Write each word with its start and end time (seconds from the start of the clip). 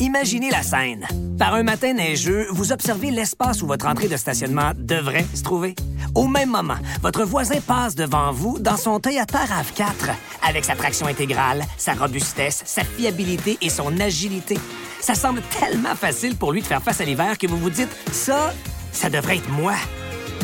Imaginez 0.00 0.50
la 0.50 0.62
scène. 0.62 1.06
Par 1.38 1.54
un 1.54 1.64
matin 1.64 1.92
neigeux, 1.92 2.46
vous 2.50 2.70
observez 2.72 3.10
l'espace 3.10 3.62
où 3.62 3.66
votre 3.66 3.86
entrée 3.86 4.06
de 4.06 4.16
stationnement 4.16 4.70
devrait 4.76 5.26
se 5.34 5.42
trouver. 5.42 5.74
Au 6.14 6.28
même 6.28 6.50
moment, 6.50 6.76
votre 7.02 7.24
voisin 7.24 7.60
passe 7.60 7.96
devant 7.96 8.30
vous 8.30 8.60
dans 8.60 8.76
son 8.76 9.00
Toyota 9.00 9.38
RAV4 9.38 10.14
avec 10.46 10.64
sa 10.64 10.76
traction 10.76 11.06
intégrale, 11.06 11.64
sa 11.76 11.94
robustesse, 11.94 12.62
sa 12.64 12.84
fiabilité 12.84 13.58
et 13.60 13.70
son 13.70 13.98
agilité. 13.98 14.56
Ça 15.00 15.16
semble 15.16 15.42
tellement 15.58 15.96
facile 15.96 16.36
pour 16.36 16.52
lui 16.52 16.60
de 16.60 16.66
faire 16.66 16.82
face 16.82 17.00
à 17.00 17.04
l'hiver 17.04 17.36
que 17.36 17.48
vous 17.48 17.58
vous 17.58 17.70
dites 17.70 17.94
ça, 18.12 18.52
ça 18.92 19.10
devrait 19.10 19.38
être 19.38 19.50
moi. 19.50 19.74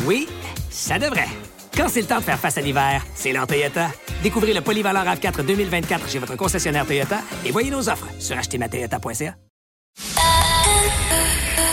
Oui, 0.05 0.27
ça 0.69 0.99
devrait. 0.99 1.29
Quand 1.77 1.87
c'est 1.87 2.01
le 2.01 2.07
temps 2.07 2.19
de 2.19 2.23
faire 2.23 2.39
face 2.39 2.57
à 2.57 2.61
l'hiver, 2.61 3.05
c'est 3.15 3.31
l'heure 3.31 3.47
Toyota. 3.47 3.89
Découvrez 4.21 4.53
le 4.53 4.61
polyvalent 4.61 5.03
RAV4 5.03 5.45
2024 5.45 6.09
chez 6.09 6.19
votre 6.19 6.35
concessionnaire 6.35 6.85
Toyota 6.85 7.19
et 7.45 7.51
voyez 7.51 7.69
nos 7.69 7.89
offres 7.89 8.07
sur 8.19 8.37
achetermatoyota.ca. 8.37 9.44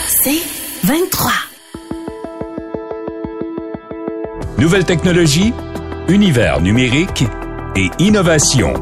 C'est 0.07 0.41
23. 0.83 1.31
Nouvelle 4.57 4.85
technologie, 4.85 5.53
univers 6.07 6.61
numérique 6.61 7.25
et 7.75 7.89
innovation. 7.99 8.73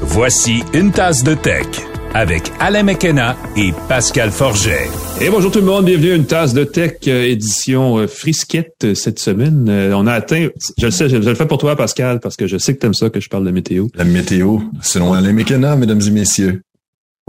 Voici 0.00 0.62
une 0.74 0.90
tasse 0.90 1.22
de 1.22 1.34
tech 1.34 1.66
avec 2.14 2.52
Alain 2.60 2.82
McKenna 2.82 3.36
et 3.56 3.72
Pascal 3.88 4.30
Forget. 4.30 4.88
Et 5.20 5.30
bonjour 5.30 5.50
tout 5.50 5.60
le 5.60 5.64
monde, 5.64 5.84
bienvenue 5.86 6.12
à 6.12 6.16
une 6.16 6.26
tasse 6.26 6.52
de 6.52 6.64
tech 6.64 6.96
euh, 7.06 7.24
édition 7.24 7.98
euh, 7.98 8.06
frisquette 8.06 8.74
euh, 8.84 8.94
cette 8.94 9.18
semaine. 9.18 9.66
Euh, 9.68 9.94
on 9.96 10.06
a 10.06 10.12
atteint, 10.12 10.48
je 10.78 10.86
le 10.86 10.90
sais, 10.90 11.08
je, 11.08 11.22
je 11.22 11.28
le 11.28 11.34
fais 11.34 11.46
pour 11.46 11.58
toi 11.58 11.74
Pascal 11.76 12.20
parce 12.20 12.36
que 12.36 12.46
je 12.46 12.58
sais 12.58 12.74
que 12.74 12.80
t'aimes 12.80 12.92
ça 12.94 13.08
que 13.08 13.20
je 13.20 13.28
parle 13.28 13.46
de 13.46 13.50
météo. 13.50 13.86
La 13.94 14.04
météo, 14.04 14.58
selon 14.82 15.14
Alain 15.14 15.32
McKenna, 15.32 15.76
mesdames 15.76 16.02
et 16.06 16.10
messieurs. 16.10 16.62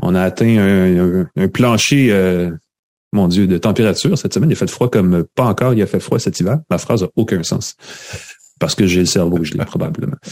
On 0.05 0.15
a 0.15 0.21
atteint 0.21 0.57
un, 0.57 1.21
un- 1.21 1.27
un 1.37 1.47
plancher, 1.47 2.09
euh, 2.11 2.51
mon 3.13 3.27
Dieu, 3.27 3.47
de 3.47 3.57
température 3.57 4.17
cette 4.17 4.33
semaine. 4.33 4.49
Il 4.49 4.53
a 4.53 4.57
fait 4.57 4.69
froid 4.69 4.89
comme 4.89 5.23
pas 5.35 5.45
encore, 5.45 5.73
il 5.73 5.81
a 5.81 5.87
fait 5.87 5.99
froid 5.99 6.19
cet 6.19 6.39
hiver. 6.39 6.59
Ma 6.69 6.77
phrase 6.77 7.03
a 7.03 7.07
aucun 7.15 7.41
sens. 7.43 7.75
Parce 8.59 8.75
que 8.75 8.85
j'ai 8.85 8.99
le 9.01 9.05
cerveau 9.05 9.43
gelé, 9.43 9.63
probablement. 9.65 10.15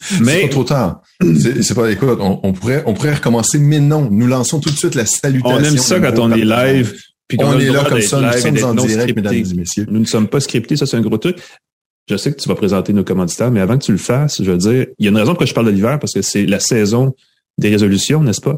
C'est 0.00 0.20
Mais 0.20 0.42
pas 0.42 0.48
trop 0.48 0.64
tard. 0.64 1.02
C'est 1.20 1.62
c'est 1.62 1.74
pas, 1.74 1.90
écoute, 1.90 2.18
on, 2.20 2.40
on 2.42 2.52
pourrait, 2.52 2.82
on 2.86 2.94
pourrait 2.94 3.14
recommencer, 3.14 3.58
mais 3.58 3.80
non, 3.80 4.08
nous 4.10 4.26
lançons 4.26 4.60
tout 4.60 4.70
de 4.70 4.76
suite 4.76 4.94
la 4.94 5.06
salutation. 5.06 5.56
on 5.56 5.62
aime 5.62 5.78
ça 5.78 6.00
quand 6.00 6.18
on 6.18 6.30
est 6.32 6.44
live. 6.44 6.94
puis 7.26 7.38
On 7.40 7.52
le 7.52 7.62
est 7.62 7.70
là 7.70 7.84
comme 7.84 8.00
ça, 8.00 8.20
nous 8.20 8.32
sommes 8.58 8.78
en 8.78 8.84
direct, 8.84 9.16
mesdames 9.16 9.34
et 9.34 9.54
messieurs. 9.54 9.86
Nous 9.90 10.00
ne 10.00 10.04
sommes 10.04 10.28
pas 10.28 10.40
scriptés, 10.40 10.76
ça 10.76 10.86
c'est 10.86 10.96
un 10.96 11.00
gros 11.00 11.18
truc. 11.18 11.38
Je 12.08 12.16
sais 12.16 12.32
que 12.32 12.40
tu 12.40 12.48
vas 12.48 12.54
présenter 12.54 12.92
nos 12.92 13.04
commanditaires, 13.04 13.50
mais 13.50 13.60
avant 13.60 13.76
que 13.76 13.84
tu 13.84 13.92
le 13.92 13.98
fasses, 13.98 14.42
je 14.42 14.50
veux 14.50 14.56
dire, 14.56 14.86
il 14.98 15.04
y 15.04 15.08
a 15.08 15.10
une 15.10 15.16
raison 15.18 15.32
pourquoi 15.32 15.46
je 15.46 15.52
parle 15.54 15.66
de 15.66 15.72
l'hiver, 15.72 15.98
parce 15.98 16.14
que 16.14 16.22
c'est 16.22 16.46
la 16.46 16.60
saison 16.60 17.14
des 17.58 17.70
résolutions, 17.70 18.22
n'est-ce 18.22 18.40
pas? 18.40 18.56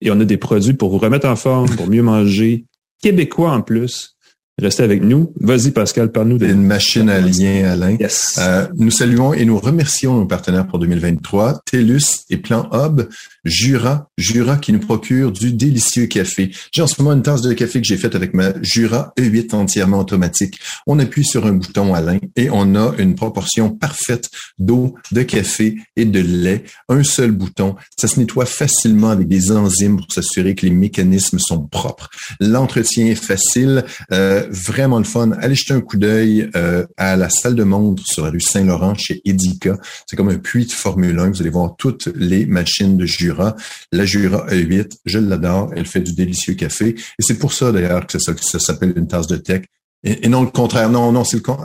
Et 0.00 0.10
on 0.10 0.18
a 0.18 0.24
des 0.24 0.38
produits 0.38 0.72
pour 0.72 0.90
vous 0.90 0.98
remettre 0.98 1.28
en 1.28 1.36
forme, 1.36 1.68
pour 1.76 1.86
mieux 1.86 2.02
manger, 2.02 2.64
québécois 3.02 3.52
en 3.52 3.62
plus. 3.62 4.16
Restez 4.60 4.82
avec 4.82 5.02
nous. 5.02 5.32
Vas-y, 5.40 5.70
Pascal, 5.70 6.12
parle-nous 6.12 6.36
de... 6.36 6.46
Une 6.46 6.62
machine 6.62 7.08
à 7.08 7.18
lien, 7.18 7.64
Alain. 7.64 7.96
Yes. 7.98 8.38
Euh, 8.38 8.66
nous 8.76 8.90
saluons 8.90 9.32
et 9.32 9.46
nous 9.46 9.58
remercions 9.58 10.18
nos 10.18 10.26
partenaires 10.26 10.66
pour 10.66 10.78
2023, 10.78 11.62
TELUS 11.64 12.24
et 12.28 12.36
Plan 12.36 12.68
Hub, 12.72 13.08
Jura, 13.44 14.10
Jura 14.18 14.58
qui 14.58 14.72
nous 14.74 14.80
procure 14.80 15.32
du 15.32 15.52
délicieux 15.52 16.06
café. 16.06 16.50
J'ai 16.72 16.82
en 16.82 16.86
ce 16.86 17.00
moment 17.00 17.16
une 17.16 17.22
tasse 17.22 17.40
de 17.40 17.54
café 17.54 17.80
que 17.80 17.86
j'ai 17.86 17.96
faite 17.96 18.14
avec 18.14 18.34
ma 18.34 18.52
Jura 18.60 19.14
E8 19.18 19.54
entièrement 19.54 20.00
automatique. 20.00 20.58
On 20.86 20.98
appuie 20.98 21.24
sur 21.24 21.46
un 21.46 21.52
bouton, 21.52 21.94
Alain, 21.94 22.18
et 22.36 22.50
on 22.50 22.74
a 22.74 22.94
une 22.98 23.14
proportion 23.14 23.70
parfaite 23.70 24.28
d'eau, 24.58 24.94
de 25.12 25.22
café 25.22 25.76
et 25.96 26.04
de 26.04 26.20
lait. 26.20 26.64
Un 26.90 27.02
seul 27.02 27.30
bouton. 27.30 27.76
Ça 27.98 28.08
se 28.08 28.20
nettoie 28.20 28.44
facilement 28.44 29.08
avec 29.08 29.26
des 29.26 29.52
enzymes 29.52 29.96
pour 29.96 30.12
s'assurer 30.12 30.54
que 30.54 30.66
les 30.66 30.72
mécanismes 30.72 31.38
sont 31.38 31.66
propres. 31.66 32.10
L'entretien 32.40 33.06
est 33.06 33.14
facile, 33.14 33.84
euh, 34.12 34.46
vraiment 34.50 34.98
le 34.98 35.04
fun. 35.04 35.30
Allez 35.40 35.54
jeter 35.54 35.72
un 35.74 35.80
coup 35.80 35.96
d'œil 35.96 36.50
euh, 36.56 36.86
à 36.96 37.16
la 37.16 37.30
salle 37.30 37.54
de 37.54 37.64
montre 37.64 38.02
sur 38.06 38.24
la 38.24 38.30
rue 38.30 38.40
Saint-Laurent 38.40 38.94
chez 38.94 39.22
Edica. 39.24 39.78
C'est 40.06 40.16
comme 40.16 40.28
un 40.28 40.38
puits 40.38 40.66
de 40.66 40.72
Formule 40.72 41.18
1. 41.18 41.30
Vous 41.30 41.40
allez 41.40 41.50
voir 41.50 41.76
toutes 41.78 42.08
les 42.14 42.46
machines 42.46 42.96
de 42.96 43.06
Jura. 43.06 43.56
La 43.92 44.04
Jura 44.04 44.46
E8, 44.48 44.98
je 45.06 45.18
l'adore. 45.18 45.70
Elle 45.76 45.86
fait 45.86 46.00
du 46.00 46.12
délicieux 46.12 46.54
café. 46.54 46.88
Et 46.90 47.22
c'est 47.22 47.38
pour 47.38 47.52
ça 47.52 47.72
d'ailleurs 47.72 48.06
que 48.06 48.18
ça, 48.18 48.58
s'appelle 48.58 48.92
une 48.96 49.06
tasse 49.06 49.26
de 49.26 49.36
tech. 49.36 49.62
Et, 50.02 50.26
et 50.26 50.28
non 50.28 50.42
le 50.42 50.50
contraire. 50.50 50.90
Non, 50.90 51.12
non, 51.12 51.24
c'est 51.24 51.36
le 51.36 51.42
con- 51.42 51.58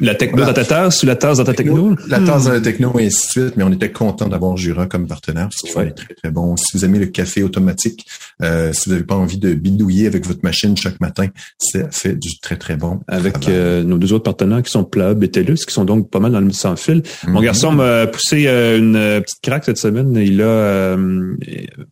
la 0.00 0.14
techno 0.14 0.44
dans 0.44 0.52
ta 0.52 0.64
tasse 0.64 1.02
ou 1.02 1.06
la 1.06 1.16
tasse 1.16 1.38
dans 1.38 1.44
ta 1.44 1.54
techno? 1.54 1.94
La 2.08 2.20
tasse 2.20 2.44
dans 2.44 2.52
la 2.52 2.60
techno 2.60 2.98
et 2.98 3.06
ainsi 3.06 3.26
de 3.38 3.42
suite, 3.42 3.56
mais 3.56 3.64
on 3.64 3.72
était 3.72 3.90
content 3.92 4.28
d'avoir 4.28 4.56
Jura 4.56 4.86
comme 4.86 5.06
partenaire 5.06 5.48
parce 5.48 5.72
font 5.72 5.80
Ouais. 5.80 5.86
des 5.86 5.94
très 5.94 6.14
très 6.14 6.30
bon. 6.30 6.56
Si 6.56 6.76
vous 6.76 6.84
aimez 6.84 6.98
le 6.98 7.06
café 7.06 7.42
automatique, 7.42 8.04
euh, 8.42 8.72
si 8.72 8.88
vous 8.88 8.94
n'avez 8.94 9.04
pas 9.06 9.14
envie 9.14 9.38
de 9.38 9.54
bidouiller 9.54 10.06
avec 10.06 10.26
votre 10.26 10.40
machine 10.42 10.76
chaque 10.76 11.00
matin, 11.00 11.26
ça 11.58 11.88
fait 11.90 12.14
du 12.18 12.38
très 12.40 12.56
très 12.56 12.76
bon. 12.76 13.00
Avec 13.08 13.48
euh, 13.48 13.82
nos 13.84 13.98
deux 13.98 14.12
autres 14.12 14.24
partenaires 14.24 14.62
qui 14.62 14.70
sont 14.70 14.84
Plub 14.84 15.22
et 15.22 15.28
TELUS, 15.30 15.64
qui 15.66 15.72
sont 15.74 15.84
donc 15.84 16.10
pas 16.10 16.20
mal 16.20 16.32
dans 16.32 16.40
le 16.40 16.50
sans 16.52 16.76
fil. 16.76 17.02
Mon 17.26 17.38
Mhm. 17.40 17.44
garçon 17.44 17.72
m'a 17.72 18.06
poussé 18.06 18.46
euh, 18.46 18.78
une 18.78 18.96
euh, 18.96 19.20
petite 19.20 19.40
craque 19.42 19.64
cette 19.64 19.78
semaine. 19.78 20.14
Il 20.16 20.40
a 20.42 20.44
euh, 20.46 21.34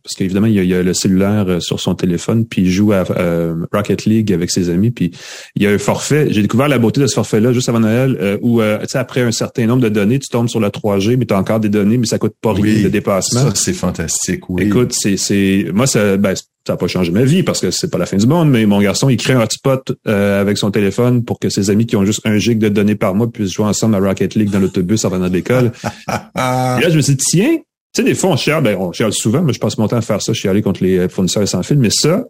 parce 0.03 0.15
qu'évidemment 0.15 0.47
il 0.47 0.53
y 0.53 0.59
a, 0.59 0.63
il 0.63 0.73
a 0.73 0.83
le 0.83 0.93
cellulaire 0.93 1.45
euh, 1.47 1.59
sur 1.59 1.79
son 1.79 1.95
téléphone, 1.95 2.45
puis 2.45 2.63
il 2.63 2.71
joue 2.71 2.91
à 2.91 3.03
euh, 3.11 3.55
Rocket 3.71 4.05
League 4.05 4.33
avec 4.33 4.51
ses 4.51 4.69
amis, 4.69 4.91
puis 4.91 5.11
il 5.55 5.63
y 5.63 5.67
a 5.67 5.71
un 5.71 5.77
forfait. 5.77 6.27
J'ai 6.31 6.41
découvert 6.41 6.67
la 6.67 6.79
beauté 6.79 6.99
de 7.01 7.07
ce 7.07 7.13
forfait-là 7.37 7.53
juste 7.53 7.69
avant 7.69 7.79
Noël, 7.79 8.17
euh, 8.19 8.37
où 8.41 8.61
euh, 8.61 8.79
sais 8.87 8.97
après 8.97 9.21
un 9.21 9.31
certain 9.31 9.65
nombre 9.65 9.81
de 9.81 9.89
données, 9.89 10.19
tu 10.19 10.29
tombes 10.29 10.49
sur 10.49 10.59
la 10.59 10.69
3G, 10.69 11.17
mais 11.17 11.25
tu 11.25 11.33
as 11.33 11.37
encore 11.37 11.59
des 11.59 11.69
données, 11.69 11.97
mais 11.97 12.05
ça 12.05 12.17
coûte 12.17 12.35
pas 12.41 12.53
rien 12.53 12.83
de 12.83 12.89
dépassement. 12.89 13.41
Ça, 13.41 13.55
c'est 13.55 13.73
fantastique, 13.73 14.49
oui. 14.49 14.63
Écoute, 14.63 14.93
c'est, 14.93 15.17
c'est, 15.17 15.67
moi, 15.73 15.87
ça, 15.87 16.17
ben, 16.17 16.35
ça 16.35 16.73
n'a 16.73 16.77
pas 16.77 16.87
changé 16.87 17.11
ma 17.11 17.23
vie 17.23 17.43
parce 17.43 17.61
que 17.61 17.71
c'est 17.71 17.89
pas 17.89 17.97
la 17.97 18.05
fin 18.05 18.17
du 18.17 18.27
monde, 18.27 18.49
mais 18.49 18.65
mon 18.65 18.81
garçon, 18.81 19.09
il 19.09 19.17
crée 19.17 19.33
un 19.33 19.41
hotspot 19.41 19.93
euh, 20.07 20.41
avec 20.41 20.57
son 20.57 20.71
téléphone 20.71 21.23
pour 21.23 21.39
que 21.39 21.49
ses 21.49 21.69
amis 21.69 21.85
qui 21.85 21.95
ont 21.95 22.05
juste 22.05 22.21
un 22.25 22.37
gig 22.37 22.59
de 22.59 22.69
données 22.69 22.95
par 22.95 23.15
mois 23.15 23.31
puissent 23.31 23.53
jouer 23.53 23.65
ensemble 23.65 23.95
à 23.95 23.99
Rocket 23.99 24.35
League 24.35 24.49
dans 24.49 24.59
l'autobus 24.59 25.05
en 25.05 25.09
venant 25.09 25.29
de 25.29 25.33
l'école. 25.33 25.71
Et 25.85 26.11
là, 26.35 26.89
je 26.89 26.97
me 26.97 27.01
suis 27.01 27.15
dit, 27.15 27.23
tiens, 27.25 27.57
tu 27.93 28.01
sais, 28.01 28.03
des 28.03 28.15
fois, 28.15 28.31
on 28.31 28.37
chiale, 28.37 28.63
ben, 28.63 28.77
on 28.77 28.91
chiale 28.91 29.13
souvent, 29.13 29.41
mais 29.41 29.53
je 29.53 29.59
passe 29.59 29.77
mon 29.77 29.87
temps 29.87 29.97
à 29.97 30.01
faire 30.01 30.21
ça, 30.21 30.33
chialer 30.33 30.61
contre 30.61 30.83
les 30.83 31.07
fournisseurs 31.07 31.47
sans 31.47 31.63
fil, 31.63 31.77
mais 31.77 31.89
ça, 31.89 32.25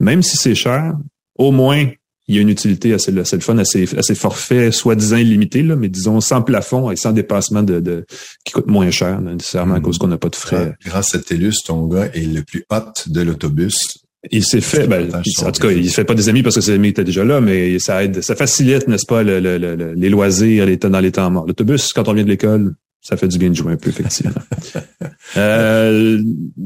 même 0.00 0.22
si 0.22 0.36
c'est 0.36 0.54
cher, 0.54 0.94
au 1.36 1.50
moins, 1.50 1.86
il 2.28 2.34
y 2.34 2.38
a 2.38 2.42
une 2.42 2.50
utilité 2.50 2.92
assez, 2.92 3.16
assez 3.18 3.36
le 3.36 3.42
fun, 3.42 3.56
assez, 3.58 3.88
assez 3.96 4.14
forfait, 4.14 4.70
soi-disant 4.70 5.16
illimité, 5.16 5.62
là, 5.62 5.76
mais 5.76 5.88
disons 5.88 6.20
sans 6.20 6.42
plafond 6.42 6.90
et 6.90 6.96
sans 6.96 7.12
dépassement 7.12 7.62
de, 7.62 7.80
de 7.80 8.04
qui 8.44 8.52
coûte 8.52 8.66
moins 8.66 8.90
cher, 8.90 9.20
là, 9.20 9.32
nécessairement 9.32 9.74
à 9.74 9.78
Mhm. 9.78 9.84
cause 9.84 9.98
qu'on 9.98 10.08
n'a 10.08 10.18
pas 10.18 10.28
de 10.28 10.36
frais. 10.36 10.74
grâce 10.84 11.14
à 11.14 11.18
TELUS, 11.18 11.62
ton 11.66 11.86
gars 11.86 12.06
est 12.14 12.20
le 12.32 12.42
plus 12.42 12.64
hot 12.70 12.92
de 13.06 13.20
l'autobus. 13.22 13.98
Il 14.30 14.44
s'est 14.44 14.60
fait, 14.60 14.86
ben, 14.88 15.08
en 15.14 15.52
tout 15.52 15.60
cas, 15.62 15.70
il 15.70 15.88
fait 15.90 16.04
pas 16.04 16.14
des 16.14 16.28
amis 16.28 16.42
parce 16.42 16.56
que 16.56 16.60
ses 16.60 16.72
amis 16.72 16.88
étaient 16.88 17.04
déjà 17.04 17.24
là, 17.24 17.40
mais 17.40 17.78
ça 17.78 18.02
aide, 18.04 18.20
ça 18.20 18.34
facilite, 18.34 18.88
n'est-ce 18.88 19.06
pas, 19.06 19.22
le- 19.22 19.38
le- 19.40 19.58
le- 19.58 19.76
le- 19.76 19.94
les 19.94 20.08
loisirs 20.10 20.66
les 20.66 20.76
temps- 20.78 20.90
dans 20.90 21.00
les 21.00 21.12
temps 21.12 21.30
morts. 21.30 21.46
L'autobus, 21.46 21.92
quand 21.92 22.08
on 22.08 22.12
vient 22.14 22.24
de 22.24 22.28
l'école, 22.28 22.74
ça 23.00 23.16
fait 23.16 23.28
du 23.28 23.38
bien 23.38 23.48
de 23.50 23.54
jouer 23.54 23.72
un 23.72 23.76
peu, 23.76 23.90
effectivement. 23.90 24.32
euh, 25.36 26.20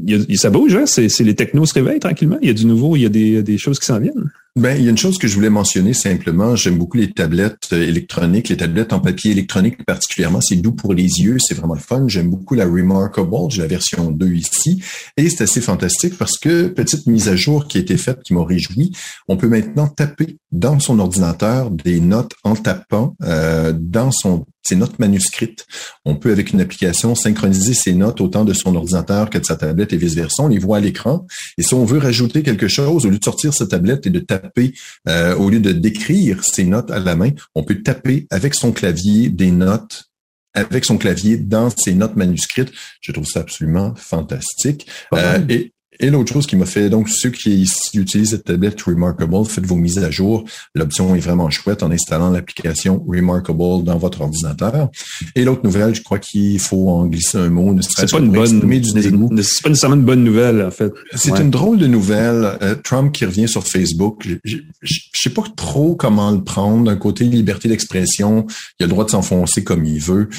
il 0.05 0.27
y 0.29 0.33
a- 0.33 0.37
ça 0.37 0.49
bouge, 0.49 0.75
hein? 0.75 0.85
C'est, 0.85 1.09
c'est 1.09 1.23
les 1.23 1.35
technos 1.35 1.65
se 1.67 1.73
réveillent 1.75 1.99
tranquillement. 1.99 2.37
Il 2.41 2.47
y 2.47 2.51
a 2.51 2.53
du 2.55 2.65
nouveau, 2.65 2.95
il 2.95 3.01
y 3.03 3.05
a 3.05 3.09
des, 3.09 3.43
des 3.43 3.57
choses 3.57 3.79
qui 3.79 3.85
s'en 3.85 3.99
viennent. 3.99 4.31
Ben, 4.55 4.77
il 4.77 4.83
y 4.83 4.87
a 4.87 4.91
une 4.91 4.99
chose 4.99 5.17
que 5.17 5.27
je 5.27 5.33
voulais 5.33 5.49
mentionner 5.49 5.95
simplement. 5.95 6.55
J'aime 6.55 6.77
beaucoup 6.77 6.97
les 6.97 7.11
tablettes 7.11 7.69
euh, 7.73 7.81
électroniques, 7.81 8.49
les 8.49 8.57
tablettes 8.57 8.93
en 8.93 8.99
papier 8.99 9.31
électronique 9.31 9.83
particulièrement. 9.83 10.41
C'est 10.41 10.57
doux 10.57 10.73
pour 10.73 10.93
les 10.93 11.05
yeux, 11.21 11.37
c'est 11.39 11.55
vraiment 11.55 11.73
le 11.73 11.79
fun. 11.79 12.05
J'aime 12.07 12.29
beaucoup 12.29 12.53
la 12.53 12.65
Remarkable. 12.65 13.49
J'ai 13.49 13.63
la 13.63 13.67
version 13.67 14.11
2 14.11 14.27
ici. 14.27 14.83
Et 15.17 15.31
c'est 15.31 15.45
assez 15.45 15.59
fantastique 15.59 16.19
parce 16.19 16.37
que, 16.37 16.67
petite 16.67 17.07
mise 17.07 17.29
à 17.29 17.35
jour 17.35 17.67
qui 17.67 17.79
a 17.79 17.81
été 17.81 17.97
faite, 17.97 18.21
qui 18.21 18.35
m'a 18.35 18.45
réjoui, 18.45 18.91
on 19.27 19.37
peut 19.37 19.47
maintenant 19.47 19.87
taper 19.87 20.37
dans 20.51 20.79
son 20.79 20.99
ordinateur 20.99 21.71
des 21.71 21.99
notes 21.99 22.33
en 22.43 22.55
tapant 22.55 23.15
euh, 23.23 23.73
dans 23.75 24.11
son 24.11 24.45
ses 24.65 24.75
notes 24.75 24.97
manuscrites. 24.97 25.65
On 26.05 26.15
peut, 26.15 26.31
avec 26.31 26.53
une 26.53 26.61
application, 26.61 27.15
synchroniser 27.15 27.73
ses 27.73 27.93
notes 27.93 28.21
autant 28.21 28.45
de 28.45 28.53
son 28.53 28.75
ordinateur 28.75 29.29
que 29.29 29.37
de 29.37 29.45
sa 29.45 29.55
tablette 29.55 29.93
et 29.93 29.97
vice-versa. 29.97 30.43
On 30.43 30.47
les 30.47 30.57
voit 30.57 30.77
à 30.77 30.79
l'écran. 30.79 31.25
Et 31.57 31.63
si 31.63 31.73
on 31.73 31.85
veut 31.85 31.99
rajouter 31.99 32.43
quelque 32.43 32.67
chose, 32.67 33.05
au 33.05 33.09
lieu 33.09 33.19
de 33.19 33.23
sortir 33.23 33.53
sa 33.53 33.67
tablette 33.67 34.07
et 34.07 34.09
de 34.09 34.19
taper, 34.19 34.42
euh, 35.07 35.35
au 35.35 35.49
lieu 35.49 35.59
de 35.59 35.71
d'écrire 35.71 36.43
ses 36.43 36.63
notes 36.63 36.91
à 36.91 36.99
la 36.99 37.15
main, 37.15 37.31
on 37.55 37.63
peut 37.63 37.81
taper 37.81 38.27
avec 38.29 38.55
son 38.55 38.71
clavier 38.71 39.29
des 39.29 39.51
notes 39.51 40.05
avec 40.53 40.85
son 40.85 40.97
clavier 40.97 41.37
dans 41.37 41.69
ses 41.69 41.95
notes 41.95 42.15
manuscrites. 42.15 42.71
Je 43.01 43.11
trouve 43.11 43.25
ça 43.25 43.39
absolument 43.39 43.95
fantastique. 43.95 44.87
Euh, 45.13 45.39
et 45.49 45.73
et 45.99 46.09
l'autre 46.09 46.33
chose 46.33 46.45
qui 46.47 46.55
m'a 46.55 46.65
fait, 46.65 46.89
donc 46.89 47.09
ceux 47.09 47.29
qui 47.29 47.67
utilisent 47.93 48.31
cette 48.31 48.45
tablette 48.45 48.81
Remarkable, 48.81 49.45
faites 49.45 49.65
vos 49.65 49.75
mises 49.75 49.97
à 49.99 50.09
jour. 50.11 50.43
L'option 50.75 51.15
est 51.15 51.19
vraiment 51.19 51.49
chouette 51.49 51.83
en 51.83 51.91
installant 51.91 52.29
l'application 52.31 53.03
Remarkable 53.07 53.83
dans 53.83 53.97
votre 53.97 54.21
ordinateur. 54.21 54.89
Et 55.35 55.43
l'autre 55.45 55.61
nouvelle, 55.63 55.95
je 55.95 56.01
crois 56.01 56.19
qu'il 56.19 56.59
faut 56.59 56.89
en 56.89 57.05
glisser 57.05 57.37
un 57.37 57.49
mot. 57.49 57.75
C'est 57.81 58.09
pas 58.11 58.19
une 58.19 58.31
bonne, 58.31 58.61
c'est 58.83 59.11
pas 59.61 59.69
nécessairement 59.69 59.95
une 59.95 60.05
bonne 60.05 60.23
nouvelle, 60.23 60.61
en 60.63 60.71
fait. 60.71 60.91
C'est 61.15 61.31
Ouais. 61.31 61.41
une 61.41 61.49
drôle 61.51 61.77
de 61.77 61.87
nouvelle. 61.87 62.57
Euh, 62.61 62.75
Trump 62.75 63.11
qui 63.13 63.25
revient 63.25 63.47
sur 63.47 63.63
Facebook. 63.67 64.27
Je 64.43 64.57
sais 65.13 65.29
pas 65.29 65.43
trop 65.55 65.95
comment 65.95 66.31
le 66.31 66.43
prendre. 66.43 66.83
D'un 66.85 66.95
côté, 66.97 67.23
liberté 67.25 67.69
d'expression, 67.69 68.45
il 68.79 68.83
a 68.83 68.85
le 68.87 68.89
droit 68.89 69.05
de 69.05 69.09
s'enfoncer 69.11 69.63
comme 69.63 69.85
il 69.85 69.99
veut. 69.99 70.29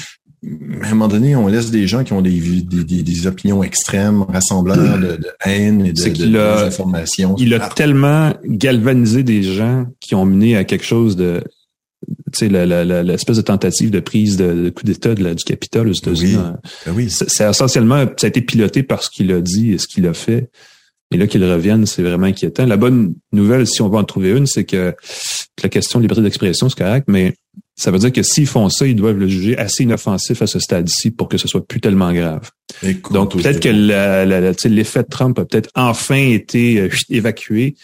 À 0.81 0.87
un 0.87 0.89
moment 0.89 1.07
donné, 1.07 1.35
on 1.35 1.47
laisse 1.47 1.71
des 1.71 1.87
gens 1.87 2.03
qui 2.03 2.13
ont 2.13 2.21
des, 2.21 2.39
des, 2.39 3.03
des, 3.03 3.27
opinions 3.27 3.63
extrêmes, 3.63 4.23
rassembleurs 4.23 4.97
de, 4.97 5.17
de 5.17 5.27
haine 5.43 5.85
et 5.85 5.93
de, 5.93 6.03
de, 6.03 7.41
Il 7.41 7.53
a 7.53 7.69
tellement 7.69 8.33
galvanisé 8.45 9.23
des 9.23 9.43
gens 9.43 9.85
qui 9.99 10.15
ont 10.15 10.25
mené 10.25 10.55
à 10.55 10.63
quelque 10.63 10.85
chose 10.85 11.15
de 11.15 11.41
tu 12.33 12.47
sais, 12.47 13.03
l'espèce 13.03 13.37
de 13.37 13.41
tentative 13.41 13.89
de 13.89 13.99
prise 13.99 14.37
de, 14.37 14.69
coup 14.69 14.83
d'État 14.83 15.15
du 15.15 15.43
Capitole 15.43 15.89
aux 15.89 15.93
États-Unis. 15.93 16.37
Oui. 16.87 16.93
oui. 16.95 17.09
C'est 17.09 17.49
essentiellement, 17.49 18.05
ça 18.17 18.27
a 18.27 18.27
été 18.27 18.41
piloté 18.41 18.83
par 18.83 19.01
ce 19.01 19.09
qu'il 19.09 19.31
a 19.31 19.41
dit 19.41 19.73
et 19.73 19.77
ce 19.77 19.87
qu'il 19.87 20.05
a 20.07 20.13
fait. 20.13 20.49
Et 21.11 21.17
là 21.17 21.27
qu'il 21.27 21.43
revienne, 21.43 21.85
c'est 21.85 22.03
vraiment 22.03 22.27
inquiétant. 22.27 22.65
La 22.65 22.77
bonne 22.77 23.15
nouvelle, 23.31 23.65
si 23.67 23.81
on 23.81 23.89
va 23.89 23.99
en 23.99 24.03
trouver 24.03 24.31
une, 24.31 24.47
c'est 24.47 24.65
que 24.65 24.93
la 25.63 25.69
question 25.69 25.99
de 25.99 26.03
liberté 26.03 26.21
d'expression, 26.21 26.67
c'est 26.67 26.77
correct, 26.77 27.05
mais 27.07 27.35
ça 27.75 27.91
veut 27.91 27.99
dire 27.99 28.11
que 28.11 28.23
s'ils 28.23 28.47
font 28.47 28.69
ça, 28.69 28.87
ils 28.87 28.95
doivent 28.95 29.17
le 29.17 29.27
juger 29.27 29.57
assez 29.57 29.83
inoffensif 29.83 30.41
à 30.41 30.47
ce 30.47 30.59
stade-ci 30.59 31.11
pour 31.11 31.27
que 31.27 31.37
ce 31.37 31.47
soit 31.47 31.65
plus 31.65 31.81
tellement 31.81 32.13
grave. 32.13 32.49
Donc 33.11 33.33
peut-être 33.33 33.59
que 33.59 34.67
l'effet 34.67 35.03
de 35.03 35.09
Trump 35.09 35.37
a 35.39 35.45
peut-être 35.45 35.69
enfin 35.75 36.15
été 36.15 36.79
euh, 36.79 36.89
évacué. 37.09 37.75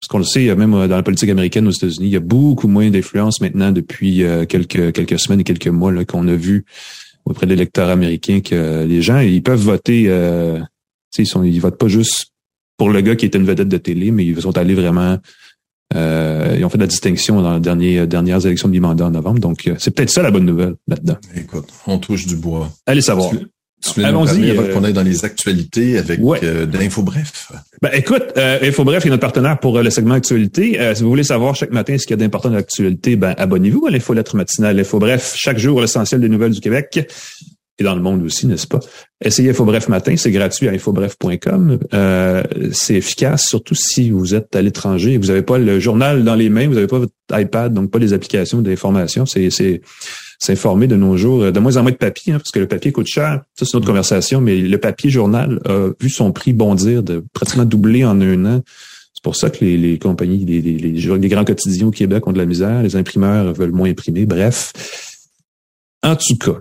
Parce 0.00 0.08
qu'on 0.08 0.18
le 0.18 0.24
sait, 0.24 0.54
même 0.54 0.74
euh, 0.74 0.88
dans 0.88 0.96
la 0.96 1.02
politique 1.02 1.30
américaine 1.30 1.66
aux 1.66 1.72
États-Unis, 1.72 2.06
il 2.06 2.12
y 2.12 2.16
a 2.16 2.20
beaucoup 2.20 2.68
moins 2.68 2.90
d'influence 2.90 3.40
maintenant 3.40 3.72
depuis 3.72 4.22
euh, 4.24 4.44
quelques 4.44 4.92
quelques 4.92 5.18
semaines 5.18 5.40
et 5.40 5.44
quelques 5.44 5.68
mois 5.68 6.04
qu'on 6.04 6.28
a 6.28 6.34
vu 6.34 6.64
auprès 7.24 7.46
des 7.46 7.56
lecteurs 7.56 7.88
américains 7.88 8.40
que 8.40 8.84
les 8.84 9.00
gens 9.00 9.20
ils 9.20 9.42
peuvent 9.42 9.60
voter. 9.60 10.04
Euh, 10.08 10.60
ils 11.18 11.26
sont 11.26 11.42
ils 11.42 11.60
votent 11.60 11.78
pas 11.78 11.88
juste 11.88 12.26
pour 12.76 12.90
le 12.90 13.00
gars 13.00 13.16
qui 13.16 13.24
était 13.24 13.38
une 13.38 13.46
vedette 13.46 13.68
de 13.68 13.78
télé, 13.78 14.10
mais 14.10 14.26
ils 14.26 14.40
sont 14.40 14.56
allés 14.58 14.74
vraiment. 14.74 15.18
Euh, 15.94 16.56
ils 16.58 16.64
ont 16.64 16.68
fait 16.68 16.78
de 16.78 16.82
la 16.82 16.88
distinction 16.88 17.40
dans 17.40 17.54
les 17.54 17.60
dernières, 17.60 18.06
dernières 18.06 18.44
élections 18.44 18.68
de 18.68 18.72
mi-mandat 18.72 19.06
en 19.06 19.10
novembre. 19.10 19.40
Donc, 19.40 19.70
c'est 19.78 19.90
peut-être 19.92 20.10
ça 20.10 20.22
la 20.22 20.30
bonne 20.30 20.46
nouvelle 20.46 20.74
là-dedans. 20.88 21.16
Écoute, 21.36 21.68
on 21.86 21.98
touche 21.98 22.26
du 22.26 22.36
bois. 22.36 22.70
Allez 22.86 23.02
savoir. 23.02 23.30
Allons-y. 24.02 24.50
Avant 24.50 24.62
euh, 24.62 24.72
qu'on 24.72 24.84
aille 24.84 24.92
dans 24.92 25.02
les 25.02 25.24
actualités 25.24 25.98
avec 25.98 26.18
ouais. 26.20 26.40
euh, 26.42 26.66
d'InfoBref? 26.66 27.52
Ben, 27.82 27.90
écoute, 27.92 28.24
euh, 28.36 28.58
InfoBref 28.62 29.04
est 29.04 29.10
notre 29.10 29.20
partenaire 29.20 29.58
pour 29.60 29.76
euh, 29.76 29.82
le 29.82 29.90
segment 29.90 30.14
actualité. 30.14 30.80
Euh, 30.80 30.94
si 30.94 31.02
vous 31.02 31.10
voulez 31.10 31.22
savoir 31.22 31.54
chaque 31.54 31.70
matin 31.70 31.96
ce 31.98 32.06
qu'il 32.06 32.12
y 32.12 32.14
a 32.14 32.16
d'important 32.16 32.48
dans 32.48 32.56
l'actualité, 32.56 33.16
ben, 33.16 33.34
abonnez-vous 33.36 33.86
à 33.86 33.90
l'Infolettre 33.90 34.34
matinale. 34.34 34.80
InfoBref, 34.80 35.34
chaque 35.36 35.58
jour, 35.58 35.80
l'essentiel 35.80 36.20
des 36.20 36.28
nouvelles 36.28 36.52
du 36.52 36.60
Québec 36.60 37.06
et 37.78 37.84
dans 37.84 37.94
le 37.94 38.00
monde 38.00 38.22
aussi, 38.22 38.46
n'est-ce 38.46 38.66
pas? 38.66 38.80
Essayez 39.20 39.50
InfoBref 39.50 39.88
matin, 39.88 40.14
c'est 40.16 40.30
gratuit 40.30 40.68
à 40.68 40.72
infobref.com. 40.72 41.78
Euh, 41.92 42.42
c'est 42.72 42.94
efficace, 42.94 43.46
surtout 43.46 43.74
si 43.74 44.10
vous 44.10 44.34
êtes 44.34 44.56
à 44.56 44.62
l'étranger 44.62 45.12
et 45.12 45.18
vous 45.18 45.26
n'avez 45.26 45.42
pas 45.42 45.58
le 45.58 45.78
journal 45.78 46.24
dans 46.24 46.34
les 46.34 46.48
mains, 46.48 46.68
vous 46.68 46.74
n'avez 46.74 46.86
pas 46.86 46.98
votre 46.98 47.12
iPad, 47.32 47.74
donc 47.74 47.90
pas 47.90 47.98
les 47.98 48.12
applications 48.14 48.62
d'information. 48.62 49.26
C'est, 49.26 49.50
c'est, 49.50 49.82
s'informer 50.38 50.86
de 50.86 50.96
nos 50.96 51.16
jours, 51.16 51.50
de 51.50 51.60
moins 51.60 51.76
en 51.76 51.82
moins 51.82 51.92
de 51.92 51.96
papier, 51.96 52.32
hein, 52.32 52.38
parce 52.38 52.50
que 52.50 52.58
le 52.58 52.68
papier 52.68 52.92
coûte 52.92 53.06
cher. 53.06 53.42
Ça, 53.58 53.64
c'est 53.64 53.74
notre 53.74 53.86
conversation, 53.86 54.40
mais 54.40 54.56
le 54.56 54.78
papier 54.78 55.10
journal 55.10 55.60
a 55.64 55.88
vu 56.00 56.10
son 56.10 56.32
prix 56.32 56.52
bondir 56.52 57.02
de 57.02 57.24
pratiquement 57.32 57.64
doubler 57.64 58.04
en 58.04 58.20
un 58.20 58.44
an. 58.44 58.62
C'est 59.14 59.24
pour 59.24 59.36
ça 59.36 59.50
que 59.50 59.64
les, 59.64 59.76
les 59.76 59.98
compagnies, 59.98 60.44
les, 60.44 60.60
les, 60.60 60.76
les, 60.76 61.28
grands 61.28 61.44
quotidiens 61.44 61.86
au 61.86 61.90
Québec 61.90 62.26
ont 62.26 62.32
de 62.32 62.38
la 62.38 62.44
misère, 62.44 62.82
les 62.82 62.96
imprimeurs 62.96 63.52
veulent 63.54 63.72
moins 63.72 63.88
imprimer. 63.88 64.26
Bref, 64.26 64.72
en 66.02 66.16
tout 66.16 66.36
cas, 66.36 66.58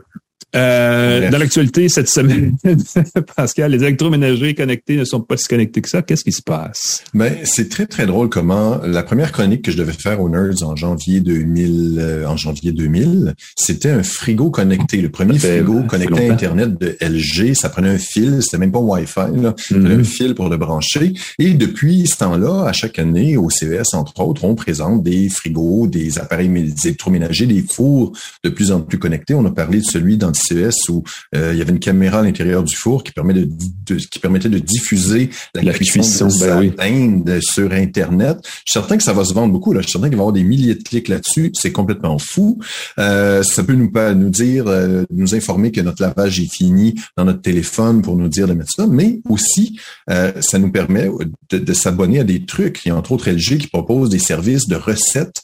euh, 0.56 1.30
dans 1.30 1.38
l'actualité 1.38 1.90
cette 1.90 2.08
semaine, 2.08 2.56
Pascal, 3.36 3.72
les 3.72 3.84
électroménagers 3.84 4.56
connectés 4.56 4.96
ne 4.96 5.04
sont 5.04 5.22
pas 5.22 5.38
si 5.38 5.48
connectés 5.48 5.82
que 5.82 5.90
ça. 5.90 6.02
Qu'est-ce 6.02 6.24
qui 6.24 6.32
se 6.32 6.42
passe? 6.42 7.04
Ben, 7.14 7.34
c'est 7.44 7.70
très, 7.70 7.86
très 7.86 8.06
drôle 8.06 8.30
comment 8.30 8.80
la 8.86 9.04
première 9.04 9.32
chronique 9.32 9.64
que 9.64 9.72
je 9.72 9.78
devais 9.78 9.94
faire 9.94 10.22
aux 10.22 10.30
Nerds 10.30 10.64
en 10.64 10.76
janvier 10.76 11.20
2000, 11.20 11.98
euh, 12.00 12.28
en 12.28 12.38
janvier 12.38 12.72
2000, 12.72 13.34
c'était 13.56 13.90
un 13.90 14.04
frigo 14.04 14.50
connecté. 14.50 15.02
Le 15.02 15.10
premier 15.10 15.38
frigo 15.38 15.84
connecté 15.84 16.30
à 16.30 16.34
Internet 16.34 16.80
de 16.80 16.98
LG. 17.02 17.54
Ça 17.56 17.70
prenait 17.70 17.90
un 17.90 17.98
fil. 17.98 18.40
C'était 18.42 18.58
même 18.58 18.72
pas 18.72 18.80
Wi-Fi, 18.80 19.42
là. 19.42 19.56
Mm-hmm. 19.72 20.00
un 20.00 20.04
fil 20.04 20.36
pour 20.36 20.50
le 20.50 20.58
brancher. 20.58 21.14
Et 21.40 21.54
depuis 21.54 22.08
ce 22.08 22.18
temps-là, 22.18 22.66
à 22.66 22.74
chaque 22.74 23.00
année, 23.00 23.36
au 23.36 23.50
CES, 23.50 23.94
entre 23.94 24.22
autres, 24.22 24.46
on 24.46 24.56
présente 24.56 25.04
des 25.04 25.28
frigos, 25.30 25.88
des 25.88 26.18
appareils 26.20 26.52
électroménagers, 26.86 27.46
des 27.46 27.64
fours 27.70 28.14
de 28.44 28.50
plus 28.50 28.72
en 28.72 28.82
plus 28.82 29.00
connectés. 29.00 29.34
On 29.34 29.46
a 29.46 29.52
parlé 29.52 29.80
de 29.80 29.86
celui 29.86 30.18
dans 30.18 30.32
CES 30.46 30.90
où 30.90 31.04
euh, 31.36 31.52
il 31.54 31.60
y 31.60 31.62
avait 31.62 31.72
une 31.72 31.80
caméra 31.80 32.20
à 32.20 32.24
l'intérieur 32.24 32.64
du 32.64 32.76
four 32.76 33.04
qui 33.04 33.12
permet 33.12 33.34
de, 33.34 33.96
qui 33.96 34.20
permettait 34.20 34.50
de 34.50 34.60
diffuser 34.60 35.30
la, 35.54 35.64
la 35.64 35.74
cuisson, 35.74 36.28
de 36.28 36.76
ben 36.76 37.42
sur 37.42 37.72
Internet. 37.72 38.38
Je 38.44 38.50
suis 38.50 38.80
certain 38.80 38.98
que 38.98 39.04
ça 39.04 39.14
va 39.14 39.26
se 39.26 39.34
vendre 39.34 39.54
beaucoup. 39.54 39.74
Là. 39.74 39.82
Je 39.82 39.88
suis 39.88 39.94
certain 39.94 40.10
qu'il 40.10 40.18
va 40.18 40.22
y 40.22 40.24
avoir 40.24 40.34
des 40.34 40.44
milliers 40.44 40.76
de 40.76 40.84
clics 40.84 41.08
là-dessus. 41.08 41.52
C'est 41.54 41.72
complètement 41.72 42.18
fou. 42.20 42.60
Euh, 43.00 43.44
ça 43.44 43.64
peut 43.64 43.74
nous 43.74 43.92
nous 44.16 44.30
dire, 44.30 44.68
euh, 44.68 45.04
nous 45.10 45.36
informer 45.36 45.72
que 45.72 45.82
notre 45.82 46.02
lavage 46.02 46.40
est 46.40 46.52
fini 46.52 46.96
dans 47.18 47.26
notre 47.26 47.42
téléphone 47.42 48.02
pour 48.02 48.18
nous 48.18 48.28
dire 48.28 48.48
de 48.48 48.54
mettre 48.54 48.72
ça, 48.72 48.88
mais 48.88 49.20
aussi 49.30 49.80
ça 50.08 50.60
nous 50.60 50.72
permet 50.72 51.10
de, 51.50 51.58
de 51.58 51.74
s'abonner 51.74 52.20
à 52.20 52.24
des 52.24 52.46
trucs. 52.46 52.86
Il 52.86 52.90
y 52.90 52.92
a 52.92 52.96
entre 52.96 53.12
autres 53.12 53.30
LG 53.30 53.58
qui 53.58 53.68
propose 53.68 54.10
des 54.10 54.20
services 54.20 54.68
de 54.68 54.76
recettes 54.76 55.42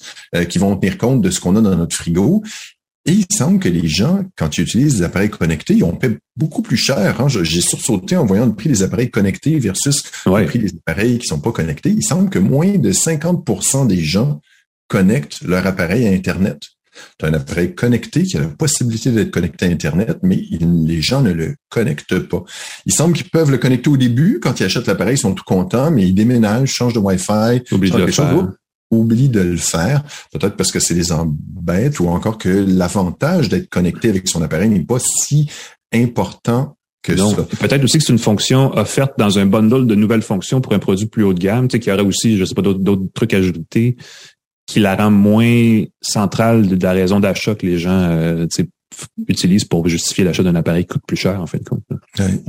qui 0.50 0.60
vont 0.60 0.76
tenir 0.76 0.98
compte 0.98 1.22
de 1.22 1.30
ce 1.30 1.40
qu'on 1.40 1.56
a 1.56 1.62
dans 1.62 1.76
notre 1.76 1.96
frigo 1.96 2.44
et 3.06 3.14
il 3.14 3.26
semble 3.32 3.60
que 3.60 3.70
les 3.70 3.88
gens, 3.88 4.24
quand 4.38 4.58
ils 4.58 4.62
utilisent 4.62 4.98
des 4.98 5.04
appareils 5.04 5.32
connectés, 5.32 5.74
ils 5.74 5.84
ont 5.84 5.96
paie 5.96 6.20
beaucoup 6.36 6.62
plus 6.62 6.78
cher. 6.78 7.20
Hein. 7.20 7.28
J'ai 7.28 7.62
sursauté 7.62 8.16
en 8.16 8.26
voyant 8.26 8.46
le 8.46 8.54
prix 8.54 8.70
des 8.70 8.84
appareils 8.84 9.10
connectés 9.10 9.58
versus 9.58 10.04
le 10.26 10.46
prix 10.46 10.60
des 10.60 10.72
appareils 10.86 11.18
qui 11.18 11.26
sont 11.26 11.40
pas 11.40 11.52
connectés. 11.52 11.90
Il 11.90 12.04
semble 12.04 12.30
que 12.30 12.38
moins 12.38 12.78
de 12.78 12.92
50% 12.92 13.88
des 13.88 14.02
gens 14.02 14.40
connectent 14.88 15.42
leur 15.42 15.66
appareil 15.66 16.08
à 16.08 16.12
Internet. 16.12 16.62
As 17.24 17.28
un 17.28 17.34
appareil 17.34 17.74
connecté 17.74 18.24
qui 18.24 18.38
a 18.38 18.42
la 18.42 18.48
possibilité 18.48 19.12
d'être 19.12 19.32
connecté 19.32 19.66
à 19.66 19.70
Internet, 19.70 20.18
mais 20.22 20.40
les 20.60 21.02
gens 21.02 21.22
ne 21.22 21.32
le 21.32 21.56
connectent 21.70 22.20
pas. 22.20 22.44
Il 22.86 22.94
semble 22.94 23.16
qu'ils 23.16 23.30
peuvent 23.30 23.50
le 23.50 23.58
connecter 23.58 23.90
au 23.90 23.98
début. 23.98 24.40
Quand 24.44 24.60
ils 24.60 24.66
achètent 24.66 24.88
l'appareil, 24.88 25.16
ils 25.16 25.20
sont 25.20 25.34
tout 25.34 25.46
contents, 25.46 25.90
mais 25.90 26.08
ils 26.08 26.14
déménagent, 26.14 26.70
changent 26.70 26.94
de 26.94 27.00
Wi-Fi, 27.00 27.64
oublie 28.92 29.30
de 29.30 29.40
le 29.40 29.58
faire, 29.58 30.04
peut-être 30.32 30.56
parce 30.56 30.72
que 30.72 30.80
c'est 30.80 30.94
des 30.94 31.12
embêtes 31.12 32.00
ou 32.00 32.08
encore 32.08 32.38
que 32.38 32.50
l'avantage 32.50 33.50
d'être 33.50 33.70
connecté 33.70 34.10
avec 34.10 34.28
son 34.28 34.42
appareil 34.42 34.70
n'est 34.70 34.84
pas 34.84 35.00
si 35.00 35.50
important 35.94 36.78
que 37.02 37.18
ça. 37.18 37.44
Peut-être 37.60 37.84
aussi 37.84 37.98
que 37.98 38.04
c'est 38.04 38.14
une 38.14 38.20
fonction 38.20 38.72
offerte 38.78 39.14
dans 39.18 39.40
un 39.40 39.46
bundle 39.46 39.88
de 39.88 39.96
nouvelles 39.96 40.22
fonctions 40.22 40.62
pour 40.62 40.74
un 40.74 40.80
produit 40.80 41.08
plus 41.08 41.24
haut 41.24 41.34
de 41.34 41.40
gamme, 41.40 41.68
tu 41.68 41.74
sais, 41.74 41.80
qu'il 41.80 41.92
y 41.92 41.94
aurait 41.94 42.06
aussi, 42.06 42.38
je 42.38 42.46
sais 42.46 42.54
pas, 42.54 42.62
d'autres 42.62 43.08
trucs 43.14 43.34
ajoutés 43.34 43.98
qui 44.68 44.80
la 44.80 44.96
rend 44.96 45.12
moins 45.12 45.84
centrale 46.02 46.68
de 46.68 46.84
la 46.84 46.92
raison 46.92 47.20
d'achat 47.20 47.56
que 47.56 47.66
les 47.66 47.78
gens 47.78 48.08
euh, 48.10 48.48
utilise 49.28 49.66
pour 49.66 49.88
justifier 49.88 50.24
l'achat 50.24 50.44
d'un 50.44 50.56
appareil 50.56 50.84
qui 50.84 50.94
coûte 50.94 51.04
plus 51.08 51.18
cher, 51.18 51.42
en 51.42 51.48
fait. 51.48 51.62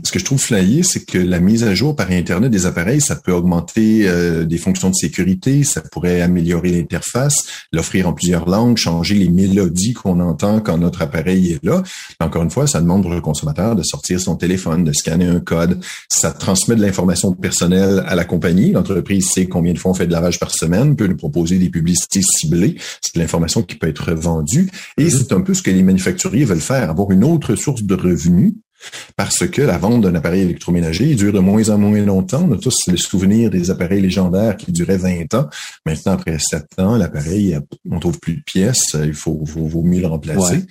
Ce 0.02 0.12
que 0.12 0.18
je 0.18 0.24
trouve 0.24 0.40
flyé, 0.40 0.82
c'est 0.82 1.04
que 1.04 1.18
la 1.18 1.40
mise 1.40 1.64
à 1.64 1.74
jour 1.74 1.96
par 1.96 2.10
Internet 2.10 2.50
des 2.50 2.66
appareils, 2.66 3.00
ça 3.00 3.16
peut 3.16 3.32
augmenter 3.32 4.08
euh, 4.08 4.44
des 4.44 4.58
fonctions 4.58 4.90
de 4.90 4.94
sécurité, 4.94 5.64
ça 5.64 5.80
pourrait 5.80 6.20
améliorer 6.20 6.70
l'interface, 6.70 7.44
l'offrir 7.72 8.08
en 8.08 8.12
plusieurs 8.12 8.48
langues, 8.48 8.76
changer 8.76 9.14
les 9.14 9.28
mélodies 9.28 9.92
qu'on 9.92 10.20
entend 10.20 10.60
quand 10.60 10.78
notre 10.78 11.02
appareil 11.02 11.52
est 11.52 11.64
là. 11.64 11.82
Encore 12.20 12.42
une 12.42 12.50
fois, 12.50 12.66
ça 12.66 12.80
demande 12.80 13.06
le 13.08 13.20
consommateur 13.20 13.76
de 13.76 13.82
sortir 13.82 14.20
son 14.20 14.36
téléphone, 14.36 14.84
de 14.84 14.92
scanner 14.92 15.26
un 15.26 15.40
code. 15.40 15.80
Ça 16.08 16.32
transmet 16.32 16.76
de 16.76 16.82
l'information 16.82 17.32
personnelle 17.32 18.04
à 18.06 18.14
la 18.14 18.24
compagnie. 18.24 18.72
L'entreprise 18.72 19.28
sait 19.32 19.46
combien 19.46 19.72
de 19.72 19.78
fois 19.78 19.92
on 19.92 19.94
fait 19.94 20.06
de 20.06 20.12
lavage 20.12 20.38
par 20.38 20.52
semaine, 20.52 20.96
peut 20.96 21.06
nous 21.06 21.16
proposer 21.16 21.58
des 21.58 21.68
publicités 21.68 22.20
ciblées. 22.22 22.76
C'est 23.00 23.14
de 23.14 23.20
l'information 23.20 23.62
qui 23.62 23.76
peut 23.76 23.88
être 23.88 24.12
vendue. 24.12 24.70
Et 24.98 25.04
mm-hmm. 25.04 25.10
c'est 25.10 25.32
un 25.32 25.40
peu 25.40 25.54
ce 25.54 25.62
que 25.62 25.70
les 25.70 25.82
manufacturiers 25.82 26.41
veulent 26.44 26.60
faire, 26.60 26.90
avoir 26.90 27.10
une 27.10 27.24
autre 27.24 27.54
source 27.56 27.82
de 27.82 27.94
revenus 27.94 28.54
parce 29.16 29.46
que 29.46 29.62
la 29.62 29.78
vente 29.78 30.02
d'un 30.02 30.14
appareil 30.14 30.42
électroménager 30.42 31.14
dure 31.14 31.32
de 31.32 31.38
moins 31.38 31.68
en 31.70 31.78
moins 31.78 32.00
longtemps. 32.00 32.46
On 32.48 32.54
a 32.54 32.58
tous 32.58 32.76
le 32.88 32.96
souvenir 32.96 33.50
des 33.50 33.70
appareils 33.70 34.00
légendaires 34.00 34.56
qui 34.56 34.72
duraient 34.72 34.96
20 34.96 35.34
ans. 35.34 35.48
Maintenant, 35.86 36.12
après 36.12 36.38
7 36.38 36.64
ans, 36.78 36.96
l'appareil, 36.96 37.58
on 37.90 37.98
trouve 37.98 38.18
plus 38.18 38.36
de 38.36 38.42
pièces, 38.44 38.96
il 39.02 39.14
faut, 39.14 39.40
vaut 39.44 39.82
mieux 39.82 40.00
le 40.00 40.06
remplacer. 40.06 40.64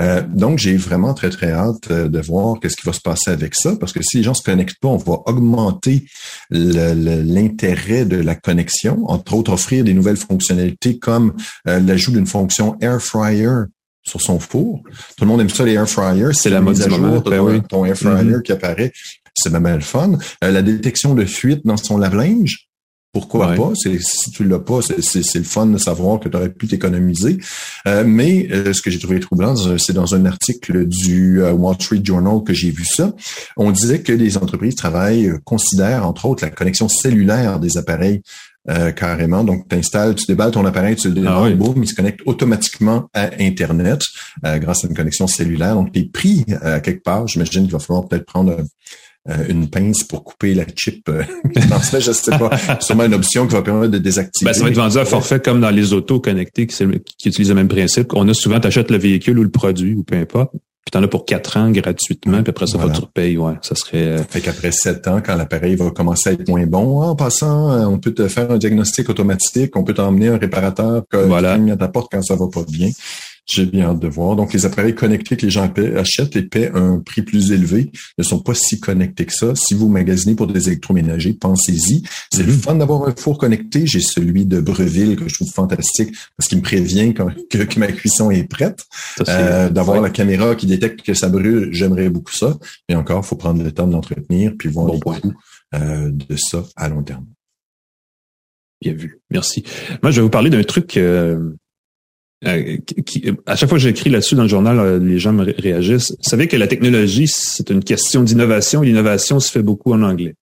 Euh, 0.00 0.22
donc, 0.22 0.58
j'ai 0.58 0.76
vraiment 0.76 1.14
très, 1.14 1.30
très 1.30 1.52
hâte 1.52 1.90
euh, 1.90 2.08
de 2.08 2.20
voir 2.20 2.60
qu'est-ce 2.60 2.76
qui 2.76 2.86
va 2.86 2.92
se 2.92 3.00
passer 3.00 3.30
avec 3.30 3.54
ça, 3.54 3.74
parce 3.76 3.92
que 3.92 4.02
si 4.02 4.18
les 4.18 4.22
gens 4.22 4.34
se 4.34 4.42
connectent 4.42 4.78
pas, 4.80 4.88
on 4.88 4.98
va 4.98 5.20
augmenter 5.26 6.04
l'intérêt 6.50 8.04
de 8.04 8.16
la 8.16 8.34
connexion, 8.34 9.02
entre 9.06 9.34
autres 9.34 9.52
offrir 9.52 9.84
des 9.84 9.94
nouvelles 9.94 10.18
fonctionnalités 10.18 10.98
comme 10.98 11.34
euh, 11.66 11.80
l'ajout 11.80 12.12
d'une 12.12 12.26
fonction 12.26 12.76
Air 12.80 13.00
Fryer 13.00 13.64
sur 14.06 14.20
son 14.20 14.38
four. 14.38 14.82
Tout 15.16 15.24
le 15.24 15.26
monde 15.26 15.40
aime 15.40 15.50
ça, 15.50 15.64
les 15.64 15.72
air 15.72 15.88
fryers. 15.88 16.32
C'est 16.32 16.50
la 16.50 16.60
mode 16.60 16.78
du 16.78 16.88
moment. 16.88 17.20
Ben 17.20 17.60
ton, 17.62 17.84
air 17.84 17.96
fryer 17.96 18.22
mm-hmm. 18.22 18.42
qui 18.42 18.52
apparaît. 18.52 18.92
C'est 19.34 19.50
même 19.50 19.74
le 19.74 19.80
fun. 19.80 20.12
Euh, 20.44 20.50
la 20.50 20.62
détection 20.62 21.14
de 21.14 21.24
fuite 21.24 21.66
dans 21.66 21.76
son 21.76 21.98
lave-linge. 21.98 22.68
Pourquoi 23.12 23.54
pas? 23.54 23.72
Si 23.74 24.30
tu 24.30 24.44
l'as 24.44 24.58
pas, 24.58 24.80
c'est 24.82 25.38
le 25.38 25.44
fun 25.44 25.66
de 25.66 25.78
savoir 25.78 26.20
que 26.20 26.28
tu 26.28 26.36
aurais 26.36 26.50
pu 26.50 26.66
t'économiser. 26.66 27.38
Euh, 27.86 28.04
mais 28.06 28.46
euh, 28.50 28.74
ce 28.74 28.82
que 28.82 28.90
j'ai 28.90 28.98
trouvé 28.98 29.20
troublant, 29.20 29.56
c'est 29.78 29.94
dans 29.94 30.14
un 30.14 30.26
article 30.26 30.86
du 30.86 31.42
Wall 31.42 31.76
Street 31.80 32.02
Journal 32.04 32.42
que 32.44 32.52
j'ai 32.52 32.70
vu 32.70 32.84
ça. 32.84 33.14
On 33.56 33.70
disait 33.70 34.02
que 34.02 34.12
les 34.12 34.36
entreprises 34.36 34.74
travaillent, 34.74 35.32
considèrent 35.44 36.06
entre 36.06 36.26
autres 36.26 36.44
la 36.44 36.50
connexion 36.50 36.88
cellulaire 36.90 37.58
des 37.58 37.78
appareils 37.78 38.20
euh, 38.68 38.92
carrément. 38.92 39.44
Donc, 39.44 39.68
tu 39.68 39.76
installes, 39.76 40.14
tu 40.14 40.26
déballes 40.26 40.50
ton 40.50 40.64
appareil, 40.64 40.96
tu 40.96 41.08
le 41.08 41.14
déballes, 41.14 41.52
ah 41.52 41.56
boum, 41.56 41.82
il 41.82 41.88
se 41.88 41.94
connecte 41.94 42.20
automatiquement 42.26 43.08
à 43.14 43.30
Internet 43.40 44.00
euh, 44.44 44.58
grâce 44.58 44.84
à 44.84 44.88
une 44.88 44.94
connexion 44.94 45.26
cellulaire. 45.26 45.74
Donc, 45.74 45.92
tu 45.92 46.00
es 46.00 46.04
pris 46.04 46.44
à 46.62 46.80
quelque 46.80 47.02
part. 47.02 47.26
J'imagine 47.26 47.64
qu'il 47.64 47.72
va 47.72 47.78
falloir 47.78 48.06
peut-être 48.06 48.26
prendre 48.26 48.56
une 49.48 49.68
pince 49.68 50.04
pour 50.04 50.22
couper 50.22 50.54
la 50.54 50.64
chip. 50.76 51.10
dans 51.68 51.80
ce 51.80 51.98
je 51.98 52.12
sais 52.12 52.30
pas. 52.38 52.78
Sûrement 52.80 53.04
une 53.04 53.14
option 53.14 53.48
qui 53.48 53.54
va 53.54 53.62
permettre 53.62 53.90
de 53.90 53.98
désactiver. 53.98 54.50
Ben, 54.50 54.54
ça 54.54 54.62
va 54.62 54.70
être 54.70 54.76
vendu 54.76 54.98
à 54.98 55.04
forfait 55.04 55.40
comme 55.40 55.60
dans 55.60 55.70
les 55.70 55.92
autos 55.92 56.20
connectés 56.20 56.68
qui, 56.68 56.84
qui 57.18 57.28
utilisent 57.28 57.48
le 57.48 57.56
même 57.56 57.66
principe. 57.66 58.12
On 58.14 58.28
a 58.28 58.34
souvent, 58.34 58.60
tu 58.60 58.68
achètes 58.68 58.90
le 58.90 58.98
véhicule 58.98 59.40
ou 59.40 59.42
le 59.42 59.50
produit 59.50 59.94
ou 59.94 60.04
peu 60.04 60.14
importe 60.16 60.52
puis 60.86 60.92
t'en 60.92 61.02
as 61.02 61.08
pour 61.08 61.24
quatre 61.24 61.56
ans 61.56 61.68
gratuitement, 61.72 62.44
puis 62.44 62.50
après 62.50 62.68
ça, 62.68 62.78
voilà. 62.78 62.94
tu 62.94 63.00
repayes, 63.00 63.36
ouais, 63.36 63.54
ça 63.60 63.74
serait... 63.74 64.04
Euh, 64.04 64.22
fait 64.22 64.40
qu'après 64.40 64.70
sept 64.70 65.08
ans, 65.08 65.20
quand 65.20 65.34
l'appareil 65.34 65.74
va 65.74 65.90
commencer 65.90 66.30
à 66.30 66.32
être 66.34 66.48
moins 66.48 66.64
bon, 66.64 67.02
en 67.02 67.16
passant, 67.16 67.72
euh, 67.72 67.86
on 67.86 67.98
peut 67.98 68.14
te 68.14 68.28
faire 68.28 68.52
un 68.52 68.56
diagnostic 68.56 69.08
automatique, 69.08 69.74
on 69.74 69.82
peut 69.82 69.94
t'emmener 69.94 70.28
un 70.28 70.38
réparateur 70.38 71.02
voilà. 71.12 71.54
à 71.54 71.76
ta 71.76 71.88
porte 71.88 72.12
quand 72.12 72.22
ça 72.22 72.36
va 72.36 72.46
pas 72.46 72.62
bien. 72.68 72.90
J'ai 73.46 73.64
bien 73.64 73.90
hâte 73.90 74.00
de 74.00 74.08
voir. 74.08 74.34
Donc, 74.34 74.52
les 74.52 74.66
appareils 74.66 74.94
connectés 74.94 75.36
que 75.36 75.46
les 75.46 75.50
gens 75.50 75.72
achètent 75.96 76.34
et 76.34 76.42
paient 76.42 76.70
un 76.74 76.98
prix 76.98 77.22
plus 77.22 77.52
élevé 77.52 77.92
ne 78.18 78.24
sont 78.24 78.40
pas 78.40 78.54
si 78.54 78.80
connectés 78.80 79.24
que 79.24 79.32
ça. 79.32 79.54
Si 79.54 79.74
vous 79.74 79.88
magasinez 79.88 80.34
pour 80.34 80.48
des 80.48 80.68
électroménagers, 80.68 81.34
pensez-y. 81.34 82.02
C'est 82.32 82.42
le 82.42 82.52
fun 82.52 82.74
d'avoir 82.74 83.08
un 83.08 83.14
four 83.16 83.38
connecté. 83.38 83.86
J'ai 83.86 84.00
celui 84.00 84.46
de 84.46 84.60
Breville 84.60 85.16
que 85.16 85.28
je 85.28 85.34
trouve 85.34 85.52
fantastique 85.52 86.12
parce 86.36 86.48
qu'il 86.48 86.58
me 86.58 86.62
prévient 86.62 87.14
que, 87.14 87.78
ma 87.78 87.92
cuisson 87.92 88.30
est 88.30 88.44
prête. 88.44 88.84
Euh, 89.28 89.70
d'avoir 89.70 90.00
la 90.00 90.10
caméra 90.10 90.56
qui 90.56 90.66
détecte 90.66 91.02
que 91.02 91.14
ça 91.14 91.28
brûle, 91.28 91.68
j'aimerais 91.72 92.08
beaucoup 92.08 92.32
ça. 92.32 92.56
Mais 92.88 92.96
encore, 92.96 93.22
il 93.24 93.28
faut 93.28 93.36
prendre 93.36 93.62
le 93.62 93.70
temps 93.70 93.86
de 93.86 93.92
l'entretenir 93.92 94.52
puis 94.58 94.68
voir 94.68 94.86
bon 94.86 95.00
le 95.22 95.30
euh, 95.74 96.10
de 96.10 96.36
ça 96.36 96.64
à 96.74 96.88
long 96.88 97.02
terme. 97.02 97.26
Bien 98.80 98.92
vu. 98.92 99.20
Merci. 99.30 99.64
Moi, 100.02 100.10
je 100.10 100.16
vais 100.16 100.22
vous 100.22 100.30
parler 100.30 100.50
d'un 100.50 100.62
truc 100.62 100.96
euh, 100.96 101.54
euh, 102.44 102.76
à 103.46 103.56
chaque 103.56 103.68
fois 103.68 103.78
que 103.78 103.82
j'écris 103.82 104.10
là-dessus 104.10 104.34
dans 104.34 104.42
le 104.42 104.48
journal, 104.48 104.78
euh, 104.78 104.98
les 104.98 105.18
gens 105.18 105.32
me 105.32 105.44
réagissent. 105.44 106.10
Vous 106.10 106.28
savez 106.28 106.48
que 106.48 106.56
la 106.56 106.66
technologie, 106.66 107.28
c'est 107.28 107.70
une 107.70 107.82
question 107.82 108.22
d'innovation 108.22 108.82
l'innovation 108.82 109.40
se 109.40 109.50
fait 109.50 109.62
beaucoup 109.62 109.92
en 109.92 110.02
anglais. 110.02 110.34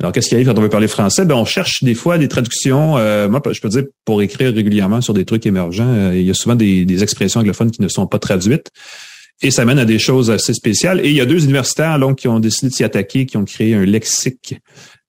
Alors, 0.00 0.12
qu'est-ce 0.12 0.28
qui 0.28 0.34
arrive 0.34 0.46
quand 0.46 0.58
on 0.58 0.62
veut 0.62 0.70
parler 0.70 0.88
français? 0.88 1.24
Ben, 1.26 1.34
on 1.34 1.44
cherche 1.44 1.84
des 1.84 1.94
fois 1.94 2.16
des 2.18 2.26
traductions. 2.26 2.96
Euh, 2.96 3.28
moi, 3.28 3.42
je 3.52 3.60
peux 3.60 3.68
dire, 3.68 3.84
pour 4.04 4.22
écrire 4.22 4.52
régulièrement 4.52 5.02
sur 5.02 5.12
des 5.12 5.24
trucs 5.24 5.44
émergents, 5.46 6.12
il 6.12 6.22
y 6.22 6.30
a 6.30 6.34
souvent 6.34 6.54
des, 6.54 6.86
des, 6.86 7.02
expressions 7.02 7.40
anglophones 7.40 7.70
qui 7.70 7.82
ne 7.82 7.88
sont 7.88 8.06
pas 8.06 8.18
traduites. 8.18 8.70
Et 9.42 9.50
ça 9.50 9.64
mène 9.64 9.78
à 9.78 9.84
des 9.84 9.98
choses 9.98 10.30
assez 10.30 10.54
spéciales. 10.54 11.00
Et 11.04 11.10
il 11.10 11.16
y 11.16 11.20
a 11.20 11.26
deux 11.26 11.44
universitaires 11.44 11.98
donc, 11.98 12.18
qui 12.18 12.28
ont 12.28 12.40
décidé 12.40 12.68
de 12.68 12.74
s'y 12.74 12.84
attaquer, 12.84 13.26
qui 13.26 13.36
ont 13.36 13.44
créé 13.44 13.74
un 13.74 13.84
lexique 13.84 14.56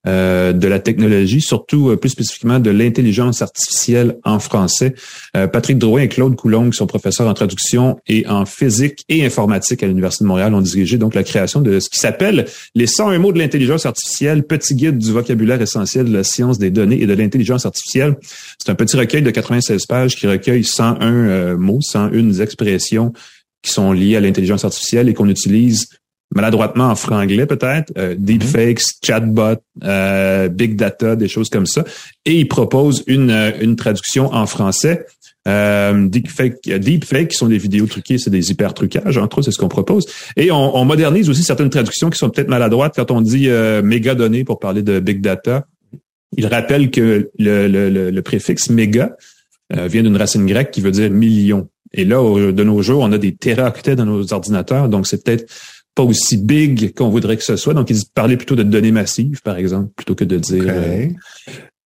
euh, 0.08 0.51
de 0.51 0.67
la 0.67 0.79
technologie, 0.79 1.41
surtout 1.41 1.89
euh, 1.89 1.96
plus 1.96 2.10
spécifiquement 2.10 2.60
de 2.60 2.72
l'intelligence 2.72 3.43
artificielle 3.43 4.17
en 4.24 4.39
français. 4.39 4.96
Euh, 5.38 5.46
Patrick 5.46 5.77
Drouin 5.77 6.01
et 6.01 6.08
Claude 6.08 6.36
Coulomb, 6.36 6.72
qui 6.72 6.77
sont 6.77 6.88
professeurs 6.88 7.27
en 7.27 7.36
traduction 7.36 8.00
et 8.08 8.25
en 8.27 8.48
physique 8.48 9.05
et 9.10 9.24
informatique 9.24 9.84
à 9.84 9.88
l'Université 9.88 10.24
de 10.24 10.27
Montréal, 10.27 10.55
ont 10.55 10.62
dirigé 10.62 10.98
donc 10.98 11.13
la 11.13 11.22
création 11.22 11.62
de 11.62 11.79
ce 11.79 11.88
qui 11.88 12.00
s'appelle 12.00 12.46
les 12.74 12.88
101 12.88 13.20
mots 13.20 13.31
de 13.31 13.38
l'intelligence 13.38 13.86
artificielle, 13.86 14.41
petit 14.43 14.74
guide 14.74 14.98
du 14.98 15.12
vocabulaire 15.12 15.62
essentiel 15.62 16.05
de 16.05 16.13
la 16.13 16.24
science 16.24 16.58
des 16.58 16.72
données 16.72 17.00
et 17.00 17.05
de 17.05 17.13
l'intelligence 17.13 17.67
artificielle. 17.67 18.15
C'est 18.58 18.72
un 18.72 18.75
petit 18.75 18.98
recueil 18.98 19.22
de 19.22 19.29
96 19.29 19.86
pages 19.86 20.15
qui 20.15 20.25
recueille 20.25 20.63
101 20.63 21.58
mots, 21.58 21.79
101 21.79 22.39
expressions 22.39 23.13
qui 23.62 23.72
sont 23.72 23.91
liées 23.91 24.15
à 24.15 24.20
l'intelligence 24.20 24.65
artificielle 24.65 25.10
et 25.10 25.13
qu'on 25.13 25.29
utilise 25.29 25.88
maladroitement 26.33 26.85
en 26.85 26.95
franglais 26.95 27.45
peut-être, 27.45 27.91
euh, 27.97 28.15
deepfakes, 28.17 28.79
mhm. 28.79 29.05
chatbot, 29.05 29.61
euh, 29.83 30.47
big 30.47 30.75
data, 30.75 31.15
des 31.15 31.27
choses 31.27 31.50
comme 31.50 31.65
ça. 31.65 31.83
Et 32.25 32.39
il 32.39 32.47
propose 32.47 33.03
une, 33.07 33.31
euh, 33.31 33.51
une 33.61 33.75
traduction 33.75 34.33
en 34.33 34.45
français. 34.45 35.05
Euh, 35.47 36.07
deepfake, 36.07 36.69
deepfake, 36.69 37.29
qui 37.29 37.38
sont 37.38 37.47
des 37.47 37.57
vidéos 37.57 37.88
truquées, 37.88 38.19
c'est 38.19 38.29
des 38.29 38.51
hyper 38.51 38.75
trucages, 38.75 39.17
entre 39.17 39.39
autres, 39.39 39.45
c'est 39.45 39.51
ce 39.51 39.57
qu'on 39.57 39.67
propose. 39.67 40.05
Et 40.38 40.51
on, 40.51 40.77
on, 40.77 40.85
modernise 40.85 41.29
aussi 41.29 41.41
certaines 41.41 41.71
traductions 41.71 42.11
qui 42.11 42.19
sont 42.19 42.29
peut-être 42.29 42.47
maladroites 42.47 42.93
quand 42.95 43.09
on 43.09 43.21
dit 43.21 43.50
euh, 43.50 43.81
méga 43.81 44.13
données 44.13 44.43
pour 44.43 44.59
parler 44.59 44.83
de 44.83 45.00
big 45.00 45.19
data. 45.19 45.65
Il 46.38 46.45
rappelle 46.45 46.91
que 46.91 47.31
le, 47.39 47.67
le, 47.67 48.11
le, 48.11 48.21
préfixe 48.21 48.69
méga 48.69 49.17
vient 49.69 50.03
d'une 50.03 50.15
racine 50.15 50.45
grecque 50.45 50.71
qui 50.71 50.79
veut 50.79 50.91
dire 50.91 51.09
million. 51.09 51.67
Et 51.93 52.05
là, 52.05 52.21
de 52.51 52.63
nos 52.63 52.81
jours, 52.81 53.01
on 53.01 53.11
a 53.11 53.17
des 53.17 53.35
téraoctets 53.35 53.97
dans 53.97 54.05
nos 54.05 54.31
ordinateurs, 54.31 54.88
donc 54.88 55.07
c'est 55.07 55.23
peut-être 55.25 55.51
pas 55.95 56.03
aussi 56.03 56.38
big 56.38 56.93
qu'on 56.93 57.10
voudrait 57.10 57.38
que 57.38 57.43
ce 57.43 57.55
soit. 57.55 57.74
Donc, 57.74 57.89
ils 57.89 58.01
parlaient 58.13 58.38
plutôt 58.38 58.55
de 58.55 58.63
données 58.63 58.91
massives, 58.91 59.41
par 59.43 59.57
exemple, 59.57 59.91
plutôt 59.95 60.15
que 60.15 60.24
de 60.24 60.38
dire. 60.38 60.65
Euh, 60.67 61.07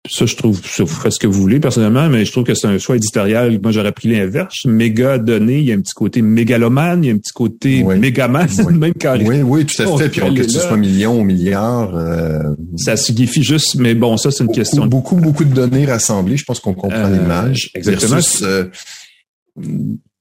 ça, 0.07 0.25
je 0.27 0.35
trouve, 0.35 0.61
ça, 0.63 0.83
vous 0.83 0.93
faites 0.93 1.13
ce 1.13 1.19
que 1.19 1.25
vous 1.25 1.41
voulez 1.41 1.59
personnellement, 1.59 2.07
mais 2.09 2.25
je 2.25 2.31
trouve 2.31 2.43
que 2.43 2.53
c'est 2.53 2.67
un 2.67 2.77
choix 2.77 2.95
éditorial. 2.95 3.59
Moi, 3.61 3.71
j'aurais 3.71 3.91
pris 3.91 4.09
l'inverse. 4.09 4.65
Méga 4.65 5.17
données, 5.17 5.59
il 5.59 5.65
y 5.65 5.71
a 5.71 5.75
un 5.75 5.81
petit 5.81 5.93
côté 5.93 6.21
mégalomane, 6.21 7.03
il 7.03 7.07
y 7.07 7.11
a 7.11 7.13
un 7.15 7.17
petit 7.17 7.33
côté 7.33 7.81
oui. 7.83 7.97
mégaman, 7.97 8.47
même 8.71 8.93
carrément. 8.93 9.29
Oui, 9.29 9.41
oui, 9.41 9.65
tout 9.65 9.81
à 9.81 9.97
fait. 9.97 10.09
Puis 10.09 10.35
que 10.35 10.47
ce 10.47 10.59
soit 10.59 10.77
million 10.77 11.19
ou 11.19 11.23
milliard. 11.23 11.95
Euh... 11.95 12.53
Ça 12.77 12.97
signifie 12.97 13.43
juste, 13.43 13.75
mais 13.75 13.95
bon, 13.95 14.17
ça, 14.17 14.29
c'est 14.29 14.43
une 14.43 14.51
question. 14.51 14.85
Beaucoup, 14.85 15.15
beaucoup 15.15 15.43
de 15.43 15.53
données 15.53 15.85
rassemblées. 15.85 16.37
Je 16.37 16.45
pense 16.45 16.59
qu'on 16.59 16.75
comprend 16.75 17.05
euh, 17.05 17.17
l'image. 17.17 17.71
Exactement. 17.73 18.11
Versus, 18.11 18.43
euh, 18.43 18.65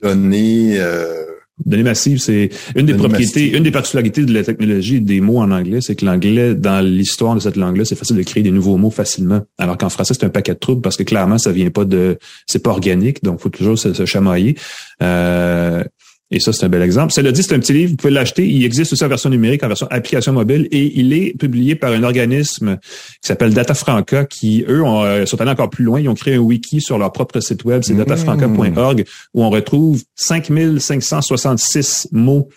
données. 0.03 0.77
Euh, 0.79 1.25
Données 1.65 1.85
massives, 1.85 2.19
c'est 2.19 2.51
une 2.75 2.85
des 2.85 2.95
propriétés, 2.95 3.57
une 3.57 3.63
des 3.63 3.71
particularités 3.71 4.25
de 4.25 4.35
la 4.35 4.43
technologie 4.43 5.01
des 5.01 5.21
mots 5.21 5.39
en 5.39 5.53
anglais, 5.53 5.79
c'est 5.81 5.95
que 5.95 6.05
l'anglais, 6.05 6.57
dans 6.57 6.85
l'histoire 6.85 7.37
de 7.37 7.41
cette 7.41 7.55
langue-là, 7.55 7.85
c'est 7.85 7.95
facile 7.95 8.17
de 8.17 8.23
créer 8.25 8.43
des 8.43 8.51
nouveaux 8.51 8.77
mots 8.77 8.91
facilement. 8.91 9.41
Alors 9.57 9.79
qu'en 9.79 9.89
français, 9.89 10.15
c'est 10.15 10.25
un 10.25 10.31
paquet 10.31 10.55
de 10.55 10.59
troubles 10.59 10.83
parce 10.83 10.97
que 10.97 11.05
clairement, 11.05 11.39
ça 11.39 11.53
vient 11.53 11.71
pas 11.71 11.85
de, 11.85 12.19
c'est 12.49 12.61
pas 12.61 12.71
organique, 12.71 13.23
donc 13.23 13.39
faut 13.39 13.51
toujours 13.51 13.79
se, 13.79 13.93
se 13.95 14.05
chamailler. 14.05 14.57
Euh, 15.01 15.85
et 16.31 16.41
ça, 16.41 16.53
c'est 16.53 16.65
un 16.65 16.69
bel 16.69 16.83
exemple. 16.83 17.13
Cela 17.13 17.33
dit, 17.33 17.43
c'est 17.43 17.55
un 17.55 17.59
petit 17.59 17.75
livre, 17.75 17.91
vous 17.91 17.97
pouvez 17.97 18.13
l'acheter. 18.13 18.49
Il 18.49 18.65
existe 18.65 18.93
aussi 18.93 19.05
en 19.05 19.09
version 19.09 19.29
numérique, 19.29 19.63
en 19.63 19.69
version 19.69 19.87
application 19.91 20.33
mobile, 20.33 20.67
et 20.71 20.99
il 20.99 21.13
est 21.13 21.37
publié 21.39 21.75
par 21.75 21.93
un 21.93 22.03
organisme 22.03 22.79
qui 23.23 23.29
s'appelle 23.29 23.53
Data 23.53 23.75
Franca, 23.75 24.25
qui, 24.25 24.65
eux, 24.69 24.83
ont, 24.83 25.05
euh, 25.05 25.27
sont 25.27 25.41
allés 25.41 25.51
encore 25.51 25.71
plus 25.71 25.85
loin. 25.85 26.01
Ils 26.01 26.09
ont 26.09 26.15
créé 26.15 26.35
un 26.35 26.39
wiki 26.39 26.81
sur 26.81 26.99
leur 26.99 27.13
propre 27.13 27.41
site 27.41 27.65
web, 27.65 27.83
c'est 27.85 27.93
mmh. 27.93 27.99
datafranca.org, 27.99 29.05
où 29.35 29.45
on 29.45 29.51
retrouve 29.51 30.03
5566 30.17 32.09
mots 32.13 32.49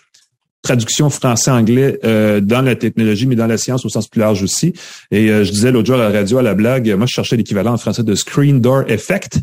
traduction 0.62 1.08
français-anglais 1.08 2.00
euh, 2.04 2.40
dans 2.40 2.62
la 2.62 2.74
technologie, 2.74 3.26
mais 3.26 3.36
dans 3.36 3.46
la 3.46 3.58
science 3.58 3.84
au 3.86 3.88
sens 3.88 4.08
plus 4.08 4.20
large 4.20 4.42
aussi. 4.42 4.74
Et 5.10 5.30
euh, 5.30 5.44
je 5.44 5.52
disais 5.52 5.70
l'autre 5.70 5.86
jour 5.86 5.96
à 5.96 6.10
la 6.10 6.10
radio, 6.10 6.38
à 6.38 6.42
la 6.42 6.54
blague, 6.54 6.92
moi, 6.96 7.06
je 7.06 7.12
cherchais 7.12 7.36
l'équivalent 7.36 7.74
en 7.74 7.78
français 7.78 8.02
de 8.02 8.14
Screen 8.14 8.60
Door 8.60 8.84
Effect 8.88 9.38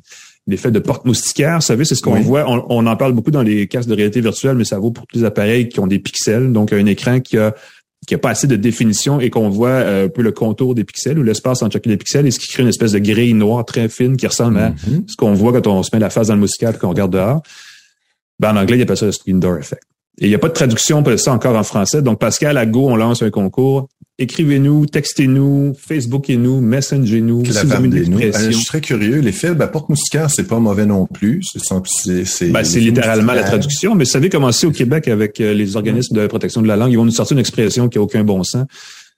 l'effet 0.47 0.71
de 0.71 0.79
porte 0.79 1.05
moustiquaire. 1.05 1.55
Vous 1.55 1.61
savez, 1.61 1.85
c'est 1.85 1.95
ce 1.95 2.01
qu'on 2.01 2.19
voit. 2.19 2.45
On, 2.47 2.85
en 2.85 2.95
parle 2.95 3.13
beaucoup 3.13 3.31
dans 3.31 3.41
les 3.41 3.67
casques 3.67 3.89
de 3.89 3.95
réalité 3.95 4.21
virtuelle, 4.21 4.55
mais 4.55 4.65
ça 4.65 4.77
vaut 4.77 4.91
pour 4.91 5.07
tous 5.07 5.17
les 5.17 5.23
appareils 5.25 5.69
qui 5.69 5.79
ont 5.79 5.87
des 5.87 5.99
pixels, 5.99 6.51
donc 6.51 6.73
un 6.73 6.85
écran 6.85 7.19
qui 7.19 7.37
a 7.37 7.55
qui 8.05 8.13
a 8.13 8.17
pas 8.19 8.29
assez 8.29 8.45
de 8.45 8.55
définition 8.55 9.19
et 9.19 9.31
qu'on 9.31 9.49
voit 9.49 9.69
euh, 9.69 10.05
un 10.05 10.09
peu 10.09 10.21
le 10.21 10.31
contour 10.31 10.75
des 10.75 10.83
pixels 10.83 11.17
ou 11.17 11.23
l'espace 11.23 11.63
entre 11.63 11.73
chacun 11.73 11.89
des 11.89 11.97
pixels 11.97 12.27
et 12.27 12.31
ce 12.31 12.39
qui 12.39 12.47
crée 12.47 12.61
une 12.61 12.69
espèce 12.69 12.91
de 12.91 12.99
grille 12.99 13.33
noire 13.33 13.65
très 13.65 13.89
fine 13.89 14.15
qui 14.15 14.27
ressemble 14.27 14.59
à 14.59 14.69
mm-hmm. 14.69 15.09
ce 15.09 15.15
qu'on 15.15 15.33
voit 15.33 15.51
quand 15.53 15.65
on 15.67 15.81
se 15.81 15.89
met 15.91 15.99
la 15.99 16.11
face 16.11 16.27
dans 16.27 16.35
le 16.35 16.39
moustiquaire 16.39 16.75
et 16.75 16.77
qu'on 16.77 16.89
regarde 16.89 17.13
dehors. 17.13 17.41
Ben, 18.39 18.53
en 18.53 18.57
anglais, 18.57 18.77
il 18.77 18.81
appelle 18.81 18.97
ça 18.97 19.05
le 19.07 19.11
screen 19.11 19.39
door 19.39 19.57
effect. 19.57 19.81
Et 20.19 20.25
il 20.25 20.29
n'y 20.29 20.35
a 20.35 20.39
pas 20.39 20.49
de 20.49 20.53
traduction 20.53 21.03
pour 21.03 21.17
ça 21.19 21.33
encore 21.33 21.55
en 21.55 21.63
français. 21.63 22.01
Donc, 22.01 22.19
Pascal, 22.19 22.57
à 22.57 22.65
Go, 22.65 22.89
on 22.89 22.95
lance 22.95 23.21
un 23.21 23.31
concours 23.31 23.87
écrivez-nous, 24.17 24.85
textez-nous, 24.85 25.73
Facebookez-nous, 25.77 26.61
messengez-nous. 26.61 27.45
Si 27.45 27.65
nous. 28.09 28.19
Euh, 28.19 28.31
je 28.33 28.51
suis 28.51 28.65
très 28.65 28.81
curieux. 28.81 29.19
L'effet 29.19 29.53
bah, 29.53 29.67
porte-moustiquaire, 29.67 30.29
c'est 30.29 30.47
pas 30.47 30.59
mauvais 30.59 30.85
non 30.85 31.05
plus. 31.05 31.41
C'est 31.43 32.25
c'est 32.25 32.51
ben, 32.51 32.61
littéralement 32.61 33.33
la 33.33 33.43
traduction. 33.43 33.95
Mais 33.95 34.05
vous 34.05 34.09
savez 34.09 34.29
comment 34.29 34.51
c'est 34.51 34.67
au 34.67 34.71
Québec 34.71 35.07
avec 35.07 35.39
euh, 35.41 35.53
les 35.53 35.75
organismes 35.75 36.15
de 36.15 36.27
protection 36.27 36.61
de 36.61 36.67
la 36.67 36.75
langue. 36.75 36.91
Ils 36.91 36.97
vont 36.97 37.05
nous 37.05 37.11
sortir 37.11 37.35
une 37.35 37.41
expression 37.41 37.89
qui 37.89 37.97
a 37.97 38.01
aucun 38.01 38.23
bon 38.23 38.43
sens. 38.43 38.65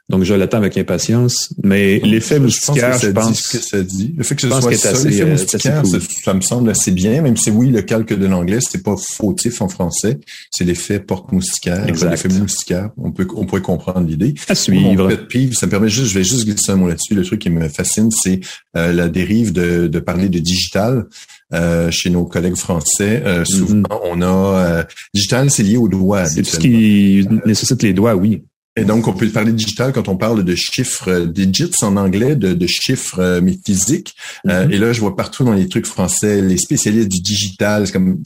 Donc, 0.10 0.24
je 0.24 0.34
l'attends 0.34 0.58
avec 0.58 0.78
impatience. 0.78 1.54
Mais 1.64 2.00
l'effet 2.00 2.40
moustiquaire, 2.40 2.98
je 2.98 3.10
pense... 3.10 3.48
que 3.48 3.58
ça 3.58 3.82
dit. 3.82 4.14
Le 4.18 4.24
fait 4.24 4.36
que 4.36 4.42
ce 4.42 4.48
soit 4.48 4.74
ça, 4.76 4.94
l'effet 5.04 5.22
euh, 5.22 5.32
moustiquaire, 5.32 5.84
ça, 6.24 6.34
me 6.34 6.42
semble 6.42 6.70
assez 6.70 6.92
bien, 6.92 7.22
même 7.22 7.36
si 7.36 7.52
oui, 7.52 7.70
le 7.70 7.82
calque 7.82 8.14
de 8.14 8.26
l'anglais, 8.26 8.60
c'est 8.62 8.84
pas 8.84 8.96
fautif 8.98 9.62
en 9.62 9.68
français. 9.68 10.20
C'est 10.50 10.64
l'effet 10.64 11.00
porte-moustiquaire, 11.00 11.86
l'effet 11.86 12.30
moustiquaire. 12.30 12.92
On 12.98 13.12
peut, 13.12 13.28
on 13.36 13.46
pourrait 13.46 13.62
comprendre 13.62 14.08
l'idée. 14.08 14.34
À 14.48 14.56
suivre. 14.56 14.82
Mon 14.82 15.10
ça 15.52 15.66
me 15.66 15.72
permet 15.72 15.90
juste, 15.90 16.12
je 16.12 16.20
vais 16.20 16.24
juste 16.24 16.46
glisser 16.46 16.72
un 16.72 16.78
mot 16.78 16.88
là-dessus. 16.88 17.14
Le 17.14 17.26
truc 17.26 17.42
qui 17.42 17.50
me 17.50 17.68
fascine, 17.68 18.10
c'est 18.12 18.40
euh, 18.78 18.94
la 18.94 19.10
dérive 19.10 19.52
de, 19.52 19.88
de 19.88 20.00
parler 20.00 20.30
de 20.30 20.40
digital. 20.40 21.06
Euh, 21.54 21.90
chez 21.92 22.10
nos 22.10 22.26
collègues 22.26 22.58
français. 22.58 23.24
Euh, 23.26 23.46
souvent, 23.46 23.78
mm-hmm. 23.78 24.00
on 24.04 24.22
a 24.22 24.86
digital, 25.14 25.50
c'est 25.50 25.64
lié 25.64 25.78
aux 25.78 25.88
doigts. 25.88 26.26
C'est 26.26 26.46
ce 26.46 26.60
qui 26.60 27.26
nécessite 27.46 27.82
les 27.84 27.94
doigts, 27.94 28.16
oui. 28.16 28.44
Et 28.78 28.86
donc, 28.86 29.08
on 29.08 29.14
peut 29.14 29.28
parler 29.28 29.52
de 29.52 29.58
digital 29.58 29.92
quand 29.92 30.08
on 30.08 30.18
parle 30.18 30.44
de 30.44 30.56
chiffres 30.56 31.10
euh, 31.10 31.26
digits 31.26 31.72
en 31.82 31.98
anglais, 31.98 32.36
de, 32.36 32.54
de 32.54 32.68
chiffres 32.68 33.20
euh, 33.20 33.42
mais 33.42 33.58
physiques. 33.66 34.14
Euh, 34.48 34.66
mm-hmm. 34.66 34.74
et 34.74 34.78
là, 34.78 34.94
je 34.94 35.00
vois 35.00 35.16
partout 35.16 35.44
dans 35.44 35.54
les 35.54 35.68
trucs 35.68 35.88
français 35.88 36.42
les 36.42 36.58
spécialistes 36.58 37.10
du 37.10 37.20
digital, 37.20 37.88
c'est 37.88 37.94
comme 37.94 38.22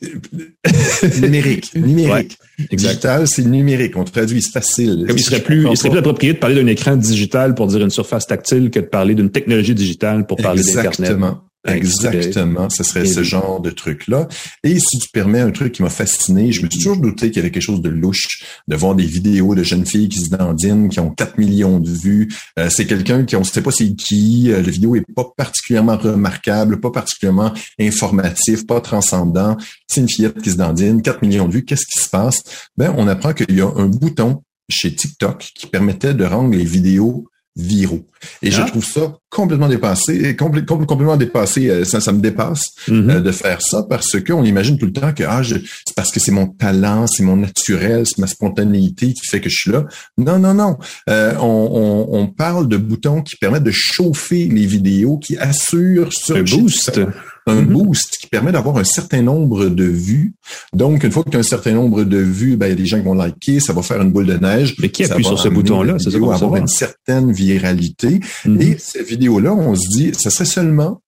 numérique, 1.22 1.74
numérique. 1.74 2.38
exact. 2.70 2.90
Digital, 2.90 3.28
c'est 3.28 3.44
numérique. 3.44 3.96
On 3.96 4.04
traduit, 4.04 4.42
c'est 4.42 4.52
facile. 4.52 5.04
Comme 5.06 5.16
il 5.16 5.22
serait 5.22 5.42
plus, 5.42 5.66
il 5.70 5.76
serait 5.76 5.90
plus 5.90 5.98
approprié 5.98 6.32
de 6.34 6.38
parler 6.38 6.56
d'un 6.56 6.66
écran 6.66 6.96
digital 6.96 7.54
pour 7.54 7.66
dire 7.66 7.82
une 7.82 7.90
surface 7.90 8.26
tactile 8.26 8.70
que 8.70 8.80
de 8.80 8.86
parler 8.86 9.14
d'une 9.14 9.30
technologie 9.30 9.74
digitale 9.74 10.26
pour 10.26 10.38
parler 10.38 10.62
d'Internet. 10.62 11.00
Exactement. 11.00 11.49
Exactement, 11.66 12.70
ce 12.70 12.82
serait 12.82 13.04
ce 13.06 13.22
genre 13.22 13.60
de 13.60 13.70
truc-là. 13.70 14.28
Et 14.64 14.78
si 14.78 14.98
tu 14.98 15.08
permets 15.12 15.40
un 15.40 15.50
truc 15.50 15.72
qui 15.72 15.82
m'a 15.82 15.90
fasciné, 15.90 16.52
je 16.52 16.62
me 16.64 16.70
suis 16.70 16.80
toujours 16.80 16.96
douté 16.96 17.28
qu'il 17.30 17.36
y 17.36 17.40
avait 17.40 17.50
quelque 17.50 17.62
chose 17.62 17.82
de 17.82 17.90
louche, 17.90 18.42
de 18.68 18.76
voir 18.76 18.94
des 18.94 19.04
vidéos 19.04 19.54
de 19.54 19.62
jeunes 19.62 19.84
filles 19.86 20.08
qui 20.08 20.20
se 20.20 20.30
dandinent, 20.30 20.88
qui 20.88 21.00
ont 21.00 21.10
4 21.10 21.38
millions 21.38 21.78
de 21.78 21.90
vues. 21.90 22.28
Euh, 22.58 22.68
c'est 22.70 22.86
quelqu'un 22.86 23.24
qui 23.24 23.36
on 23.36 23.40
ne 23.40 23.44
sait 23.44 23.62
pas 23.62 23.70
c'est 23.70 23.94
qui. 23.94 24.50
Euh, 24.50 24.62
la 24.62 24.70
vidéo 24.70 24.96
est 24.96 25.04
pas 25.14 25.26
particulièrement 25.36 25.96
remarquable, 25.96 26.80
pas 26.80 26.90
particulièrement 26.90 27.52
informatif, 27.78 28.66
pas 28.66 28.80
transcendant. 28.80 29.56
C'est 29.86 30.00
une 30.00 30.08
fillette 30.08 30.40
qui 30.40 30.50
se 30.52 30.56
dandine, 30.56 31.02
4 31.02 31.22
millions 31.22 31.48
de 31.48 31.52
vues. 31.52 31.64
Qu'est-ce 31.64 31.86
qui 31.86 32.02
se 32.02 32.08
passe? 32.08 32.42
Ben, 32.76 32.94
on 32.96 33.06
apprend 33.08 33.32
qu'il 33.34 33.54
y 33.54 33.60
a 33.60 33.66
un 33.76 33.86
bouton 33.86 34.42
chez 34.68 34.94
TikTok 34.94 35.50
qui 35.54 35.66
permettait 35.66 36.14
de 36.14 36.24
rendre 36.24 36.54
les 36.56 36.64
vidéos 36.64 37.26
viraux. 37.56 38.06
Et 38.42 38.50
je 38.52 38.62
Ah. 38.62 38.64
trouve 38.64 38.84
ça 38.84 39.18
complètement 39.40 39.68
dépassé, 39.68 40.34
complè- 40.34 40.64
complè- 40.64 40.86
complètement 40.86 41.16
dépassé, 41.16 41.68
euh, 41.70 41.84
ça, 41.84 42.00
ça 42.00 42.12
me 42.12 42.20
dépasse 42.20 42.62
Mhm. 42.88 43.10
euh, 43.10 43.20
de 43.20 43.30
faire 43.32 43.60
ça 43.62 43.84
parce 43.88 44.18
qu'on 44.20 44.44
imagine 44.44 44.78
tout 44.78 44.86
le 44.86 44.92
temps 44.92 45.12
que 45.12 45.24
ah, 45.26 45.42
c'est 45.44 45.94
parce 45.96 46.10
que 46.10 46.20
c'est 46.20 46.32
mon 46.32 46.46
talent, 46.46 47.06
c'est 47.06 47.22
mon 47.22 47.36
naturel, 47.36 48.04
c'est 48.06 48.18
ma 48.18 48.26
spontanéité 48.26 49.12
qui 49.12 49.26
fait 49.26 49.40
que 49.40 49.48
je 49.50 49.56
suis 49.56 49.70
là. 49.70 49.84
Non, 50.18 50.38
non, 50.38 50.54
non. 50.54 50.76
Euh, 51.08 51.34
on, 51.40 52.06
on, 52.10 52.18
on 52.20 52.26
parle 52.28 52.68
de 52.68 52.76
boutons 52.76 53.22
qui 53.22 53.36
permettent 53.36 53.64
de 53.64 53.70
chauffer 53.72 54.46
les 54.46 54.66
vidéos, 54.66 55.18
qui 55.18 55.36
assurent 55.36 56.12
sur 56.12 56.36
Un 56.36 56.42
boost. 56.42 57.00
un 57.46 57.62
Mhm. 57.62 57.66
boost 57.72 58.18
qui 58.20 58.26
permet 58.28 58.52
d'avoir 58.52 58.76
un 58.76 58.84
certain 58.84 59.22
nombre 59.22 59.66
de 59.68 59.84
vues. 59.84 60.34
Donc, 60.74 61.02
une 61.04 61.10
fois 61.10 61.24
que 61.24 61.30
tu 61.30 61.36
as 61.36 61.40
un 61.40 61.42
certain 61.42 61.72
nombre 61.72 62.04
de 62.04 62.18
vues, 62.18 62.56
ben, 62.56 62.66
il 62.66 62.70
y 62.70 62.72
a 62.72 62.76
des 62.76 62.86
gens 62.86 62.98
qui 62.98 63.04
vont 63.04 63.14
liker, 63.14 63.60
ça 63.60 63.72
va 63.72 63.82
faire 63.82 64.00
une 64.02 64.12
boule 64.12 64.26
de 64.26 64.36
neige. 64.36 64.76
Mais 64.78 64.90
qui 64.90 65.04
appuie 65.04 65.22
va 65.24 65.30
sur 65.30 65.38
ce 65.38 65.48
bouton-là? 65.48 65.98
ça 65.98 66.10
vidéo 66.10 66.26
veut 66.26 66.34
avoir 66.34 66.56
une 66.56 66.68
certaine 66.68 67.32
viralité. 67.32 68.20
Mhm. 68.44 68.60
Et 68.60 68.76
cette 68.78 69.08
vidéo-là, 69.30 69.54
on 69.54 69.74
se 69.74 69.88
dit, 69.88 70.12
ce 70.18 70.30
serait 70.30 70.44
seulement, 70.44 71.00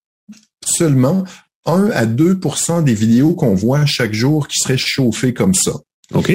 seulement 0.64 1.25
1 1.67 1.91
à 1.91 2.07
2% 2.07 2.85
des 2.85 2.95
vidéos 2.95 3.35
qu'on 3.35 3.55
voit 3.55 3.87
chaque 3.87 4.12
jour 4.12 4.49
qui 4.49 4.59
seraient 4.59 4.79
chauffées 4.79 5.35
comme 5.35 5.55
ça. 5.55 5.73
OK. 6.14 6.33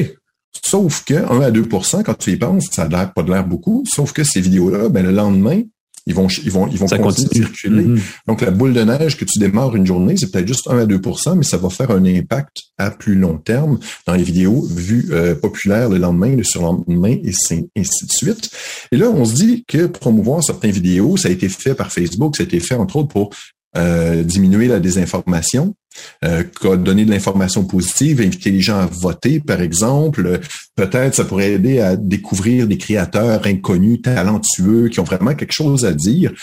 Sauf 0.66 1.04
que 1.06 1.14
1 1.14 1.42
à 1.42 1.52
2% 1.52 2.04
quand 2.04 2.14
tu 2.16 2.32
y 2.32 2.38
penses, 2.38 2.66
ça 2.72 2.84
a 2.84 2.88
l'air 2.88 3.14
pas 3.14 3.24
de 3.24 3.32
l'air 3.32 3.46
beaucoup, 3.46 3.84
sauf 3.88 4.12
que 4.12 4.24
ces 4.24 4.42
vidéos-là, 4.42 4.90
ben, 4.90 5.06
le 5.06 5.12
lendemain, 5.12 5.62
ils 6.08 6.16
vont, 6.16 6.28
ils 6.44 6.50
vont, 6.50 6.68
ils 6.68 6.80
vont 6.80 6.88
Ça 6.88 6.98
continuer 6.98 7.28
continue. 7.28 7.44
de 7.44 7.48
circuler. 7.48 7.84
Mhm. 7.84 8.00
Donc, 8.28 8.42
la 8.42 8.52
boule 8.52 8.74
de 8.74 8.82
neige 8.82 9.18
que 9.18 9.26
tu 9.26 9.40
démarres 9.40 9.76
une 9.76 9.86
journée, 9.86 10.16
c'est 10.18 10.32
peut-être 10.32 10.48
juste 10.48 10.68
1 10.70 10.80
à 10.80 10.86
2% 10.86 11.36
mais 11.36 11.44
ça 11.44 11.58
va 11.58 11.70
faire 11.70 11.92
un 11.92 12.04
impact 12.06 12.58
à 12.78 12.90
plus 12.92 13.16
long 13.16 13.38
terme 13.38 13.78
dans 14.06 14.14
les 14.14 14.24
vidéos 14.24 14.66
vues 14.70 15.10
euh, 15.12 15.36
populaires 15.36 15.90
le 15.90 15.98
lendemain, 15.98 16.36
le 16.36 16.44
surlendemain, 16.44 17.18
et 17.24 17.30
ainsi 17.30 18.06
de 18.06 18.12
suite. 18.12 18.50
Et 18.92 18.98
là, 18.98 19.10
on 19.10 19.26
se 19.26 19.36
dit 19.36 19.66
que 19.68 19.86
promouvoir 19.86 20.44
certaines 20.44 20.72
vidéos, 20.72 21.18
ça 21.18 21.28
a 21.28 21.32
été 21.32 21.50
fait 21.50 21.76
par 21.76 21.92
Facebook, 21.92 22.38
ça 22.38 22.44
a 22.44 22.46
été 22.46 22.60
fait 22.60 22.76
entre 22.76 22.96
autres 22.96 23.10
pour 23.10 23.32
euh, 23.76 24.24
diminuer 24.24 24.68
la 24.68 24.80
désinformation, 24.80 25.76
euh, 26.26 26.44
donner 26.78 27.06
de 27.06 27.12
l'information 27.12 27.64
positive, 27.64 28.22
inviter 28.22 28.52
les 28.52 28.62
gens 28.62 28.80
à 28.80 28.86
voter, 28.86 29.40
par 29.40 29.62
exemple. 29.62 30.40
Peut-être 30.76 31.16
ça 31.16 31.26
pourrait 31.26 31.54
aider 31.54 31.80
à 31.80 31.96
découvrir 31.96 32.68
des 32.68 32.78
créateurs 32.78 33.46
inconnus, 33.46 34.02
talentueux, 34.02 34.90
qui 34.90 35.00
ont 35.00 35.04
vraiment 35.04 35.36
quelque 35.36 35.54
chose 35.54 35.86
à 35.86 35.94
dire. 35.94 36.34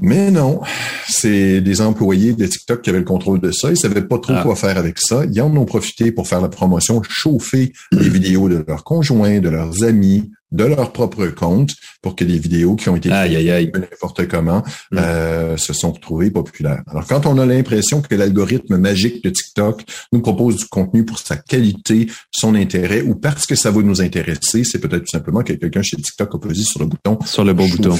Mais 0.00 0.30
non, 0.30 0.60
c'est 1.08 1.60
des 1.60 1.80
employés 1.80 2.32
de 2.32 2.46
TikTok 2.46 2.82
qui 2.82 2.90
avaient 2.90 2.98
le 2.98 3.04
contrôle 3.04 3.40
de 3.40 3.52
ça. 3.52 3.70
Ils 3.70 3.76
savaient 3.76 4.02
pas 4.02 4.18
trop 4.18 4.32
Ah. 4.36 4.42
quoi 4.42 4.56
faire 4.56 4.78
avec 4.78 4.98
ça. 4.98 5.24
Ils 5.30 5.40
en 5.42 5.54
ont 5.56 5.66
profité 5.66 6.12
pour 6.12 6.26
faire 6.26 6.40
la 6.40 6.48
promotion, 6.48 7.02
chauffer 7.08 7.72
les 7.92 8.08
vidéos 8.08 8.48
de 8.48 8.64
leurs 8.66 8.84
conjoints, 8.84 9.40
de 9.40 9.50
leurs 9.50 9.84
amis, 9.84 10.30
de 10.52 10.64
leur 10.64 10.92
propre 10.92 11.26
compte, 11.26 11.70
pour 12.00 12.14
que 12.16 12.24
les 12.24 12.38
vidéos 12.38 12.76
qui 12.76 12.88
ont 12.88 12.96
été 12.96 13.08
de 13.08 13.78
n'importe 13.78 14.28
comment 14.28 14.62
Mm. 14.90 14.98
euh, 14.98 15.56
se 15.56 15.72
sont 15.72 15.92
retrouvées 15.92 16.30
populaires. 16.30 16.82
Alors, 16.86 17.06
quand 17.06 17.26
on 17.26 17.38
a 17.38 17.46
l'impression 17.46 18.02
que 18.02 18.14
l'algorithme 18.14 18.76
magique 18.76 19.24
de 19.24 19.30
TikTok 19.30 19.84
nous 20.12 20.20
propose 20.20 20.56
du 20.56 20.64
contenu 20.66 21.04
pour 21.04 21.18
sa 21.18 21.36
qualité, 21.36 22.08
son 22.30 22.54
intérêt, 22.54 23.02
ou 23.02 23.14
parce 23.14 23.46
que 23.46 23.54
ça 23.54 23.70
va 23.70 23.80
nous 23.82 24.00
intéresser, 24.02 24.64
c'est 24.64 24.78
peut-être 24.78 25.04
tout 25.04 25.10
simplement 25.10 25.42
que 25.42 25.52
quelqu'un 25.52 25.82
chez 25.82 25.96
TikTok 25.96 26.34
a 26.34 26.38
posé 26.38 26.62
sur 26.62 26.80
le 26.80 26.86
bouton 26.86 27.18
Sur 27.24 27.44
le 27.44 27.54
bon 27.54 27.68
bouton. 27.68 27.96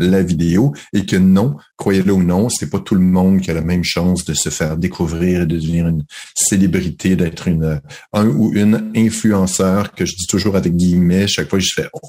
La 0.00 0.22
vidéo 0.22 0.72
et 0.92 1.06
que 1.06 1.16
non, 1.16 1.56
croyez-le 1.76 2.12
ou 2.12 2.22
non, 2.22 2.48
c'est 2.48 2.68
pas 2.70 2.80
tout 2.80 2.94
le 2.94 3.00
monde 3.00 3.40
qui 3.40 3.50
a 3.50 3.54
la 3.54 3.60
même 3.60 3.84
chance 3.84 4.24
de 4.24 4.34
se 4.34 4.48
faire 4.48 4.76
découvrir 4.76 5.42
et 5.42 5.46
de 5.46 5.56
devenir 5.56 5.86
une 5.86 6.04
célébrité, 6.34 7.16
d'être 7.16 7.46
une 7.48 7.80
un 8.12 8.26
ou 8.26 8.52
une 8.54 8.90
influenceur 8.96 9.92
que 9.92 10.04
je 10.04 10.14
dis 10.16 10.26
toujours 10.26 10.56
avec 10.56 10.74
guillemets 10.74 11.26
chaque 11.28 11.48
fois 11.48 11.58
que 11.58 11.64
je 11.64 11.72
fais 11.74 11.88
oh, 11.92 12.00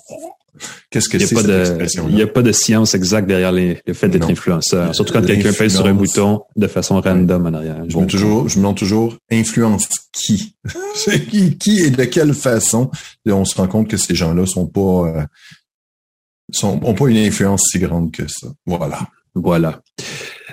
qu'est-ce 0.89 1.10
que 1.10 1.17
n'y 1.17 1.25
c'est 1.27 1.36
cette 1.36 1.47
de- 1.47 1.60
expression 1.60 2.08
il 2.10 2.17
y 2.17 2.21
a 2.21 2.27
pas 2.27 2.41
de 2.41 2.51
science 2.51 2.93
exacte 2.95 3.27
derrière 3.27 3.51
les- 3.51 3.80
le 3.86 3.93
fait 3.93 4.10
d'être 4.10 4.30
influenceur. 4.30 4.93
Surtout 4.95 5.13
quand 5.13 5.25
quelqu'un 5.25 5.54
pèse 5.54 5.75
sur 5.75 5.86
un 5.86 5.93
bouton 5.93 6.41
de 6.56 6.67
façon 6.67 6.99
random 7.01 7.45
en 7.47 7.54
arrière. 7.54 7.84
Je 7.88 7.97
me, 7.97 8.06
toujours, 8.06 8.47
je 8.49 8.56
me 8.58 8.62
demande 8.63 8.77
toujours, 8.77 9.17
influence 9.32 9.88
qui? 10.12 10.56
Qui, 11.32 11.58
qui 11.58 11.80
et 11.80 11.89
de 11.89 12.04
quelle 12.04 12.34
façon? 12.34 12.91
Et 13.25 13.32
on 13.32 13.45
se 13.45 13.56
rend 13.56 13.67
compte 13.67 13.88
que 13.88 13.97
ces 13.97 14.13
gens-là 14.13 14.45
sont 14.45 14.67
pas, 14.67 15.08
euh, 15.08 15.23
sont, 16.51 16.79
ont 16.83 16.93
pas 16.93 17.07
une 17.07 17.17
influence 17.17 17.69
si 17.71 17.79
grande 17.79 18.11
que 18.11 18.23
ça. 18.27 18.47
Voilà. 18.65 18.99
Voilà. 19.33 19.81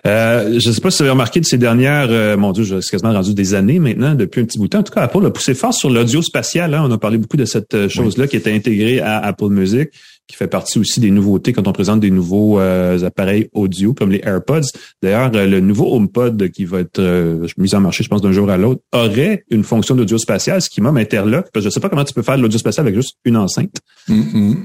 Euh, 0.06 0.60
je 0.60 0.68
ne 0.68 0.72
sais 0.72 0.80
pas 0.80 0.90
si 0.90 0.98
vous 0.98 1.02
avez 1.02 1.10
remarqué 1.10 1.40
de 1.40 1.44
ces 1.44 1.58
dernières, 1.58 2.06
euh, 2.10 2.36
mon 2.36 2.52
Dieu, 2.52 2.62
je 2.62 2.80
suis 2.80 2.90
quasiment 2.92 3.12
rendu 3.12 3.34
des 3.34 3.54
années 3.54 3.80
maintenant, 3.80 4.14
depuis 4.14 4.42
un 4.42 4.44
petit 4.44 4.58
bout 4.58 4.64
de 4.64 4.70
temps. 4.70 4.78
En 4.78 4.84
tout 4.84 4.92
cas, 4.92 5.02
Apple 5.02 5.26
a 5.26 5.30
poussé 5.30 5.54
fort 5.54 5.74
sur 5.74 5.90
l'audio 5.90 6.22
spatial. 6.22 6.74
Hein. 6.74 6.84
On 6.86 6.92
a 6.92 6.98
parlé 6.98 7.18
beaucoup 7.18 7.36
de 7.36 7.44
cette 7.44 7.74
euh, 7.74 7.88
chose-là 7.88 8.28
qui 8.28 8.36
était 8.36 8.52
intégrée 8.52 9.00
à 9.00 9.18
Apple 9.18 9.48
Music, 9.48 9.90
qui 10.28 10.36
fait 10.36 10.46
partie 10.46 10.78
aussi 10.78 11.00
des 11.00 11.10
nouveautés 11.10 11.52
quand 11.52 11.66
on 11.66 11.72
présente 11.72 12.00
des 12.00 12.10
nouveaux 12.10 12.60
euh, 12.60 13.02
appareils 13.04 13.48
audio 13.54 13.94
comme 13.94 14.10
les 14.10 14.20
AirPods. 14.22 14.60
D'ailleurs, 15.02 15.30
euh, 15.34 15.46
le 15.46 15.60
nouveau 15.60 15.94
HomePod 15.94 16.50
qui 16.50 16.66
va 16.66 16.80
être 16.80 16.98
euh, 16.98 17.46
mis 17.56 17.74
en 17.74 17.80
marché, 17.80 18.04
je 18.04 18.08
pense, 18.08 18.20
d'un 18.20 18.32
jour 18.32 18.50
à 18.50 18.58
l'autre, 18.58 18.82
aurait 18.92 19.44
une 19.50 19.64
fonction 19.64 19.94
d'audio 19.94 20.18
spatial, 20.18 20.60
ce 20.60 20.68
qui 20.68 20.80
m'interloque, 20.82 21.46
parce 21.52 21.54
que 21.54 21.60
je 21.62 21.66
ne 21.66 21.70
sais 21.70 21.80
pas 21.80 21.88
comment 21.88 22.04
tu 22.04 22.12
peux 22.14 22.22
faire 22.22 22.36
de 22.36 22.42
l'audio 22.42 22.58
spatial 22.58 22.86
avec 22.86 22.94
juste 22.94 23.16
une 23.24 23.36
enceinte. 23.38 23.76
Mm-mm. 24.08 24.56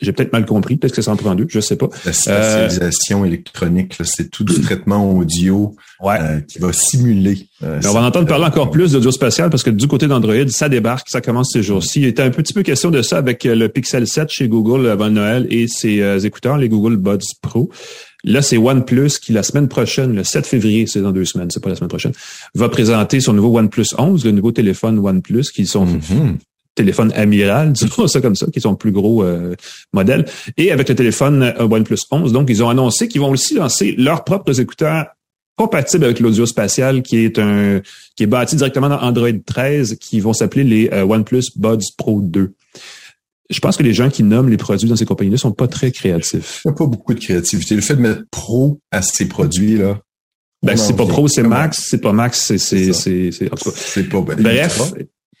J'ai 0.00 0.12
peut-être 0.12 0.32
mal 0.32 0.46
compris, 0.46 0.76
peut-être 0.76 0.94
que 0.94 1.02
ça 1.02 1.10
en 1.10 1.16
prend 1.16 1.34
deux, 1.34 1.46
je 1.48 1.60
sais 1.60 1.76
pas. 1.76 1.88
La 2.04 2.12
spatialisation 2.12 3.24
électronique, 3.24 3.98
là, 3.98 4.04
c'est 4.04 4.30
tout 4.30 4.44
du 4.44 4.60
traitement 4.60 5.10
audio 5.16 5.74
Ouais. 6.00 6.18
euh, 6.20 6.40
qui 6.40 6.58
va 6.58 6.72
simuler. 6.72 7.48
Euh, 7.64 7.80
Mais 7.82 7.88
on 7.88 7.94
va 7.94 8.00
en 8.00 8.06
entendre 8.06 8.28
parler 8.28 8.44
encore 8.44 8.70
plus 8.70 8.92
d'audio 8.92 9.10
spatial 9.10 9.50
parce 9.50 9.62
que 9.62 9.70
du 9.70 9.88
côté 9.88 10.06
d'Android, 10.06 10.34
ça 10.48 10.68
débarque, 10.68 11.08
ça 11.08 11.20
commence 11.20 11.50
ces 11.52 11.62
jours-ci. 11.62 12.00
Il 12.00 12.06
était 12.06 12.22
un 12.22 12.30
petit 12.30 12.52
peu 12.52 12.62
question 12.62 12.90
de 12.90 13.02
ça 13.02 13.18
avec 13.18 13.46
euh, 13.46 13.54
le 13.54 13.68
Pixel 13.68 14.06
7 14.06 14.28
chez 14.30 14.48
Google 14.48 14.88
avant 14.88 15.10
Noël 15.10 15.46
et 15.50 15.66
ses 15.68 16.00
euh, 16.02 16.18
écouteurs, 16.18 16.58
les 16.58 16.68
Google 16.68 16.96
Buds 16.96 17.18
Pro. 17.42 17.70
Là, 18.24 18.40
c'est 18.40 18.56
OnePlus 18.56 19.18
qui, 19.22 19.32
la 19.32 19.42
semaine 19.42 19.68
prochaine, 19.68 20.14
le 20.14 20.24
7 20.24 20.46
février, 20.46 20.86
c'est 20.86 21.02
dans 21.02 21.12
deux 21.12 21.26
semaines, 21.26 21.50
c'est 21.50 21.62
pas 21.62 21.68
la 21.68 21.76
semaine 21.76 21.88
prochaine, 21.88 22.12
va 22.54 22.68
présenter 22.70 23.20
son 23.20 23.34
nouveau 23.34 23.58
OnePlus 23.58 23.88
11, 23.98 24.24
le 24.24 24.30
nouveau 24.30 24.50
téléphone 24.50 24.98
OnePlus, 24.98 25.44
qui 25.54 25.66
sont 25.66 25.84
Mhm. 25.84 26.38
téléphone 26.74 27.12
amiral, 27.14 27.72
disons 27.72 28.06
ça 28.08 28.20
comme 28.20 28.34
ça, 28.34 28.46
qui 28.52 28.60
sont 28.60 28.72
le 28.72 28.76
plus 28.76 28.92
gros 28.92 29.22
euh, 29.22 29.54
modèle. 29.92 30.24
Et 30.56 30.72
avec 30.72 30.88
le 30.88 30.94
téléphone 30.94 31.42
euh, 31.42 31.68
OnePlus 31.68 31.98
11, 32.10 32.32
donc 32.32 32.48
ils 32.50 32.62
ont 32.64 32.68
annoncé 32.68 33.08
qu'ils 33.08 33.20
vont 33.20 33.30
aussi 33.30 33.54
lancer 33.54 33.94
leurs 33.96 34.24
propres 34.24 34.58
écouteurs 34.60 35.06
compatibles 35.56 36.04
avec 36.04 36.20
l'audio 36.20 36.46
spatial, 36.46 37.02
qui 37.02 37.18
est 37.18 37.38
un 37.38 37.80
qui 38.16 38.24
est 38.24 38.26
bâti 38.26 38.56
directement 38.56 38.88
dans 38.88 39.00
Android 39.00 39.30
13, 39.44 39.96
qui 40.00 40.20
vont 40.20 40.32
s'appeler 40.32 40.64
les 40.64 40.90
euh, 40.92 41.04
OnePlus 41.04 41.44
Buds 41.56 41.92
Pro 41.96 42.20
2. 42.20 42.52
Je 43.50 43.60
pense 43.60 43.76
que 43.76 43.82
les 43.82 43.92
gens 43.92 44.08
qui 44.08 44.22
nomment 44.22 44.48
les 44.48 44.56
produits 44.56 44.88
dans 44.88 44.96
ces 44.96 45.04
compagnies-là 45.04 45.36
sont 45.36 45.52
pas 45.52 45.68
très 45.68 45.92
créatifs. 45.92 46.62
Il 46.64 46.68
n'y 46.68 46.74
a 46.74 46.76
pas 46.76 46.86
beaucoup 46.86 47.12
de 47.12 47.20
créativité. 47.20 47.74
Le 47.74 47.82
fait 47.82 47.96
de 47.96 48.00
mettre 48.00 48.22
pro 48.30 48.80
à 48.90 49.02
ces 49.02 49.28
produits-là. 49.28 50.00
Ben, 50.62 50.78
c'est 50.78 50.96
pas. 50.96 51.04
Pro, 51.04 51.28
c'est? 51.28 51.42
Max. 51.42 51.84
C'est 51.90 52.00
pas 52.00 52.12
Max, 52.12 52.42
c'est 52.42 52.58
c'est 52.58 52.92
C'est 52.94 53.52
en 53.52 53.56
tout 53.56 53.70
cas. 53.70 53.76
C'est 53.76 54.08
pas 54.08 54.22
ben, 54.22 54.42
Bref. 54.42 54.94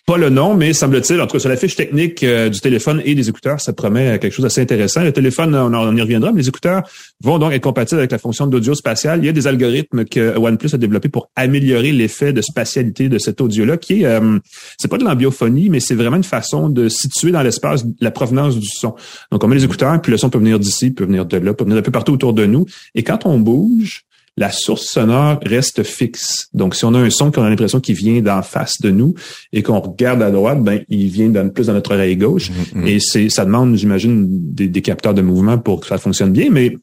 Pas 0.06 0.18
le 0.18 0.28
nom, 0.28 0.54
mais 0.54 0.74
semble-t-il, 0.74 1.18
en 1.20 1.26
tout 1.26 1.32
cas, 1.32 1.38
sur 1.38 1.48
la 1.48 1.56
fiche 1.56 1.76
technique 1.76 2.22
euh, 2.22 2.50
du 2.50 2.60
téléphone 2.60 3.00
et 3.06 3.14
des 3.14 3.28
écouteurs, 3.30 3.58
ça 3.60 3.72
promet 3.72 4.18
quelque 4.18 4.34
chose 4.34 4.42
d'assez 4.42 4.60
intéressant. 4.60 5.02
Le 5.02 5.12
téléphone, 5.12 5.54
on, 5.54 5.72
en- 5.72 5.96
y 5.96 6.00
reviendra, 6.02 6.30
mais 6.32 6.42
les 6.42 6.48
écouteurs 6.48 6.82
vont 7.22 7.38
donc 7.38 7.52
être 7.52 7.62
compatibles 7.62 8.00
avec 8.00 8.12
la 8.12 8.18
fonction 8.18 8.46
d'audio 8.46 8.74
spatial. 8.74 9.20
Il 9.22 9.26
y 9.26 9.28
a 9.30 9.32
des 9.32 9.46
algorithmes 9.46 10.04
que 10.04 10.36
OnePlus 10.36 10.70
a 10.74 10.76
développés 10.76 11.08
pour 11.08 11.30
améliorer 11.36 11.92
l'effet 11.92 12.32
de 12.34 12.42
spatialité 12.42 13.08
de 13.08 13.18
cet 13.18 13.40
audio-là, 13.40 13.78
qui 13.78 14.02
est, 14.02 14.04
euh, 14.04 14.38
c'est 14.78 14.88
pas 14.88 14.98
de 14.98 15.04
l'ambiophonie, 15.04 15.70
mais 15.70 15.80
c'est 15.80 15.94
vraiment 15.94 16.16
une 16.18 16.24
façon 16.24 16.68
de 16.68 16.88
situer 16.90 17.30
dans 17.30 17.42
l'espace 17.42 17.84
la 18.00 18.10
provenance 18.10 18.58
du 18.58 18.68
son. 18.68 18.94
Donc, 19.32 19.42
on 19.42 19.48
met 19.48 19.56
les 19.56 19.64
écouteurs, 19.64 20.00
puis 20.02 20.12
le 20.12 20.18
son 20.18 20.28
peut 20.28 20.38
venir 20.38 20.58
d'ici, 20.58 20.90
peut 20.90 21.04
venir 21.04 21.24
de 21.24 21.38
là, 21.38 21.54
peut 21.54 21.64
venir 21.64 21.78
un 21.78 21.82
peu 21.82 21.92
partout 21.92 22.12
autour 22.12 22.34
de 22.34 22.44
nous. 22.44 22.66
Et 22.94 23.02
quand 23.04 23.24
on 23.24 23.38
bouge, 23.38 24.02
la 24.36 24.50
source 24.50 24.86
sonore 24.86 25.38
reste 25.44 25.84
fixe. 25.84 26.48
Donc, 26.52 26.74
si 26.74 26.84
on 26.84 26.94
a 26.94 26.98
un 26.98 27.10
son 27.10 27.30
qu'on 27.30 27.44
a 27.44 27.50
l'impression 27.50 27.80
qu'il 27.80 27.94
vient 27.94 28.20
d'en 28.20 28.42
face 28.42 28.80
de 28.80 28.90
nous 28.90 29.14
et 29.52 29.62
qu'on 29.62 29.78
regarde 29.78 30.22
à 30.22 30.30
droite, 30.30 30.62
ben, 30.62 30.80
il 30.88 31.08
vient 31.08 31.28
dans, 31.28 31.48
plus 31.48 31.68
dans 31.68 31.72
notre 31.72 31.94
oreille 31.94 32.16
gauche. 32.16 32.50
Mhm. 32.74 32.86
Et 32.86 32.98
c'est, 32.98 33.28
ça 33.28 33.44
demande, 33.44 33.76
j'imagine, 33.76 34.26
des, 34.28 34.66
des 34.68 34.82
capteurs 34.82 35.14
de 35.14 35.22
mouvement 35.22 35.58
pour 35.58 35.80
que 35.80 35.86
ça 35.86 35.98
fonctionne 35.98 36.32
bien, 36.32 36.48
mais 36.50 36.76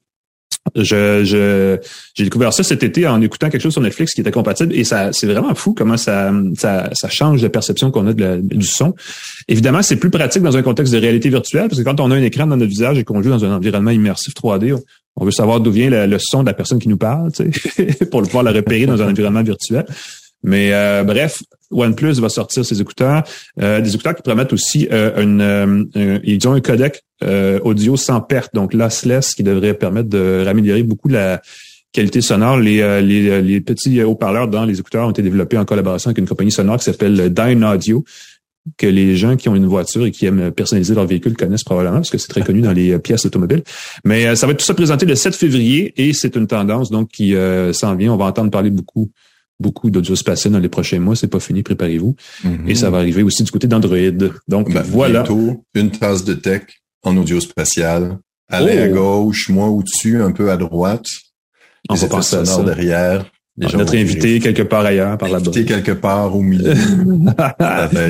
Je, 0.75 1.23
je, 1.23 1.79
j'ai 2.13 2.23
découvert 2.23 2.53
ça 2.53 2.61
cet 2.61 2.83
été 2.83 3.07
en 3.07 3.19
écoutant 3.21 3.49
quelque 3.49 3.63
chose 3.63 3.73
sur 3.73 3.81
Netflix 3.81 4.13
qui 4.13 4.21
était 4.21 4.31
compatible 4.31 4.73
et 4.75 4.83
ça, 4.83 5.11
c'est 5.11 5.25
vraiment 5.25 5.55
fou 5.55 5.73
comment 5.73 5.97
ça, 5.97 6.31
ça, 6.55 6.89
ça 6.93 7.09
change 7.09 7.41
la 7.41 7.49
perception 7.49 7.89
qu'on 7.89 8.05
a 8.05 8.13
de 8.13 8.39
du 8.43 8.67
son. 8.67 8.93
Évidemment, 9.47 9.81
c'est 9.81 9.95
plus 9.95 10.11
pratique 10.11 10.43
dans 10.43 10.55
un 10.55 10.61
contexte 10.61 10.93
de 10.93 10.99
réalité 10.99 11.29
virtuelle 11.29 11.67
parce 11.67 11.79
que 11.79 11.83
quand 11.83 11.99
on 11.99 12.11
a 12.11 12.15
un 12.15 12.21
écran 12.21 12.45
dans 12.45 12.57
notre 12.57 12.69
visage 12.69 12.99
et 12.99 13.03
qu'on 13.03 13.23
joue 13.23 13.31
dans 13.31 13.43
un 13.43 13.55
environnement 13.55 13.89
immersif 13.89 14.33
3D, 14.35 14.77
on 15.15 15.25
veut 15.25 15.31
savoir 15.31 15.59
d'où 15.59 15.71
vient 15.71 15.89
le, 15.89 16.17
son 16.19 16.41
de 16.41 16.47
la 16.47 16.53
personne 16.53 16.79
qui 16.79 16.89
nous 16.89 16.97
parle, 16.97 17.31
pour 18.11 18.21
pouvoir 18.21 18.43
la 18.43 18.51
repérer 18.51 18.85
dans 18.85 19.01
un 19.01 19.09
environnement 19.09 19.43
virtuel. 19.43 19.85
Mais 20.43 20.73
euh, 20.73 21.03
bref, 21.03 21.43
OnePlus 21.69 22.13
va 22.13 22.29
sortir 22.29 22.65
ses 22.65 22.81
écouteurs, 22.81 23.23
euh, 23.61 23.79
des 23.79 23.93
écouteurs 23.93 24.15
qui 24.15 24.23
permettent 24.23 24.53
aussi 24.53 24.87
euh, 24.91 25.21
une, 25.21 26.21
ils 26.23 26.47
ont 26.47 26.53
un 26.53 26.61
codec 26.61 27.01
audio 27.63 27.95
sans 27.97 28.21
perte, 28.21 28.55
donc 28.55 28.73
lossless, 28.73 29.35
qui 29.35 29.43
devrait 29.43 29.75
permettre 29.75 30.09
de 30.09 30.43
raméliorer 30.43 30.81
beaucoup 30.81 31.07
la 31.07 31.41
qualité 31.91 32.21
sonore. 32.21 32.57
Les, 32.57 33.61
petits 33.61 34.01
haut-parleurs 34.01 34.47
dans 34.47 34.65
les 34.65 34.79
écouteurs 34.79 35.07
ont 35.07 35.11
été 35.11 35.21
développés 35.21 35.59
en 35.59 35.65
collaboration 35.65 36.09
avec 36.09 36.17
une 36.17 36.27
compagnie 36.27 36.51
sonore 36.51 36.77
qui 36.77 36.85
s'appelle 36.85 37.31
Dyne 37.31 37.63
Audio 37.63 38.03
que 38.77 38.87
les 38.87 39.15
gens 39.15 39.35
qui 39.37 39.49
ont 39.49 39.55
une 39.55 39.65
voiture 39.65 40.05
et 40.05 40.11
qui 40.11 40.25
aiment 40.25 40.51
personnaliser 40.51 40.93
leur 40.93 41.07
véhicule 41.07 41.35
connaissent 41.35 41.63
probablement 41.63 41.97
parce 41.97 42.09
que 42.09 42.17
c'est 42.17 42.27
très 42.27 42.41
connu 42.41 42.61
dans 42.61 42.73
les 42.73 42.97
pièces 42.99 43.25
automobiles. 43.25 43.63
Mais 44.05 44.35
ça 44.35 44.45
va 44.45 44.53
être 44.53 44.59
tout 44.59 44.65
ça 44.65 44.73
présenté 44.73 45.05
le 45.05 45.15
7 45.15 45.35
février 45.35 45.93
et 45.97 46.13
c'est 46.13 46.35
une 46.35 46.47
tendance 46.47 46.91
donc 46.91 47.09
qui 47.09 47.35
s'en 47.73 47.95
vient. 47.95 48.13
On 48.13 48.17
va 48.17 48.25
entendre 48.25 48.51
parler 48.51 48.69
beaucoup 48.69 49.09
beaucoup 49.61 49.91
d'audio 49.91 50.15
spatial 50.15 50.51
dans 50.51 50.59
les 50.59 50.69
prochains 50.69 50.99
mois. 50.99 51.15
C'est 51.15 51.27
pas 51.27 51.39
fini, 51.39 51.63
préparez-vous. 51.63 52.15
Mm-hmm. 52.43 52.67
Et 52.67 52.75
ça 52.75 52.89
va 52.89 52.97
arriver 52.97 53.23
aussi 53.23 53.43
du 53.43 53.51
côté 53.51 53.67
d'Android. 53.67 53.97
Donc 54.47 54.73
ben, 54.73 54.81
voilà. 54.81 55.23
Bientôt, 55.23 55.63
une 55.75 55.91
tasse 55.91 56.25
de 56.25 56.33
tech 56.33 56.63
en 57.03 57.15
audio 57.15 57.39
spatial. 57.39 58.17
Aller 58.49 58.79
à 58.79 58.87
oh! 58.89 58.93
gauche, 58.93 59.47
moi 59.49 59.69
au-dessus, 59.69 60.21
un 60.21 60.31
peu 60.31 60.51
à 60.51 60.57
droite. 60.57 61.05
On 61.89 61.95
va 61.95 62.07
passer 62.07 62.35
à 62.35 62.45
ça. 62.45 62.63
derrière. 62.63 63.25
Notre 63.61 63.95
invité 63.95 64.39
quelque 64.39 64.63
part 64.63 64.85
ailleurs 64.85 65.17
par 65.17 65.29
là-bas. 65.29 65.49
Invité 65.49 65.65
quelque 65.65 65.91
part 65.91 66.35
au 66.35 66.41
milieu. 66.41 66.73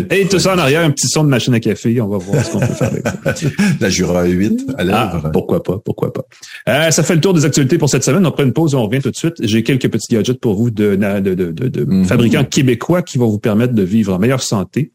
Et 0.09 0.25
tout 0.29 0.39
ça 0.39 0.55
en 0.55 0.57
arrière, 0.57 0.81
un 0.81 0.91
petit 0.91 1.07
son 1.07 1.23
de 1.23 1.29
machine 1.29 1.53
à 1.53 1.59
café. 1.59 1.99
On 1.99 2.07
va 2.07 2.17
voir 2.17 2.43
ce 2.45 2.51
qu'on 2.51 2.59
peut 2.59 2.65
faire 2.67 2.89
avec 2.89 3.05
ça. 3.05 3.47
La 3.79 3.89
Jura 3.89 4.25
8 4.25 4.65
à 4.77 4.83
ah, 4.91 5.29
pourquoi 5.33 5.61
pas, 5.61 5.77
pourquoi 5.83 6.13
pas. 6.13 6.23
Euh, 6.69 6.91
ça 6.91 7.03
fait 7.03 7.15
le 7.15 7.21
tour 7.21 7.33
des 7.33 7.45
actualités 7.45 7.77
pour 7.77 7.89
cette 7.89 8.03
semaine. 8.03 8.25
On 8.25 8.31
prend 8.31 8.43
une 8.43 8.53
pause, 8.53 8.75
on 8.75 8.83
revient 8.85 9.01
tout 9.01 9.11
de 9.11 9.15
suite. 9.15 9.35
J'ai 9.41 9.63
quelques 9.63 9.89
petits 9.89 10.13
gadgets 10.13 10.39
pour 10.39 10.55
vous 10.55 10.71
de, 10.71 10.95
de, 10.95 11.19
de, 11.19 11.51
de, 11.51 11.85
mhm. 11.85 12.05
fabricants 12.05 12.45
québécois 12.45 13.01
qui 13.01 13.17
vont 13.17 13.27
vous 13.27 13.39
permettre 13.39 13.73
de 13.73 13.83
vivre 13.83 14.13
en 14.13 14.19
meilleure 14.19 14.43
santé. 14.43 14.93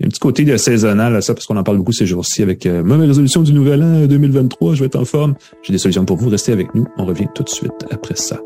Il 0.00 0.04
y 0.04 0.04
a 0.04 0.06
un 0.06 0.10
petit 0.10 0.20
côté 0.20 0.44
de 0.44 0.56
saisonnal 0.56 1.16
à 1.16 1.20
ça, 1.20 1.34
parce 1.34 1.44
qu'on 1.44 1.56
en 1.56 1.64
parle 1.64 1.78
beaucoup 1.78 1.92
ces 1.92 2.06
jours-ci 2.06 2.42
avec 2.42 2.66
euh, 2.66 2.84
ma 2.84 2.96
résolution 2.96 3.42
du 3.42 3.52
nouvel 3.52 3.82
an 3.82 4.06
2023. 4.06 4.74
Je 4.74 4.80
vais 4.80 4.86
être 4.86 4.96
en 4.96 5.04
forme. 5.04 5.34
J'ai 5.62 5.72
des 5.72 5.78
solutions 5.78 6.04
pour 6.04 6.16
vous. 6.16 6.28
Restez 6.28 6.52
avec 6.52 6.74
nous. 6.74 6.86
On 6.98 7.04
revient 7.04 7.26
tout 7.34 7.42
de 7.42 7.48
suite 7.48 7.72
après 7.90 8.14
ça. 8.14 8.40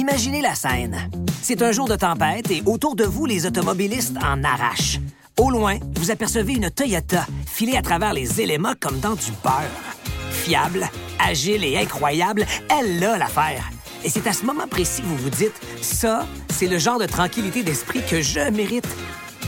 Imaginez 0.00 0.40
la 0.40 0.54
scène. 0.54 1.10
C'est 1.42 1.60
un 1.60 1.72
jour 1.72 1.86
de 1.86 1.94
tempête 1.94 2.50
et 2.50 2.62
autour 2.64 2.96
de 2.96 3.04
vous, 3.04 3.26
les 3.26 3.44
automobilistes 3.44 4.16
en 4.24 4.42
arrachent. 4.42 4.98
Au 5.38 5.50
loin, 5.50 5.76
vous 5.96 6.10
apercevez 6.10 6.54
une 6.54 6.70
Toyota 6.70 7.26
filée 7.44 7.76
à 7.76 7.82
travers 7.82 8.14
les 8.14 8.40
éléments 8.40 8.72
comme 8.80 8.98
dans 8.98 9.14
du 9.14 9.30
beurre. 9.42 9.68
Fiable, 10.30 10.88
agile 11.18 11.64
et 11.64 11.76
incroyable, 11.76 12.46
elle 12.70 13.04
a 13.04 13.18
l'affaire. 13.18 13.68
Et 14.02 14.08
c'est 14.08 14.26
à 14.26 14.32
ce 14.32 14.46
moment 14.46 14.66
précis 14.66 15.02
que 15.02 15.06
vous 15.06 15.18
vous 15.18 15.28
dites, 15.28 15.60
ça, 15.82 16.26
c'est 16.48 16.66
le 16.66 16.78
genre 16.78 16.98
de 16.98 17.04
tranquillité 17.04 17.62
d'esprit 17.62 18.00
que 18.02 18.22
je 18.22 18.50
mérite. 18.50 18.88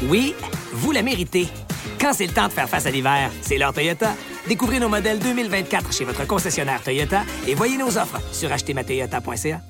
Oui, 0.06 0.34
vous 0.74 0.92
la 0.92 1.00
méritez. 1.00 1.48
Quand 1.98 2.12
c'est 2.12 2.26
le 2.26 2.34
temps 2.34 2.48
de 2.48 2.52
faire 2.52 2.68
face 2.68 2.84
à 2.84 2.90
l'hiver, 2.90 3.30
c'est 3.40 3.56
l'heure 3.56 3.72
Toyota. 3.72 4.12
Découvrez 4.46 4.80
nos 4.80 4.90
modèles 4.90 5.18
2024 5.18 5.94
chez 5.94 6.04
votre 6.04 6.26
concessionnaire 6.26 6.82
Toyota 6.82 7.22
et 7.46 7.54
voyez 7.54 7.78
nos 7.78 7.96
offres 7.96 8.20
sur 8.32 8.52
achetermatoyota.ca. 8.52 9.62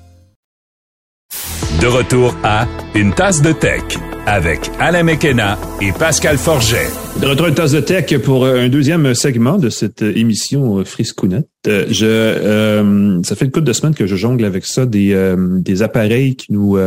De 1.83 1.87
retour 1.89 2.33
à 2.43 2.65
Une 2.95 3.13
tasse 3.13 3.41
de 3.41 3.51
tech 3.51 3.83
avec 4.25 4.71
Alain 4.79 5.03
Mekena 5.03 5.59
et 5.81 5.91
Pascal 5.91 6.37
Forget. 6.37 6.87
De 7.19 7.27
retour 7.27 7.47
à 7.47 7.49
Une 7.49 7.55
tasse 7.55 7.73
de 7.73 7.81
tech 7.81 8.19
pour 8.19 8.45
un 8.45 8.69
deuxième 8.69 9.13
segment 9.13 9.57
de 9.57 9.67
cette 9.67 10.01
émission 10.01 10.85
Friscounette. 10.85 11.49
Euh, 11.67 11.85
je, 11.89 12.05
euh, 12.05 13.21
ça 13.23 13.35
fait 13.35 13.43
une 13.43 13.51
couple 13.51 13.65
de 13.65 13.73
semaines 13.73 13.95
que 13.95 14.07
je 14.07 14.15
jongle 14.15 14.45
avec 14.45 14.65
ça 14.65 14.85
des, 14.85 15.11
euh, 15.11 15.35
des 15.59 15.81
appareils 15.81 16.37
qui 16.37 16.53
nous 16.53 16.77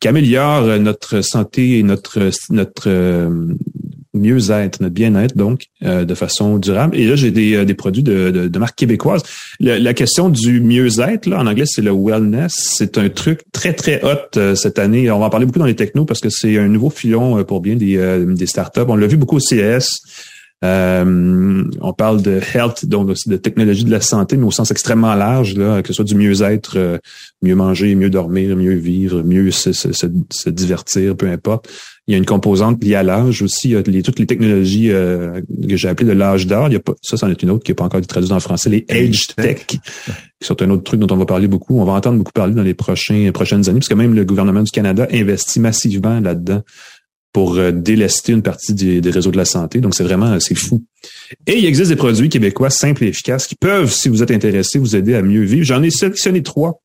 qui 0.00 0.06
améliorent 0.06 0.78
notre 0.78 1.20
santé 1.22 1.80
et 1.80 1.82
notre 1.82 2.30
notre 2.50 2.88
mieux-être, 4.14 4.80
notre 4.80 4.94
bien-être, 4.94 5.36
donc, 5.36 5.66
euh, 5.84 6.04
de 6.04 6.14
façon 6.14 6.58
durable. 6.58 6.96
Et 6.96 7.06
là, 7.06 7.16
j'ai 7.16 7.30
des, 7.30 7.56
euh, 7.56 7.64
des 7.64 7.74
produits 7.74 8.02
de, 8.02 8.30
de, 8.30 8.48
de 8.48 8.58
marque 8.58 8.76
québécoise. 8.76 9.22
la 9.60 9.94
question 9.94 10.28
du 10.28 10.60
mieux-être, 10.60 11.26
là, 11.26 11.40
en 11.40 11.46
anglais, 11.46 11.66
c'est 11.66 11.82
le 11.82 11.92
wellness. 11.92 12.52
C'est 12.56 12.98
un 12.98 13.08
truc 13.08 13.40
très, 13.52 13.72
très 13.72 14.02
hot 14.04 14.36
euh, 14.36 14.54
cette 14.54 14.78
année. 14.78 15.10
On 15.10 15.18
va 15.18 15.26
en 15.26 15.30
parler 15.30 15.46
beaucoup 15.46 15.58
dans 15.58 15.66
les 15.66 15.76
technos 15.76 16.04
parce 16.04 16.20
que 16.20 16.30
c'est 16.30 16.58
un 16.58 16.68
nouveau 16.68 16.90
filon 16.90 17.42
pour 17.44 17.60
bien 17.60 17.76
des, 17.76 18.24
des 18.26 18.46
startups. 18.46 18.80
On 18.88 18.96
l'a 18.96 19.06
vu 19.06 19.16
beaucoup 19.16 19.36
au 19.36 19.40
CS. 19.40 19.88
On 20.62 21.92
parle 21.96 22.22
de 22.22 22.40
health, 22.54 22.86
donc 22.86 23.12
de 23.26 23.36
technologie 23.36 23.84
de 23.84 23.90
la 23.90 24.00
santé, 24.00 24.36
mais 24.36 24.46
au 24.46 24.50
sens 24.50 24.70
extrêmement 24.70 25.14
large, 25.14 25.54
là, 25.56 25.82
que 25.82 25.88
ce 25.88 25.94
soit 25.94 26.04
du 26.04 26.14
mieux-être, 26.14 27.00
mieux 27.42 27.54
manger, 27.54 27.94
mieux 27.94 28.10
dormir, 28.10 28.56
mieux 28.56 28.74
vivre, 28.74 29.22
mieux 29.22 29.50
se, 29.50 29.72
se, 29.72 29.88
se 29.92 30.50
divertir, 30.50 31.16
peu 31.16 31.28
importe. 31.28 31.68
Il 32.06 32.12
y 32.12 32.14
a 32.14 32.18
une 32.18 32.26
composante 32.26 32.84
liée 32.84 32.96
à 32.96 33.02
l'âge 33.02 33.40
aussi. 33.40 33.68
Il 33.68 33.72
y 33.72 33.76
a 33.76 33.82
les, 33.82 34.02
toutes 34.02 34.18
les 34.18 34.26
technologies 34.26 34.90
euh, 34.90 35.40
que 35.66 35.74
j'ai 35.74 35.88
appelées 35.88 36.08
de 36.08 36.12
l'âge 36.12 36.46
d'or. 36.46 36.68
Il 36.68 36.74
y 36.74 36.76
a 36.76 36.80
pas, 36.80 36.92
ça, 37.00 37.16
c'en 37.16 37.30
est 37.30 37.42
une 37.42 37.50
autre 37.50 37.64
qui 37.64 37.70
n'est 37.70 37.76
pas 37.76 37.84
encore 37.84 38.02
traduite 38.02 38.32
en 38.32 38.40
français. 38.40 38.68
Les 38.68 38.84
Age 38.90 39.28
Tech, 39.34 39.64
qui 39.66 39.80
sont 40.42 40.60
un 40.62 40.68
autre 40.68 40.82
truc 40.82 41.00
dont 41.00 41.14
on 41.14 41.16
va 41.16 41.24
parler 41.24 41.48
beaucoup. 41.48 41.80
On 41.80 41.84
va 41.86 41.92
entendre 41.92 42.18
beaucoup 42.18 42.32
parler 42.32 42.52
dans 42.52 42.62
les 42.62 42.74
prochains, 42.74 43.30
prochaines 43.32 43.70
années, 43.70 43.78
parce 43.78 43.88
que 43.88 43.94
même 43.94 44.14
le 44.14 44.26
gouvernement 44.26 44.62
du 44.62 44.70
Canada 44.70 45.08
investit 45.12 45.60
massivement 45.60 46.20
là-dedans 46.20 46.62
pour 47.34 47.58
euh, 47.58 47.72
délester 47.72 48.32
une 48.32 48.42
partie 48.42 48.72
des, 48.72 49.10
réseaux 49.10 49.32
de 49.32 49.36
la 49.36 49.44
santé. 49.44 49.80
Donc, 49.80 49.94
c'est 49.94 50.04
vraiment, 50.04 50.40
c'est 50.40 50.54
fou. 50.54 50.82
Et 51.46 51.58
il 51.58 51.66
existe 51.66 51.90
des 51.90 51.96
produits 51.96 52.30
québécois 52.30 52.70
simples 52.70 53.04
et 53.04 53.08
efficaces 53.08 53.46
qui 53.46 53.56
peuvent, 53.56 53.92
si 53.92 54.08
vous 54.08 54.22
êtes 54.22 54.30
intéressé, 54.30 54.78
vous 54.78 54.96
aider 54.96 55.14
à 55.14 55.20
mieux 55.20 55.42
vivre. 55.42 55.66
J'en 55.66 55.82
ai 55.82 55.90
sélectionné 55.90 56.42
trois 56.42 56.80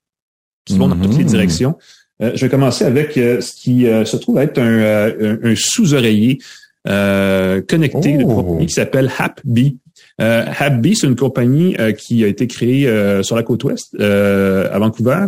qui 0.65 0.77
vont 0.77 0.89
dans 0.89 0.97
toutes 0.97 1.17
les 1.17 1.23
mm-hmm. 1.23 1.27
directions. 1.27 1.77
Euh, 2.21 2.31
je 2.35 2.41
vais 2.41 2.49
commencer 2.49 2.83
avec 2.83 3.15
euh, 3.17 3.39
ce 3.41 3.53
qui 3.53 3.85
euh, 3.85 4.03
se 4.05 4.17
trouve 4.17 4.39
être 4.39 4.59
un, 4.59 5.11
un, 5.43 5.55
sous-oreiller 5.55 6.39
connecté 6.85 8.17
de 8.17 8.23
oh. 8.23 8.57
qui 8.59 8.73
s'appelle 8.73 9.11
HapBee. 9.17 9.77
Euh, 10.19 10.45
HapBee, 10.57 10.95
c'est 10.95 11.07
une 11.07 11.15
compagnie 11.15 11.75
qui 11.97 12.23
a 12.23 12.27
été 12.27 12.47
créée 12.47 12.89
sur 13.21 13.35
la 13.35 13.43
côte 13.43 13.63
ouest, 13.65 13.95
à 13.99 14.79
Vancouver, 14.79 15.27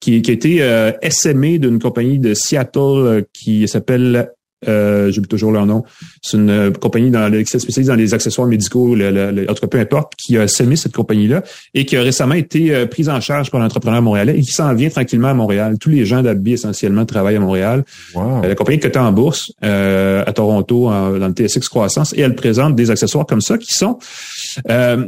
qui, 0.00 0.22
qui 0.22 0.30
a 0.30 0.34
été 0.34 0.92
SME 1.10 1.58
d'une 1.58 1.78
compagnie 1.78 2.18
de 2.18 2.32
Seattle 2.32 3.26
qui 3.34 3.68
s'appelle 3.68 4.30
euh, 4.68 5.10
j'oublie 5.10 5.28
toujours 5.28 5.52
leur 5.52 5.66
nom. 5.66 5.84
C'est 6.22 6.36
une 6.36 6.50
euh, 6.50 6.70
compagnie 6.70 7.10
dans 7.10 7.30
qui 7.30 7.58
spécialise 7.58 7.88
dans 7.88 7.94
les 7.94 8.14
accessoires 8.14 8.46
médicaux, 8.46 8.94
le, 8.94 9.10
le, 9.10 9.50
en 9.50 9.54
tout 9.54 9.60
cas 9.60 9.66
peu 9.66 9.78
importe, 9.78 10.14
qui 10.16 10.36
a 10.36 10.48
semé 10.48 10.76
cette 10.76 10.94
compagnie-là 10.94 11.42
et 11.74 11.84
qui 11.84 11.96
a 11.96 12.02
récemment 12.02 12.34
été 12.34 12.74
euh, 12.74 12.86
prise 12.86 13.08
en 13.08 13.20
charge 13.20 13.50
par 13.50 13.60
l'entrepreneur 13.60 14.02
montréalais 14.02 14.38
et 14.38 14.40
qui 14.40 14.52
s'en 14.52 14.74
vient 14.74 14.88
tranquillement 14.88 15.28
à 15.28 15.34
Montréal. 15.34 15.76
Tous 15.80 15.90
les 15.90 16.04
gens 16.04 16.22
d'Abby 16.22 16.52
essentiellement 16.52 17.04
travaillent 17.04 17.36
à 17.36 17.40
Montréal. 17.40 17.84
Euh, 18.16 18.48
la 18.48 18.54
compagnie 18.54 18.78
est 18.78 18.96
en 18.96 19.12
bourse 19.12 19.52
à 19.62 20.32
Toronto 20.32 20.90
dans 20.90 21.28
le 21.28 21.32
TSX 21.32 21.68
Croissance 21.68 22.12
et 22.16 22.20
elle 22.20 22.34
présente 22.34 22.74
des 22.74 22.90
accessoires 22.90 23.26
comme 23.26 23.40
ça 23.40 23.58
qui 23.58 23.74
sont 23.74 23.98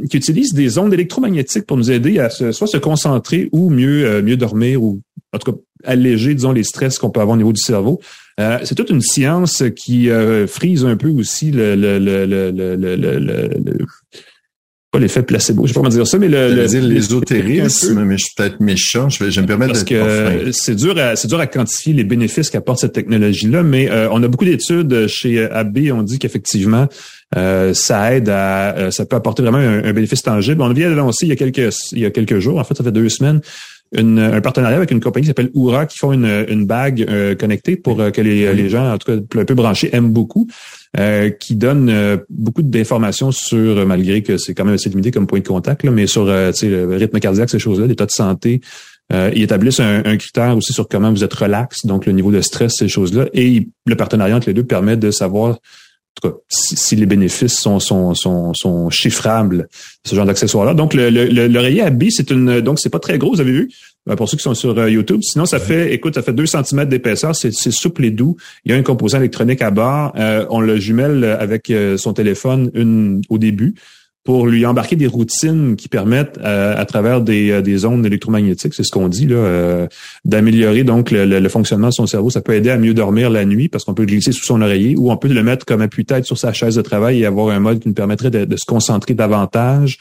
qui 0.09 0.17
utilisent 0.17 0.53
des 0.53 0.77
ondes 0.77 0.93
électromagnétiques 0.93 1.65
pour 1.65 1.77
nous 1.77 1.91
aider 1.91 2.19
à 2.19 2.29
se, 2.29 2.51
soit 2.51 2.67
se 2.67 2.77
concentrer 2.77 3.49
ou 3.51 3.69
mieux 3.69 4.21
mieux 4.21 4.37
dormir 4.37 4.81
ou 4.81 5.01
en 5.33 5.37
tout 5.37 5.51
cas 5.51 5.57
alléger 5.83 6.33
disons 6.33 6.51
les 6.51 6.63
stress 6.63 6.97
qu'on 6.99 7.09
peut 7.09 7.21
avoir 7.21 7.35
au 7.35 7.37
niveau 7.37 7.53
du 7.53 7.61
cerveau. 7.61 7.99
Euh, 8.39 8.59
c'est 8.63 8.75
toute 8.75 8.91
une 8.91 9.01
science 9.01 9.63
qui 9.75 10.09
euh, 10.09 10.45
frise 10.45 10.85
un 10.85 10.95
peu 10.95 11.09
aussi 11.09 11.51
le, 11.51 11.75
le, 11.75 11.97
le, 11.97 12.25
le, 12.25 12.51
le, 12.51 12.95
le 12.95 13.77
pas 14.89 14.99
l'effet 14.99 15.21
placebo, 15.21 15.65
je 15.65 15.71
vais 15.71 15.73
pas 15.73 15.79
comment 15.81 15.89
dire 15.89 16.07
ça, 16.07 16.17
mais 16.17 16.29
le, 16.29 16.47
l'ésotérisme, 16.47 18.05
mais 18.05 18.17
je 18.17 18.23
suis 18.23 18.33
peut-être 18.37 18.61
méchant, 18.61 19.09
je 19.09 19.21
vais, 19.21 19.31
je 19.31 19.41
me 19.41 19.45
permettre 19.45 19.73
Parce 19.73 19.83
que 19.83 20.51
c'est 20.53 20.75
dur 20.75 20.97
à, 20.97 21.17
c'est 21.17 21.27
dur 21.27 21.41
à 21.41 21.47
quantifier 21.47 21.93
les 21.93 22.05
bénéfices 22.05 22.49
qu'apporte 22.49 22.79
cette 22.79 22.93
technologie-là, 22.93 23.63
mais 23.63 23.91
euh, 23.91 24.07
on 24.11 24.23
a 24.23 24.29
beaucoup 24.29 24.45
d'études 24.45 25.07
chez 25.07 25.43
AB, 25.43 25.89
on 25.91 26.03
dit 26.03 26.19
qu'effectivement, 26.19 26.87
ça 27.33 28.15
aide 28.15 28.29
à, 28.29 28.89
ça 28.91 29.05
peut 29.05 29.17
apporter 29.17 29.41
vraiment 29.41 29.57
un, 29.57 29.91
bénéfice 29.91 30.21
tangible. 30.21 30.61
On 30.61 30.71
vient 30.71 30.89
d'annoncer 30.89 31.25
il 31.25 31.29
y 31.29 31.33
a 31.33 31.35
quelques, 31.35 31.73
il 31.91 31.99
y 31.99 32.05
a 32.05 32.11
quelques 32.11 32.39
jours, 32.39 32.57
en 32.57 32.63
fait, 32.63 32.75
ça 32.75 32.83
fait 32.85 32.91
deux 32.93 33.09
semaines, 33.09 33.41
un 33.95 34.41
partenariat 34.41 34.77
avec 34.77 34.91
une 34.91 34.99
compagnie 34.99 35.25
qui 35.25 35.29
s'appelle 35.29 35.51
Oura 35.53 35.85
qui 35.85 35.97
font 35.97 36.11
une, 36.11 36.45
une 36.49 36.65
bague 36.65 37.05
euh, 37.07 37.35
connectée 37.35 37.75
pour 37.75 37.99
euh, 37.99 38.11
que 38.11 38.21
les, 38.21 38.53
les, 38.53 38.69
gens, 38.69 38.93
en 38.93 38.97
tout 38.97 39.11
cas 39.11 39.39
un 39.39 39.45
peu 39.45 39.53
branchés, 39.55 39.89
aiment 39.93 40.11
beaucoup, 40.11 40.47
euh, 40.97 41.29
qui 41.29 41.55
donne 41.55 42.19
beaucoup 42.29 42.61
d'informations 42.61 43.31
sur, 43.31 43.85
malgré 43.85 44.23
que 44.23 44.37
c'est 44.37 44.53
quand 44.53 44.65
même 44.65 44.75
assez 44.75 44.89
limité 44.89 45.11
comme 45.11 45.27
point 45.27 45.39
de 45.39 45.47
contact, 45.47 45.83
là, 45.83 45.91
mais 45.91 46.07
sur 46.07 46.25
le 46.25 46.95
rythme 46.95 47.19
cardiaque, 47.19 47.49
ces 47.49 47.59
choses-là, 47.59 47.87
l'état 47.87 48.05
de 48.05 48.11
santé, 48.11 48.61
Euh, 49.13 49.31
ils 49.33 49.43
établissent 49.43 49.79
un, 49.79 50.03
un, 50.03 50.17
critère 50.17 50.57
aussi 50.57 50.73
sur 50.73 50.87
comment 50.87 51.11
vous 51.11 51.23
êtes 51.23 51.33
relax, 51.33 51.85
donc 51.85 52.05
le 52.05 52.11
niveau 52.11 52.31
de 52.31 52.41
stress, 52.41 52.73
ces 52.77 52.89
choses-là. 52.89 53.27
Et 53.33 53.67
le 53.85 53.95
partenariat 53.95 54.35
entre 54.35 54.47
les 54.47 54.53
deux 54.53 54.65
permet 54.65 54.97
de 54.97 55.11
savoir 55.11 55.59
en 56.17 56.29
tout 56.29 56.33
cas, 56.33 56.37
si, 56.49 56.95
les 56.95 57.05
bénéfices 57.05 57.59
sont, 57.59 57.79
sont, 57.79 58.15
sont, 58.15 58.53
sont 58.53 58.89
chiffrables, 58.89 59.67
ce 60.05 60.15
genre 60.15 60.25
d'accessoires-là. 60.25 60.73
Donc, 60.73 60.93
l'oreiller 60.93 61.31
le, 61.31 61.47
le, 61.47 61.81
à 61.83 61.89
billes, 61.89 62.11
c'est 62.11 62.31
une, 62.31 62.61
donc 62.61 62.79
c'est 62.79 62.89
pas 62.89 62.99
très 62.99 63.17
gros, 63.17 63.33
vous 63.33 63.41
avez 63.41 63.51
vu, 63.51 63.69
euh, 64.09 64.15
pour 64.15 64.27
ceux 64.27 64.37
qui 64.37 64.43
sont 64.43 64.55
sur 64.55 64.77
euh, 64.77 64.89
YouTube. 64.89 65.21
Sinon, 65.21 65.45
ça 65.45 65.59
fait, 65.59 65.93
écoute, 65.93 66.15
ça 66.15 66.23
fait 66.23 66.33
2 66.33 66.45
cm 66.45 66.85
d'épaisseur, 66.85 67.35
c'est 67.35 67.51
souple 67.51 68.05
et 68.05 68.11
doux. 68.11 68.35
Il 68.65 68.71
y 68.71 68.75
a 68.75 68.77
un 68.77 68.83
composant 68.83 69.19
électronique 69.19 69.61
à 69.61 69.69
bord. 69.69 70.13
on 70.49 70.59
le 70.59 70.79
jumelle 70.79 71.23
avec 71.23 71.71
son 71.97 72.13
téléphone 72.13 72.71
une, 72.73 73.21
au 73.29 73.37
début 73.37 73.75
pour 74.27 74.45
lui 74.45 74.65
embarquer 74.65 74.97
des 74.97 75.07
routines 75.07 75.77
qui 75.77 75.87
permettent, 75.87 76.37
euh, 76.43 76.75
à 76.75 76.83
travers 76.83 77.21
des, 77.21 77.49
euh, 77.49 77.61
des 77.61 77.85
ondes 77.85 78.05
électromagnétiques, 78.05 78.73
c'est 78.73 78.83
ce 78.83 78.91
qu'on 78.91 79.07
dit, 79.07 79.25
là, 79.25 79.37
euh, 79.37 79.87
d'améliorer 80.25 80.83
donc 80.83 81.11
le, 81.11 81.47
fonctionnement 81.47 81.87
de 81.87 81.93
son 81.93 82.07
cerveau. 82.07 82.29
Ça 82.29 82.41
peut 82.41 82.53
aider 82.53 82.69
à 82.69 82.77
mieux 82.77 82.93
dormir 82.93 83.29
la 83.29 83.45
nuit 83.45 83.69
parce 83.69 83.85
qu'on 83.85 83.93
peut 83.93 84.01
le 84.01 84.07
glisser 84.07 84.33
sous 84.33 84.43
son 84.43 84.61
oreiller 84.61 84.97
ou 84.97 85.11
on 85.11 85.15
peut 85.15 85.29
le 85.29 85.43
mettre 85.43 85.65
comme 85.65 85.79
appui-tête 85.79 86.25
sur 86.25 86.37
sa 86.37 86.51
chaise 86.51 86.75
de 86.75 86.81
travail 86.81 87.21
et 87.21 87.25
avoir 87.25 87.55
un 87.55 87.61
mode 87.61 87.79
qui 87.79 87.87
nous 87.87 87.93
permettrait 87.93 88.29
de, 88.29 88.57
se 88.57 88.65
concentrer 88.65 89.13
davantage. 89.13 89.97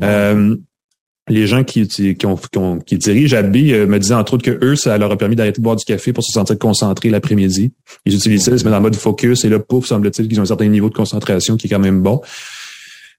les 0.00 1.46
gens 1.46 1.62
qui, 1.62 1.86
qui, 1.86 2.26
ont, 2.26 2.78
qui, 2.78 2.96
dirigent 2.96 3.36
Abby 3.36 3.74
me 3.74 3.98
disaient 3.98 4.14
entre 4.14 4.34
autres 4.34 4.44
que 4.44 4.58
eux, 4.64 4.76
ça 4.76 4.96
leur 4.96 5.12
a 5.12 5.18
permis 5.18 5.36
d'arrêter 5.36 5.58
de 5.58 5.62
boire 5.62 5.76
du 5.76 5.84
café 5.84 6.14
pour 6.14 6.24
se 6.24 6.32
sentir 6.32 6.58
concentré 6.58 7.10
l'après-midi. 7.10 7.72
Ils 8.06 8.14
utilisent 8.14 8.44
ça, 8.44 8.52
ils 8.52 8.58
se 8.58 8.64
mettent 8.64 8.72
en 8.72 8.80
mode 8.80 8.96
focus 8.96 9.44
et 9.44 9.50
là, 9.50 9.58
pouf, 9.58 9.84
semble-t-il 9.84 10.28
qu'ils 10.28 10.40
ont 10.40 10.44
un 10.44 10.46
certain 10.46 10.68
niveau 10.68 10.88
de 10.88 10.94
concentration 10.94 11.58
qui 11.58 11.66
est 11.66 11.70
quand 11.70 11.78
même 11.78 12.00
bon. 12.00 12.22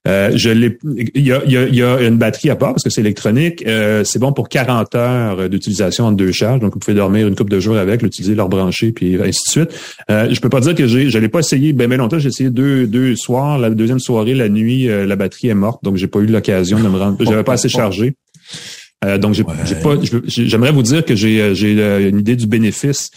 Euh, 0.06 0.30
je 0.34 0.50
l'ai. 0.50 0.78
Il 1.14 1.26
y 1.26 1.32
a, 1.32 1.42
il 1.44 1.74
y 1.74 1.82
a, 1.82 2.00
une 2.00 2.18
batterie 2.18 2.50
à 2.50 2.56
part 2.56 2.70
parce 2.70 2.84
que 2.84 2.90
c'est 2.90 3.00
électronique. 3.00 3.64
Euh, 3.66 4.04
c'est 4.04 4.18
bon 4.18 4.32
pour 4.32 4.48
40 4.48 4.94
heures 4.94 5.48
d'utilisation 5.50 6.06
en 6.06 6.12
deux 6.12 6.32
charges. 6.32 6.60
Donc, 6.60 6.74
vous 6.74 6.78
pouvez 6.78 6.96
dormir 6.96 7.26
une 7.26 7.34
couple 7.34 7.50
de 7.50 7.60
jours 7.60 7.76
avec, 7.76 8.02
l'utiliser, 8.02 8.34
leur 8.34 8.48
brancher, 8.48 8.92
puis 8.92 9.16
ainsi 9.16 9.40
de 9.46 9.50
suite. 9.50 9.80
Euh, 10.10 10.28
je 10.32 10.40
peux 10.40 10.48
pas 10.48 10.60
dire 10.60 10.74
que 10.74 10.86
j'ai, 10.86 11.10
je 11.10 11.18
l'ai 11.18 11.28
pas 11.28 11.40
essayé 11.40 11.72
bien, 11.72 11.88
bien 11.88 11.98
longtemps. 11.98 12.18
J'ai 12.18 12.28
essayé 12.28 12.50
deux, 12.50 12.86
deux 12.86 13.16
soirs. 13.16 13.58
La 13.58 13.70
deuxième 13.70 13.98
soirée, 13.98 14.34
la 14.34 14.48
nuit, 14.48 14.88
euh, 14.88 15.04
la 15.04 15.16
batterie 15.16 15.48
est 15.48 15.54
morte. 15.54 15.82
Donc, 15.82 15.96
j'ai 15.96 16.06
pas 16.06 16.20
eu 16.20 16.26
l'occasion 16.26 16.78
de 16.78 16.88
me 16.88 16.96
rendre. 16.96 17.22
J'avais 17.24 17.44
pas 17.44 17.54
assez 17.54 17.68
chargé. 17.68 18.14
Euh, 19.04 19.18
donc, 19.18 19.34
j'ai, 19.34 19.44
pas. 19.44 19.54
J'aimerais 20.26 20.72
vous 20.72 20.82
dire 20.82 21.04
que 21.04 21.14
j'ai, 21.14 21.54
j'ai 21.54 22.08
une 22.08 22.20
idée 22.20 22.36
du 22.36 22.46
bénéfice, 22.46 23.10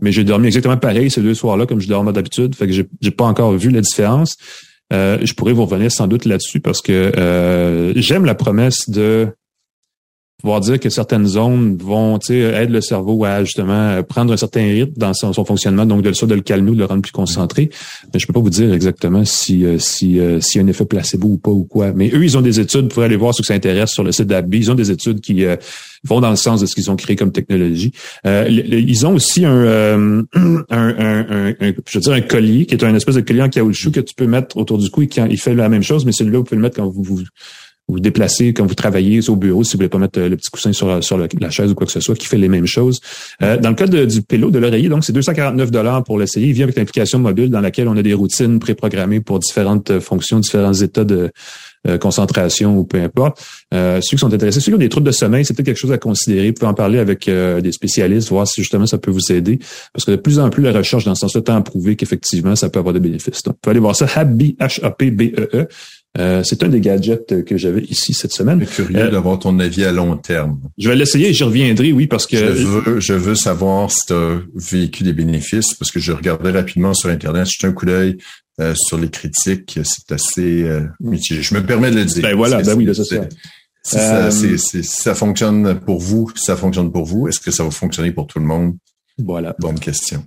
mais 0.00 0.12
j'ai 0.12 0.24
dormi 0.24 0.46
exactement 0.46 0.76
pareil 0.76 1.10
ces 1.10 1.22
deux 1.22 1.34
soirs-là, 1.34 1.66
comme 1.66 1.80
je 1.80 1.88
dormais 1.88 2.12
d'habitude. 2.12 2.54
Fait 2.54 2.66
que 2.66 2.72
j'ai, 2.72 2.86
j'ai 3.00 3.10
pas 3.10 3.24
encore 3.24 3.52
vu 3.52 3.70
la 3.70 3.80
différence. 3.80 4.36
Euh, 4.92 5.18
je 5.22 5.32
pourrais 5.34 5.52
vous 5.52 5.64
revenir 5.64 5.90
sans 5.90 6.06
doute 6.06 6.24
là-dessus 6.24 6.60
parce 6.60 6.82
que 6.82 6.92
euh, 6.92 7.92
j'aime 7.96 8.24
la 8.24 8.34
promesse 8.34 8.90
de 8.90 9.28
pouvoir 10.40 10.60
dire 10.60 10.78
que 10.78 10.90
certaines 10.90 11.26
zones 11.26 11.76
vont 11.76 12.18
aider 12.18 12.66
le 12.66 12.80
cerveau 12.80 13.24
à 13.24 13.44
justement 13.44 14.02
prendre 14.02 14.32
un 14.32 14.36
certain 14.36 14.62
rythme 14.62 14.92
dans 14.96 15.14
son, 15.14 15.32
fonctionnement, 15.32 15.86
donc 15.86 16.02
de 16.02 16.10
le 16.10 16.26
de 16.26 16.34
le 16.34 16.40
calmer 16.40 16.72
de 16.72 16.78
le 16.78 16.84
rendre 16.84 17.02
plus 17.02 17.12
concentré. 17.12 17.70
Mais 18.12 18.20
je 18.20 18.26
peux 18.26 18.32
pas 18.32 18.40
vous 18.40 18.50
dire 18.50 18.72
exactement 18.72 19.24
si 19.24 19.64
euh, 19.64 19.78
si 19.78 20.18
s'il 20.40 20.60
y 20.60 20.64
a 20.64 20.64
un 20.64 20.68
effet 20.68 20.84
placebo 20.84 21.28
ou 21.28 21.38
pas 21.38 21.50
ou 21.50 21.64
quoi. 21.64 21.92
Mais 21.92 22.10
eux, 22.14 22.24
ils 22.24 22.36
ont 22.36 22.42
des 22.42 22.60
études, 22.60 22.82
vous 22.82 22.88
pourrez 22.88 23.06
aller 23.06 23.16
voir 23.16 23.34
ceux 23.34 23.42
qui 23.42 23.48
s'intéressent 23.48 23.94
sur 23.94 24.04
le 24.04 24.12
site 24.12 24.26
d'Abby. 24.26 24.58
Ils 24.58 24.70
ont 24.70 24.74
des 24.74 24.90
études 24.90 25.20
qui 25.20 25.44
vont 26.04 26.20
dans 26.20 26.30
le 26.30 26.36
sens 26.36 26.60
de 26.60 26.66
ce 26.66 26.74
qu'ils 26.74 26.90
ont 26.90 26.96
créé 26.96 27.16
comme 27.16 27.32
technologie. 27.32 27.92
Euh, 28.26 28.46
ils 28.48 29.06
ont 29.06 29.14
aussi 29.14 29.44
euh, 29.44 30.22
un, 30.34 30.64
un, 30.70 31.24
un, 31.28 31.54
je 31.60 31.98
veux 31.98 32.00
dire 32.00 32.12
un 32.12 32.20
collier 32.20 32.66
qui 32.66 32.74
est 32.74 32.84
un 32.84 32.94
espèce 32.94 33.16
de 33.16 33.22
collier 33.22 33.42
en 33.42 33.48
caoutchouc 33.48 33.92
que 33.92 34.00
tu 34.00 34.14
peux 34.14 34.26
mettre 34.26 34.56
autour 34.56 34.78
du 34.78 34.90
cou 34.90 35.02
et 35.02 35.08
qui 35.08 35.20
il 35.20 35.38
fait 35.38 35.54
la 35.54 35.68
même 35.68 35.82
chose, 35.82 36.04
mais 36.04 36.12
celui-là 36.12 36.38
vous 36.38 36.44
pouvez 36.44 36.56
le 36.56 36.62
mettre 36.62 36.76
quand 36.76 36.88
vous 36.88 37.02
vous 37.02 37.22
vous 37.88 38.00
déplacez 38.00 38.52
quand 38.54 38.66
vous 38.66 38.74
travaillez 38.74 39.28
au 39.28 39.36
bureau, 39.36 39.62
si 39.62 39.72
vous 39.72 39.78
voulez 39.78 39.88
pas 39.88 39.98
mettre 39.98 40.20
euh, 40.20 40.28
le 40.28 40.36
petit 40.36 40.50
coussin 40.50 40.72
sur, 40.72 41.02
sur 41.02 41.18
la 41.18 41.50
chaise 41.50 41.70
ou 41.70 41.74
quoi 41.74 41.86
que 41.86 41.92
ce 41.92 42.00
soit, 42.00 42.14
qui 42.14 42.26
fait 42.26 42.38
les 42.38 42.48
mêmes 42.48 42.66
choses. 42.66 43.00
dans 43.40 43.70
le 43.70 43.74
cas 43.74 43.86
du 43.86 44.22
pélo, 44.22 44.50
de 44.50 44.58
l'oreiller, 44.58 44.88
donc 44.88 45.04
c'est 45.04 45.12
249 45.12 45.70
dollars 45.70 46.04
pour 46.04 46.18
l'essayer. 46.18 46.48
Il 46.48 46.52
vient 46.52 46.64
avec 46.64 46.76
l'application 46.76 47.18
mobile 47.18 47.50
dans 47.50 47.60
laquelle 47.60 47.88
on 47.88 47.96
a 47.96 48.02
des 48.02 48.14
routines 48.14 48.58
préprogrammées 48.58 49.20
pour 49.20 49.38
différentes 49.38 49.98
fonctions, 50.00 50.40
différents 50.40 50.72
états 50.72 51.04
de, 51.04 51.30
euh, 51.86 51.98
concentration 51.98 52.78
ou 52.78 52.84
peu 52.84 52.98
importe. 52.98 53.44
Euh, 53.74 54.00
ceux 54.00 54.16
qui 54.16 54.20
sont 54.20 54.32
intéressés, 54.32 54.58
ceux 54.60 54.72
qui 54.72 54.76
ont 54.76 54.78
des 54.78 54.88
troubles 54.88 55.06
de 55.06 55.12
sommeil, 55.12 55.44
c'est 55.44 55.52
peut-être 55.52 55.66
quelque 55.66 55.78
chose 55.78 55.92
à 55.92 55.98
considérer. 55.98 56.48
Vous 56.48 56.54
pouvez 56.54 56.70
en 56.70 56.72
parler 56.72 56.98
avec 56.98 57.28
euh, 57.28 57.60
des 57.60 57.72
spécialistes, 57.72 58.30
voir 58.30 58.48
si 58.48 58.62
justement 58.62 58.86
ça 58.86 58.96
peut 58.96 59.10
vous 59.10 59.30
aider. 59.30 59.58
Parce 59.92 60.06
que 60.06 60.12
de 60.12 60.16
plus 60.16 60.38
en 60.38 60.48
plus, 60.48 60.62
la 60.62 60.72
recherche 60.72 61.04
dans 61.04 61.14
ce 61.14 61.20
sens-là 61.20 61.42
tend 61.42 61.56
à 61.56 61.60
prouver 61.60 61.94
qu'effectivement, 61.94 62.56
ça 62.56 62.70
peut 62.70 62.78
avoir 62.78 62.94
des 62.94 63.00
bénéfices. 63.00 63.42
Donc, 63.42 63.56
vous 63.56 63.58
pouvez 63.60 63.72
aller 63.72 63.80
voir 63.80 63.94
ça. 63.94 64.06
Happy, 64.14 64.56
H-A-P-B-E-E. 64.58 65.68
Euh, 66.16 66.44
c'est 66.44 66.62
un 66.62 66.68
des 66.68 66.80
gadgets 66.80 67.44
que 67.44 67.56
j'avais 67.56 67.82
ici 67.82 68.14
cette 68.14 68.32
semaine. 68.32 68.60
Je 68.60 68.66
suis 68.66 68.84
curieux 68.84 69.10
d'avoir 69.10 69.38
ton 69.38 69.58
avis 69.58 69.84
à 69.84 69.90
long 69.90 70.16
terme. 70.16 70.60
Je 70.78 70.88
vais 70.88 70.94
l'essayer 70.94 71.30
et 71.30 71.32
j'y 71.32 71.42
reviendrai, 71.42 71.92
oui, 71.92 72.06
parce 72.06 72.26
que... 72.26 72.36
Je 72.36 72.66
veux, 72.66 73.00
je 73.00 73.14
veux 73.14 73.34
savoir 73.34 73.90
si 73.90 74.06
tu 74.06 74.12
as 74.12 74.40
vécu 74.54 75.02
des 75.02 75.12
bénéfices, 75.12 75.74
parce 75.74 75.90
que 75.90 75.98
je 75.98 76.12
regardais 76.12 76.52
rapidement 76.52 76.94
sur 76.94 77.08
Internet, 77.10 77.48
jeté 77.50 77.66
un 77.66 77.72
coup 77.72 77.86
d'œil 77.86 78.16
euh, 78.60 78.74
sur 78.76 78.98
les 78.98 79.10
critiques, 79.10 79.80
c'est 79.82 80.12
assez 80.12 80.62
euh, 80.62 80.86
mitigé. 81.00 81.42
Je 81.42 81.54
me 81.54 81.66
permets 81.66 81.90
de 81.90 81.96
le 81.96 82.04
dire. 82.04 82.22
Ben 82.22 82.36
voilà, 82.36 82.62
ben 82.62 82.74
oui, 82.74 82.88
c'est 82.94 83.04
ça. 83.04 83.28
Si 83.82 83.96
ça, 83.96 84.26
euh, 84.26 84.82
ça 84.82 85.14
fonctionne 85.14 85.80
pour 85.80 86.00
vous, 86.00 86.30
si 86.36 86.44
ça 86.44 86.56
fonctionne 86.56 86.92
pour 86.92 87.04
vous, 87.04 87.26
est-ce 87.26 87.40
que 87.40 87.50
ça 87.50 87.64
va 87.64 87.70
fonctionner 87.70 88.12
pour 88.12 88.28
tout 88.28 88.38
le 88.38 88.46
monde? 88.46 88.76
Voilà. 89.18 89.54
Bonne 89.58 89.80
question. 89.80 90.24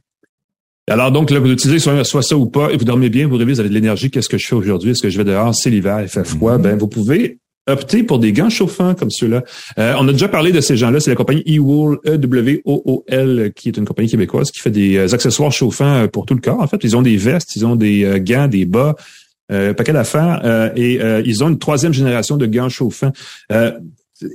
Alors 0.89 1.11
donc 1.11 1.31
là, 1.31 1.39
vous 1.39 1.51
utilisez 1.51 1.79
soit, 1.79 2.03
soit, 2.05 2.21
ça 2.21 2.37
ou 2.37 2.45
pas, 2.45 2.71
et 2.71 2.77
vous 2.77 2.85
dormez 2.85 3.09
bien, 3.09 3.27
vous 3.27 3.35
rêvez, 3.35 3.53
vous 3.53 3.59
avez 3.59 3.69
de 3.69 3.73
l'énergie, 3.73 4.09
qu'est-ce 4.09 4.29
que 4.29 4.37
je 4.37 4.47
fais 4.47 4.55
aujourd'hui? 4.55 4.91
Est-ce 4.91 5.01
que 5.01 5.09
je 5.09 5.17
vais 5.17 5.25
dehors? 5.25 5.53
C'est 5.53 5.69
l'hiver, 5.69 6.01
il 6.01 6.07
fait 6.07 6.23
froid. 6.23 6.57
Mm-hmm. 6.57 6.61
Ben, 6.61 6.77
vous 6.77 6.87
pouvez 6.87 7.39
opter 7.67 8.03
pour 8.03 8.19
des 8.19 8.31
gants 8.31 8.49
chauffants 8.49 8.95
comme 8.95 9.11
ceux-là. 9.11 9.43
Euh, 9.77 9.93
on 9.99 10.07
a 10.07 10.11
déjà 10.13 10.29
parlé 10.29 10.51
de 10.51 10.61
ces 10.61 10.77
gens-là. 10.77 10.99
C'est 10.99 11.09
la 11.09 11.15
compagnie 11.15 11.43
E-Wool, 11.47 11.99
E-W-O-O-L, 12.07 13.51
qui 13.55 13.67
est 13.67 13.77
une 13.77 13.85
compagnie 13.85 14.09
québécoise 14.09 14.51
qui 14.51 14.59
fait 14.59 14.71
des 14.71 14.95
euh, 14.95 15.13
accessoires 15.13 15.51
chauffants 15.51 16.03
euh, 16.03 16.07
pour 16.07 16.25
tout 16.25 16.33
le 16.33 16.39
corps. 16.39 16.61
En 16.61 16.67
fait, 16.67 16.83
ils 16.83 16.95
ont 16.95 17.01
des 17.01 17.17
vestes, 17.17 17.55
ils 17.55 17.65
ont 17.65 17.75
des 17.75 18.21
gants, 18.21 18.47
des 18.47 18.65
bas, 18.65 18.95
euh, 19.51 19.73
paquet 19.73 19.93
d'affaires, 19.93 20.71
et 20.75 20.99
ils 21.25 21.43
ont 21.43 21.49
une 21.49 21.59
troisième 21.59 21.93
génération 21.93 22.37
de 22.37 22.45
gants 22.45 22.69
chauffants. 22.69 23.11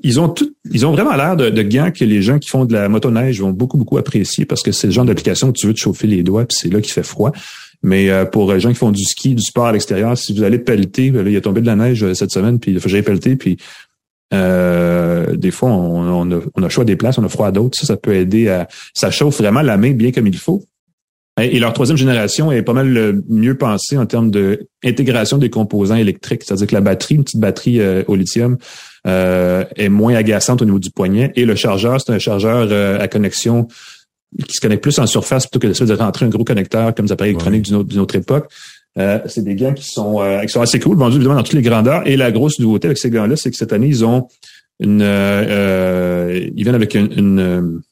Ils 0.02 0.20
ont 0.20 0.28
tout, 0.28 0.54
ils 0.70 0.86
ont 0.86 0.92
vraiment 0.92 1.16
l'air 1.16 1.36
de, 1.36 1.50
de, 1.50 1.62
gants 1.62 1.90
que 1.90 2.04
les 2.04 2.22
gens 2.22 2.38
qui 2.38 2.48
font 2.48 2.64
de 2.64 2.72
la 2.72 2.88
motoneige 2.88 3.40
vont 3.40 3.50
beaucoup 3.50 3.76
beaucoup 3.76 3.98
apprécier 3.98 4.44
parce 4.44 4.62
que 4.62 4.72
c'est 4.72 4.86
le 4.86 4.92
genre 4.92 5.04
d'application 5.04 5.48
où 5.48 5.52
tu 5.52 5.66
veux 5.66 5.74
te 5.74 5.80
chauffer 5.80 6.06
les 6.06 6.22
doigts 6.22 6.44
puis 6.44 6.56
c'est 6.60 6.72
là 6.72 6.80
qu'il 6.80 6.92
fait 6.92 7.02
froid. 7.02 7.32
Mais 7.82 8.10
euh, 8.10 8.24
pour 8.24 8.52
les 8.52 8.60
gens 8.60 8.68
qui 8.68 8.76
font 8.76 8.92
du 8.92 9.04
ski, 9.04 9.34
du 9.34 9.42
sport 9.42 9.66
à 9.66 9.72
l'extérieur, 9.72 10.16
si 10.16 10.32
vous 10.32 10.44
allez 10.44 10.58
pelleter, 10.58 11.10
là, 11.10 11.22
il 11.28 11.36
a 11.36 11.40
tombé 11.40 11.60
de 11.60 11.66
la 11.66 11.76
neige 11.76 12.04
euh, 12.04 12.14
cette 12.14 12.30
semaine, 12.30 12.58
puis 12.58 12.72
il 12.72 12.78
faut 12.78 12.84
que 12.84 12.90
j'aille 12.90 13.02
pelleter, 13.02 13.36
puis 13.36 13.56
euh, 14.32 15.36
des 15.36 15.50
fois, 15.50 15.70
on, 15.70 16.30
on, 16.30 16.38
a, 16.38 16.40
on 16.54 16.62
a 16.62 16.68
choix 16.68 16.84
des 16.84 16.96
places, 16.96 17.18
on 17.18 17.24
a 17.24 17.28
froid 17.28 17.48
à 17.48 17.50
d'autres. 17.50 17.78
Ça, 17.78 17.86
ça 17.86 17.96
peut 17.96 18.14
aider 18.14 18.48
à... 18.48 18.66
Ça 18.94 19.10
chauffe 19.10 19.38
vraiment 19.38 19.60
la 19.60 19.76
main 19.76 19.90
bien 19.90 20.10
comme 20.10 20.26
il 20.26 20.38
faut. 20.38 20.64
Et, 21.40 21.58
leur 21.58 21.72
troisième 21.72 21.98
génération 21.98 22.50
est 22.50 22.62
pas 22.62 22.72
mal 22.72 23.22
mieux 23.28 23.58
pensée 23.58 23.98
en 23.98 24.06
termes 24.06 24.30
de 24.30 24.68
intégration 24.84 25.36
des 25.36 25.50
composants 25.50 25.96
électriques. 25.96 26.44
C'est-à-dire 26.44 26.66
que 26.66 26.74
la 26.74 26.80
batterie, 26.80 27.16
une 27.16 27.24
petite 27.24 27.40
batterie 27.40 27.80
au 28.06 28.14
lithium, 28.14 28.56
est 29.04 29.88
moins 29.88 30.14
agaçante 30.14 30.62
au 30.62 30.64
niveau 30.64 30.78
du 30.78 30.90
poignet. 30.90 31.32
Et 31.34 31.44
le 31.44 31.54
chargeur, 31.56 32.00
c'est 32.00 32.12
un 32.12 32.18
chargeur 32.18 33.00
à 33.00 33.08
connexion 33.08 33.68
qui 34.38 34.54
se 34.54 34.60
connectent 34.60 34.82
plus 34.82 34.98
en 34.98 35.06
surface 35.06 35.46
plutôt 35.46 35.60
que 35.60 35.66
d'essayer 35.66 35.86
de 35.86 35.94
rentrer 35.94 36.26
un 36.26 36.28
gros 36.28 36.44
connecteur 36.44 36.94
comme 36.94 37.06
des 37.06 37.12
appareils 37.12 37.32
électroniques 37.32 37.62
d'une 37.62 38.00
autre, 38.00 38.16
époque. 38.16 38.50
Euh, 38.98 39.18
c'est 39.26 39.44
des 39.44 39.54
gants 39.54 39.72
qui 39.72 39.84
sont, 39.84 40.20
euh, 40.20 40.42
qui 40.42 40.48
sont 40.48 40.60
assez 40.60 40.78
cool, 40.78 40.96
vendus 40.96 41.16
évidemment 41.16 41.36
dans 41.36 41.42
toutes 41.42 41.54
les 41.54 41.62
grandeurs. 41.62 42.06
Et 42.06 42.16
la 42.16 42.30
grosse 42.30 42.58
nouveauté 42.58 42.88
avec 42.88 42.98
ces 42.98 43.10
gants-là, 43.10 43.36
c'est 43.36 43.50
que 43.50 43.56
cette 43.56 43.72
année, 43.72 43.88
ils 43.88 44.04
ont 44.04 44.28
une, 44.80 45.02
euh, 45.02 46.48
ils 46.54 46.62
viennent 46.62 46.74
avec 46.74 46.94
une, 46.94 47.82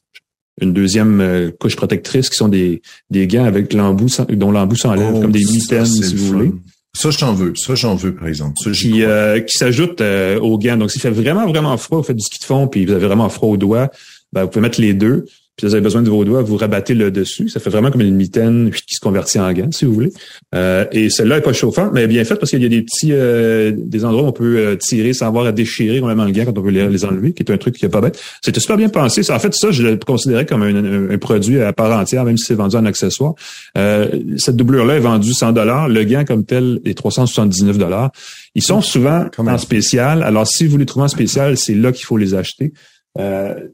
une, 0.61 0.73
deuxième 0.73 1.51
couche 1.59 1.75
protectrice 1.75 2.29
qui 2.29 2.37
sont 2.37 2.49
des, 2.49 2.81
des 3.09 3.25
gants 3.25 3.45
avec 3.45 3.73
l'embout 3.73 4.21
dont 4.29 4.51
l'embout 4.51 4.75
s'enlève, 4.75 5.13
oh, 5.15 5.21
comme 5.21 5.31
des 5.31 5.43
mitaines, 5.43 5.85
si 5.85 6.15
vous 6.15 6.27
voulez. 6.27 6.51
Ça, 6.93 7.09
j'en 7.11 7.33
veux. 7.33 7.53
Ça, 7.55 7.75
j'en 7.75 7.95
veux, 7.95 8.13
par 8.13 8.27
exemple. 8.27 8.57
Ça, 8.61 8.71
qui, 8.71 9.03
qui 9.47 9.57
s'ajoute 9.57 10.01
aux 10.01 10.57
gants. 10.57 10.77
Donc, 10.77 10.91
s'il 10.91 11.01
fait 11.01 11.09
vraiment, 11.09 11.47
vraiment 11.47 11.77
froid, 11.77 11.99
vous 11.99 12.03
faites 12.03 12.17
du 12.17 12.23
ski 12.23 12.39
de 12.39 12.45
fond, 12.45 12.67
puis 12.67 12.85
vous 12.85 12.91
avez 12.91 13.05
vraiment 13.05 13.29
froid 13.29 13.49
aux 13.49 13.57
doigts, 13.57 13.89
ben, 14.33 14.43
vous 14.43 14.49
pouvez 14.49 14.61
mettre 14.61 14.81
les 14.81 14.93
deux. 14.93 15.25
Puis 15.61 15.67
vous 15.67 15.75
avez 15.75 15.83
besoin 15.83 16.01
de 16.01 16.09
vos 16.09 16.25
doigts, 16.25 16.41
vous 16.41 16.57
rabattez 16.57 16.95
le 16.95 17.11
dessus. 17.11 17.47
Ça 17.47 17.59
fait 17.59 17.69
vraiment 17.69 17.91
comme 17.91 18.01
une 18.01 18.15
mitaine 18.15 18.71
qui 18.71 18.95
se 18.95 18.99
convertit 18.99 19.39
en 19.39 19.53
gant, 19.53 19.71
si 19.71 19.85
vous 19.85 19.93
voulez. 19.93 20.11
Euh, 20.55 20.85
et 20.91 21.11
celle-là 21.11 21.37
est 21.37 21.41
pas 21.41 21.53
chauffante, 21.53 21.91
mais 21.93 22.07
bien 22.07 22.23
faite 22.23 22.39
parce 22.39 22.49
qu'il 22.49 22.63
y 22.63 22.65
a 22.65 22.69
des 22.69 22.81
petits 22.81 23.11
euh, 23.11 23.71
des 23.71 24.03
endroits 24.03 24.23
où 24.23 24.25
on 24.25 24.31
peut 24.31 24.57
euh, 24.57 24.75
tirer 24.75 25.13
sans 25.13 25.27
avoir 25.27 25.45
à 25.45 25.51
déchirer 25.51 25.99
vraiment 25.99 26.25
le 26.25 26.31
gant 26.31 26.45
quand 26.45 26.57
on 26.57 26.61
veut 26.63 26.71
les, 26.71 27.05
enlever, 27.05 27.33
qui 27.33 27.43
est 27.43 27.51
un 27.51 27.59
truc 27.59 27.75
qui 27.75 27.85
est 27.85 27.89
pas 27.89 28.01
bête. 28.01 28.19
C'était 28.41 28.59
super 28.59 28.75
bien 28.75 28.89
pensé. 28.89 29.21
En 29.29 29.37
fait, 29.37 29.53
ça, 29.53 29.69
je 29.69 29.83
le 29.83 29.97
considérais 29.97 30.47
comme 30.47 30.63
un, 30.63 31.15
produit 31.19 31.61
à 31.61 31.73
part 31.73 31.95
entière, 31.95 32.25
même 32.25 32.37
si 32.37 32.45
c'est 32.45 32.55
vendu 32.55 32.75
en 32.77 32.85
accessoire. 32.85 33.35
cette 33.75 34.55
doublure-là 34.55 34.95
est 34.95 34.99
vendue 34.99 35.31
100 35.31 35.51
dollars. 35.51 35.89
Le 35.89 36.03
gant 36.05 36.25
comme 36.25 36.43
tel 36.43 36.79
est 36.85 36.97
379 36.97 37.77
dollars. 37.77 38.09
Ils 38.55 38.63
sont 38.63 38.81
souvent 38.81 39.27
en 39.37 39.57
spécial. 39.59 40.23
Alors, 40.23 40.47
si 40.47 40.65
vous 40.65 40.77
les 40.77 40.87
trouvez 40.87 41.05
en 41.05 41.07
spécial, 41.07 41.55
c'est 41.55 41.75
là 41.75 41.91
qu'il 41.91 42.05
faut 42.05 42.17
les 42.17 42.33
acheter. 42.33 42.73
Euh, 43.19 43.67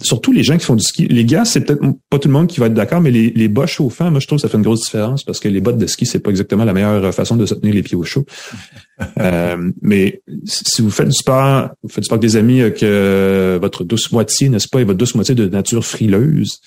surtout 0.00 0.32
les 0.32 0.42
gens 0.42 0.56
qui 0.56 0.64
font 0.64 0.74
du 0.74 0.82
ski. 0.82 1.06
Les 1.06 1.26
gars, 1.26 1.44
c'est 1.44 1.60
peut-être 1.60 1.82
pas 2.08 2.18
tout 2.18 2.28
le 2.28 2.32
monde 2.32 2.46
qui 2.46 2.58
va 2.58 2.66
être 2.66 2.74
d'accord, 2.74 3.02
mais 3.02 3.10
les, 3.10 3.30
les 3.30 3.48
bas 3.48 3.66
chauffants, 3.66 4.10
moi 4.10 4.18
je 4.18 4.26
trouve 4.26 4.38
que 4.38 4.42
ça 4.42 4.48
fait 4.48 4.56
une 4.56 4.62
grosse 4.62 4.84
différence 4.84 5.24
parce 5.24 5.40
que 5.40 5.48
les 5.48 5.60
bottes 5.60 5.76
de 5.76 5.86
ski, 5.86 6.06
c'est 6.06 6.20
pas 6.20 6.30
exactement 6.30 6.64
la 6.64 6.72
meilleure 6.72 7.14
façon 7.14 7.36
de 7.36 7.44
se 7.44 7.54
tenir 7.54 7.74
les 7.74 7.82
pieds 7.82 7.96
au 7.96 8.02
chaud. 8.02 8.24
euh, 9.18 9.70
mais 9.82 10.22
si 10.44 10.80
vous 10.80 10.90
faites 10.90 11.08
du 11.08 11.14
sport, 11.14 11.68
vous 11.82 11.90
faites 11.90 12.02
du 12.02 12.06
sport 12.06 12.16
avec 12.16 12.30
des 12.30 12.36
amis 12.36 12.60
que 12.78 13.58
votre 13.60 13.84
douce 13.84 14.10
moitié, 14.10 14.48
n'est-ce 14.48 14.68
pas, 14.68 14.80
et 14.80 14.84
votre 14.84 14.98
douce 14.98 15.14
moitié 15.14 15.34
de 15.34 15.48
nature 15.48 15.84
frileuse, 15.84 16.60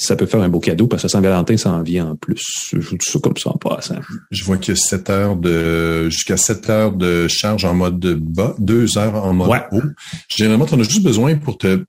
ça 0.00 0.16
peut 0.16 0.26
faire 0.26 0.40
un 0.40 0.48
beau 0.48 0.60
cadeau 0.60 0.86
parce 0.86 1.02
que 1.02 1.08
Saint-Valentin 1.08 1.56
s'en 1.58 1.82
vient 1.82 2.12
en 2.12 2.16
plus. 2.16 2.42
Je 2.72 2.78
vous 2.78 2.96
dis 2.96 3.06
ça 3.06 3.18
comme 3.18 3.36
ça 3.36 3.50
en 3.50 3.58
passant. 3.58 3.96
Je 4.30 4.44
vois 4.44 4.56
qu'il 4.56 4.74
y 4.74 4.76
a 4.76 4.80
7 4.80 5.10
heures 5.10 5.36
de 5.36 6.08
jusqu'à 6.08 6.38
7 6.38 6.70
heures 6.70 6.92
de 6.92 7.28
charge 7.28 7.66
en 7.66 7.74
mode 7.74 8.00
bas, 8.00 8.54
2 8.58 8.96
heures 8.96 9.22
en 9.22 9.34
mode 9.34 9.60
haut. 9.72 9.82
Généralement, 10.28 10.64
tu 10.64 10.74
en 10.74 10.80
as 10.80 10.84
juste 10.84 11.02
besoin 11.02 11.34
pour 11.36 11.58
te 11.58 11.84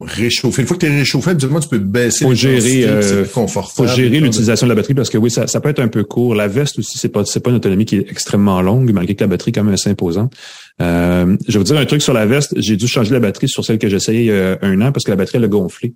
réchauffer. 0.00 0.62
Une 0.62 0.68
fois 0.68 0.76
que 0.76 0.84
tu 0.84 0.92
es 0.92 0.98
réchauffé, 0.98 1.30
habituellement, 1.30 1.60
tu 1.60 1.68
peux 1.68 1.78
baisser 1.78 2.24
faut 2.24 2.34
gérer, 2.34 2.84
euh, 2.84 3.24
faut 3.24 3.86
gérer 3.86 4.18
l'utilisation 4.18 4.66
de 4.66 4.72
la 4.72 4.74
batterie 4.74 4.94
parce 4.94 5.08
que 5.08 5.16
oui, 5.16 5.30
ça, 5.30 5.46
ça 5.46 5.60
peut 5.60 5.68
être 5.68 5.80
un 5.80 5.88
peu 5.88 6.02
court. 6.02 6.34
La 6.34 6.48
veste 6.48 6.80
aussi, 6.80 6.98
c'est 6.98 7.08
pas 7.08 7.24
c'est 7.24 7.40
pas 7.40 7.50
une 7.50 7.56
autonomie 7.56 7.84
qui 7.84 7.96
est 7.96 8.10
extrêmement 8.10 8.60
longue, 8.60 8.92
malgré 8.92 9.14
que 9.14 9.22
la 9.22 9.28
batterie 9.28 9.50
est 9.50 9.52
quand 9.52 9.64
même 9.64 9.74
assez 9.74 9.88
imposante. 9.88 10.34
Euh, 10.82 11.36
je 11.46 11.52
vais 11.52 11.58
vous 11.58 11.64
dire 11.64 11.78
un 11.78 11.86
truc 11.86 12.02
sur 12.02 12.12
la 12.12 12.26
veste. 12.26 12.54
J'ai 12.56 12.76
dû 12.76 12.88
changer 12.88 13.12
la 13.12 13.20
batterie 13.20 13.48
sur 13.48 13.64
celle 13.64 13.78
que 13.78 13.88
j'essayais 13.88 14.32
a 14.36 14.58
un 14.62 14.80
an 14.80 14.90
parce 14.90 15.04
que 15.04 15.10
la 15.10 15.16
batterie 15.16 15.38
elle 15.38 15.44
a 15.44 15.48
gonflé. 15.48 15.94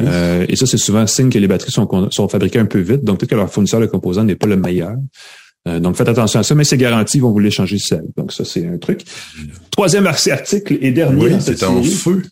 Euh, 0.00 0.46
et 0.48 0.56
ça, 0.56 0.66
c'est 0.66 0.78
souvent 0.78 1.06
signe 1.06 1.30
que 1.30 1.38
les 1.38 1.48
batteries 1.48 1.72
sont, 1.72 2.10
sont 2.10 2.28
fabriquées 2.28 2.58
un 2.58 2.66
peu 2.66 2.80
vite. 2.80 3.04
Donc, 3.04 3.18
peut-être 3.18 3.30
que 3.30 3.36
leur 3.36 3.50
fournisseur 3.50 3.80
de 3.80 3.86
composants 3.86 4.24
n'est 4.24 4.36
pas 4.36 4.46
le 4.46 4.56
meilleur. 4.56 4.94
Euh, 5.68 5.78
donc, 5.78 5.96
faites 5.96 6.08
attention 6.08 6.40
à 6.40 6.42
ça, 6.42 6.54
mais 6.54 6.64
c'est 6.64 6.78
garanti, 6.78 7.18
ils 7.18 7.20
vont 7.20 7.32
vous 7.32 7.38
l'échanger 7.38 7.78
seul. 7.78 8.04
Donc, 8.16 8.32
ça, 8.32 8.44
c'est 8.44 8.66
un 8.66 8.78
truc. 8.78 9.02
Troisième 9.70 10.06
article 10.06 10.78
et 10.80 10.90
dernier. 10.90 11.22
Oui, 11.22 11.32
c'est 11.40 11.62
en 11.62 11.82
feu. 11.82 12.22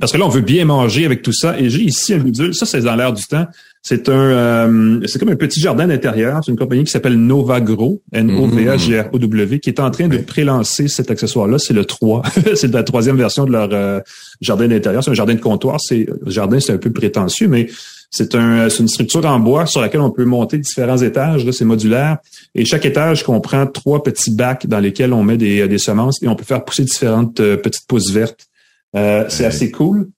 Parce 0.00 0.10
que 0.12 0.18
là, 0.18 0.26
on 0.26 0.30
veut 0.30 0.40
bien 0.40 0.64
manger 0.64 1.04
avec 1.04 1.22
tout 1.22 1.32
ça. 1.32 1.58
Et 1.58 1.68
j'ai 1.68 1.82
ici 1.82 2.14
un 2.14 2.18
bidule. 2.18 2.54
Ça, 2.54 2.66
c'est 2.66 2.80
dans 2.80 2.96
l'air 2.96 3.12
du 3.12 3.22
temps. 3.24 3.46
C'est 3.84 4.08
un, 4.08 4.12
euh, 4.12 5.00
c'est 5.06 5.18
comme 5.18 5.30
un 5.30 5.36
petit 5.36 5.58
jardin 5.58 5.88
d'intérieur. 5.88 6.40
C'est 6.44 6.52
une 6.52 6.58
compagnie 6.58 6.84
qui 6.84 6.92
s'appelle 6.92 7.16
Novagro, 7.16 8.00
N-O-V-A-G-R-O-W, 8.12 9.58
qui 9.58 9.70
est 9.70 9.80
en 9.80 9.90
train 9.90 10.06
de 10.06 10.18
prélancer 10.18 10.86
cet 10.86 11.10
accessoire-là. 11.10 11.58
C'est 11.58 11.74
le 11.74 11.84
3. 11.84 12.22
c'est 12.54 12.72
la 12.72 12.84
troisième 12.84 13.16
version 13.16 13.44
de 13.44 13.50
leur 13.50 13.68
euh, 13.72 14.00
jardin 14.40 14.68
d'intérieur. 14.68 15.02
C'est 15.02 15.10
un 15.10 15.14
jardin 15.14 15.34
de 15.34 15.40
comptoir. 15.40 15.80
C'est, 15.80 16.06
le 16.24 16.30
jardin, 16.30 16.60
c'est 16.60 16.72
un 16.72 16.78
peu 16.78 16.92
prétentieux, 16.92 17.48
mais 17.48 17.68
c'est 18.08 18.36
un, 18.36 18.68
une 18.68 18.88
structure 18.88 19.26
en 19.26 19.40
bois 19.40 19.66
sur 19.66 19.80
laquelle 19.80 20.02
on 20.02 20.10
peut 20.10 20.24
monter 20.24 20.58
différents 20.58 20.98
étages. 20.98 21.50
C'est 21.50 21.64
modulaire. 21.64 22.18
Et 22.54 22.64
chaque 22.64 22.86
étage 22.86 23.24
comprend 23.24 23.66
trois 23.66 24.02
petits 24.04 24.30
bacs 24.30 24.68
dans 24.68 24.80
lesquels 24.80 25.12
on 25.12 25.24
met 25.24 25.36
des, 25.36 25.66
des 25.66 25.78
semences 25.78 26.22
et 26.22 26.28
on 26.28 26.36
peut 26.36 26.44
faire 26.44 26.64
pousser 26.64 26.84
différentes 26.84 27.40
euh, 27.40 27.56
petites 27.56 27.88
pousses 27.88 28.12
vertes 28.12 28.48
euh, 28.94 29.24
c'est 29.28 29.44
assez 29.44 29.70
cool. 29.70 30.10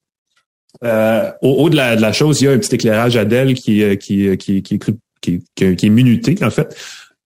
Euh, 0.83 1.31
au 1.41 1.63
haut 1.63 1.71
de 1.71 1.77
la, 1.77 1.97
de 1.97 2.01
la, 2.01 2.13
chose, 2.13 2.41
il 2.41 2.45
y 2.45 2.49
a 2.49 2.53
un 2.53 2.59
petit 2.59 2.75
éclairage 2.75 3.17
Adèle 3.17 3.55
qui, 3.55 3.83
euh, 3.83 3.97
qui, 3.97 4.37
qui, 4.37 4.63
qui, 4.63 4.79
qui, 5.21 5.41
qui, 5.55 5.87
est 5.87 5.89
minuté, 5.89 6.37
en 6.43 6.51
fait, 6.51 6.77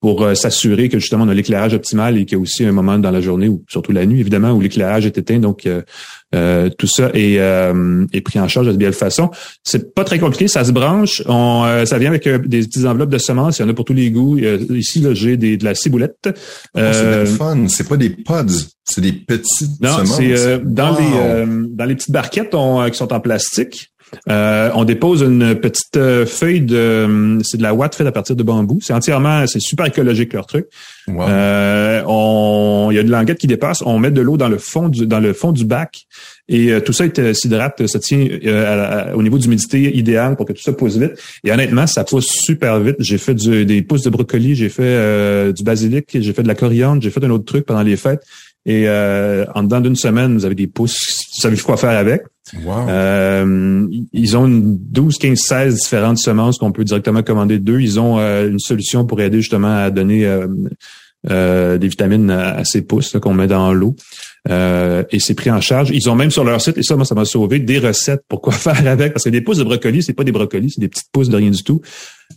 pour 0.00 0.36
s'assurer 0.36 0.88
que 0.88 0.98
justement 0.98 1.24
on 1.24 1.28
a 1.28 1.34
l'éclairage 1.34 1.74
optimal 1.74 2.16
et 2.16 2.24
qu'il 2.24 2.36
y 2.36 2.40
a 2.40 2.42
aussi 2.42 2.64
un 2.64 2.72
moment 2.72 2.98
dans 2.98 3.10
la 3.10 3.20
journée, 3.20 3.48
ou 3.48 3.64
surtout 3.68 3.92
la 3.92 4.06
nuit, 4.06 4.20
évidemment, 4.20 4.52
où 4.52 4.60
l'éclairage 4.60 5.06
est 5.06 5.18
éteint. 5.18 5.38
Donc, 5.38 5.66
euh, 6.34 6.68
tout 6.76 6.86
ça 6.86 7.10
est, 7.14 7.38
euh, 7.38 8.04
est, 8.12 8.20
pris 8.20 8.38
en 8.38 8.48
charge 8.48 8.66
de 8.66 8.72
belle 8.72 8.92
façon. 8.92 9.30
C'est 9.64 9.94
pas 9.94 10.04
très 10.04 10.18
compliqué, 10.18 10.46
ça 10.46 10.62
se 10.62 10.72
branche. 10.72 11.22
On, 11.26 11.64
euh, 11.64 11.86
ça 11.86 11.96
vient 11.98 12.10
avec 12.10 12.28
des 12.28 12.60
petites 12.64 12.84
enveloppes 12.84 13.08
de 13.08 13.16
semences. 13.16 13.58
Il 13.58 13.62
y 13.62 13.64
en 13.64 13.68
a 13.70 13.72
pour 13.72 13.86
tous 13.86 13.94
les 13.94 14.10
goûts. 14.10 14.38
ici, 14.38 15.00
là, 15.00 15.14
j'ai 15.14 15.38
des, 15.38 15.56
de 15.56 15.64
la 15.64 15.74
ciboulette. 15.74 16.18
Oh, 16.26 16.80
c'est 16.92 17.26
fun. 17.26 17.66
C'est 17.68 17.88
pas 17.88 17.96
des 17.96 18.10
pods, 18.10 18.44
c'est 18.84 19.00
des 19.00 19.12
petites 19.12 19.80
non, 19.80 20.04
semences. 20.04 20.16
c'est 20.16 20.62
dans 20.64 20.98
les 20.98 21.68
dans 21.70 21.84
les 21.86 21.94
petites 21.94 22.10
barquettes 22.10 22.54
qui 22.90 22.98
sont 22.98 23.12
en 23.12 23.20
plastique. 23.20 23.90
Euh, 24.28 24.70
on 24.74 24.84
dépose 24.84 25.22
une 25.22 25.54
petite 25.54 25.96
euh, 25.96 26.26
feuille 26.26 26.60
de, 26.60 27.38
c'est 27.42 27.56
de 27.56 27.62
la 27.62 27.74
ouate 27.74 27.94
faite 27.94 28.06
à 28.06 28.12
partir 28.12 28.36
de 28.36 28.42
bambou. 28.42 28.78
C'est 28.82 28.92
entièrement, 28.92 29.46
c'est 29.46 29.60
super 29.60 29.86
écologique 29.86 30.32
leur 30.32 30.46
truc. 30.46 30.66
Euh, 31.08 32.02
on, 32.06 32.88
il 32.90 32.94
y 32.94 32.98
a 32.98 33.00
une 33.02 33.10
languette 33.10 33.38
qui 33.38 33.46
dépasse. 33.46 33.82
On 33.84 33.98
met 33.98 34.10
de 34.10 34.20
l'eau 34.20 34.36
dans 34.36 34.48
le 34.48 34.58
fond 34.58 34.88
du, 34.88 35.06
dans 35.06 35.20
le 35.20 35.32
fond 35.32 35.52
du 35.52 35.64
bac 35.64 36.06
et 36.48 36.80
tout 36.84 36.92
ça 36.92 37.04
s'hydrate. 37.34 37.86
Ça 37.86 37.98
tient 37.98 38.26
au 39.14 39.22
niveau 39.22 39.38
d'humidité 39.38 39.96
idéal 39.96 40.36
pour 40.36 40.46
que 40.46 40.52
tout 40.52 40.62
ça 40.62 40.72
pousse 40.72 40.96
vite. 40.96 41.12
Et 41.44 41.52
honnêtement, 41.52 41.86
ça 41.86 42.04
pousse 42.04 42.28
super 42.28 42.78
vite. 42.80 42.96
J'ai 43.00 43.18
fait 43.18 43.34
des 43.34 43.82
pousses 43.82 44.02
de 44.02 44.10
brocoli, 44.10 44.54
j'ai 44.54 44.68
fait 44.68 45.52
du 45.52 45.62
basilic, 45.62 46.06
j'ai 46.12 46.32
fait 46.32 46.42
de 46.42 46.48
la 46.48 46.54
coriandre, 46.54 47.02
j'ai 47.02 47.10
fait 47.10 47.24
un 47.24 47.30
autre 47.30 47.44
truc 47.44 47.64
pendant 47.66 47.82
les 47.82 47.96
fêtes. 47.96 48.22
Et 48.66 48.88
euh, 48.88 49.46
en 49.54 49.62
dedans 49.62 49.80
d'une 49.80 49.96
semaine, 49.96 50.34
vous 50.34 50.44
avez 50.44 50.54
des 50.54 50.66
pousses, 50.66 50.98
vous 51.34 51.40
savez 51.40 51.56
quoi 51.56 51.76
faire 51.76 51.98
avec? 51.98 52.22
Euh, 52.66 53.86
ils 54.12 54.36
ont 54.36 54.46
une 54.46 54.78
12, 54.78 55.16
15, 55.18 55.38
16 55.38 55.74
différentes 55.74 56.18
semences 56.18 56.58
qu'on 56.58 56.72
peut 56.72 56.84
directement 56.84 57.22
commander 57.22 57.58
d'eux. 57.58 57.80
Ils 57.80 58.00
ont 58.00 58.18
euh, 58.18 58.48
une 58.48 58.58
solution 58.58 59.04
pour 59.06 59.20
aider 59.20 59.40
justement 59.40 59.76
à 59.76 59.90
donner 59.90 60.26
euh, 61.30 61.78
des 61.78 61.88
vitamines 61.88 62.34
ces 62.64 62.82
pousses 62.82 63.16
qu'on 63.20 63.34
met 63.34 63.46
dans 63.46 63.72
l'eau. 63.72 63.96
et 64.48 65.18
c'est 65.18 65.34
pris 65.34 65.50
en 65.50 65.60
charge. 65.60 65.90
Ils 65.90 66.08
ont 66.08 66.14
même 66.14 66.30
sur 66.30 66.44
leur 66.44 66.60
site, 66.60 66.78
et 66.78 66.82
ça, 66.82 66.96
moi, 66.96 67.04
ça 67.04 67.14
m'a 67.14 67.24
sauvé, 67.24 67.58
des 67.58 67.78
recettes 67.78 68.22
pour 68.28 68.40
quoi 68.40 68.52
faire 68.54 68.86
avec. 68.86 69.12
Parce 69.12 69.24
que 69.24 69.30
des 69.30 69.40
pousses 69.40 69.58
de 69.58 69.64
brocoli, 69.64 70.02
c'est 70.02 70.12
pas 70.12 70.24
des 70.24 70.32
brocolis, 70.32 70.72
c'est 70.74 70.80
des 70.80 70.88
petites 70.88 71.10
pousses 71.12 71.28
de 71.28 71.36
rien 71.36 71.50
du 71.50 71.62
tout. 71.62 71.80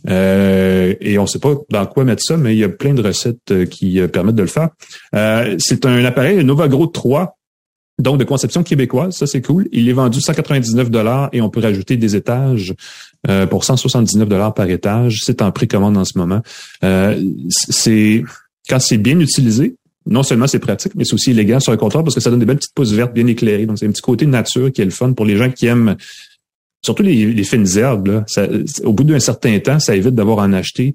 Euh, 0.08 0.94
et 1.00 1.18
on 1.18 1.26
sait 1.26 1.38
pas 1.38 1.54
dans 1.70 1.86
quoi 1.86 2.04
mettre 2.04 2.22
ça, 2.22 2.36
mais 2.36 2.54
il 2.54 2.58
y 2.58 2.64
a 2.64 2.68
plein 2.68 2.94
de 2.94 3.02
recettes 3.02 3.50
euh, 3.50 3.66
qui 3.66 4.00
euh, 4.00 4.08
permettent 4.08 4.36
de 4.36 4.42
le 4.42 4.48
faire. 4.48 4.70
c'est 5.58 5.86
un 5.86 6.04
appareil 6.04 6.40
un 6.40 6.42
Novagro 6.42 6.86
3, 6.86 7.38
donc 7.98 8.18
de 8.18 8.24
conception 8.24 8.62
québécoise. 8.62 9.14
Ça, 9.14 9.26
c'est 9.26 9.42
cool. 9.42 9.68
Il 9.72 9.88
est 9.88 9.92
vendu 9.92 10.20
199 10.20 10.90
dollars 10.90 11.28
et 11.32 11.40
on 11.40 11.50
peut 11.50 11.60
rajouter 11.60 11.96
des 11.96 12.16
étages 12.16 12.74
pour 13.50 13.64
179 13.64 14.28
dollars 14.28 14.54
par 14.54 14.68
étage. 14.68 15.20
C'est 15.22 15.42
en 15.42 15.52
précommande 15.52 15.96
en 15.96 16.04
ce 16.04 16.18
moment. 16.18 16.40
c'est 17.48 18.24
quand 18.68 18.78
c'est 18.78 18.98
bien 18.98 19.18
utilisé, 19.20 19.76
non 20.06 20.22
seulement 20.22 20.46
c'est 20.46 20.58
pratique, 20.58 20.94
mais 20.94 21.04
c'est 21.04 21.14
aussi 21.14 21.30
élégant 21.30 21.60
sur 21.60 21.72
un 21.72 21.76
comptoir 21.76 22.02
parce 22.02 22.14
que 22.14 22.20
ça 22.20 22.30
donne 22.30 22.40
des 22.40 22.46
belles 22.46 22.56
petites 22.56 22.74
pousses 22.74 22.92
vertes 22.92 23.12
bien 23.12 23.26
éclairées. 23.26 23.66
Donc, 23.66 23.78
c'est 23.78 23.86
un 23.86 23.92
petit 23.92 24.02
côté 24.02 24.26
nature 24.26 24.72
qui 24.72 24.82
est 24.82 24.84
le 24.84 24.90
fun 24.90 25.12
pour 25.12 25.24
les 25.24 25.36
gens 25.36 25.50
qui 25.50 25.66
aiment 25.66 25.96
surtout 26.84 27.02
les, 27.02 27.44
fines 27.44 27.78
herbes, 27.78 28.08
là, 28.08 28.24
ça, 28.26 28.46
au 28.84 28.92
bout 28.92 29.04
d'un 29.04 29.20
certain 29.20 29.58
temps, 29.60 29.78
ça 29.78 29.94
évite 29.94 30.14
d'avoir 30.14 30.40
à 30.40 30.44
en 30.44 30.52
acheter. 30.52 30.94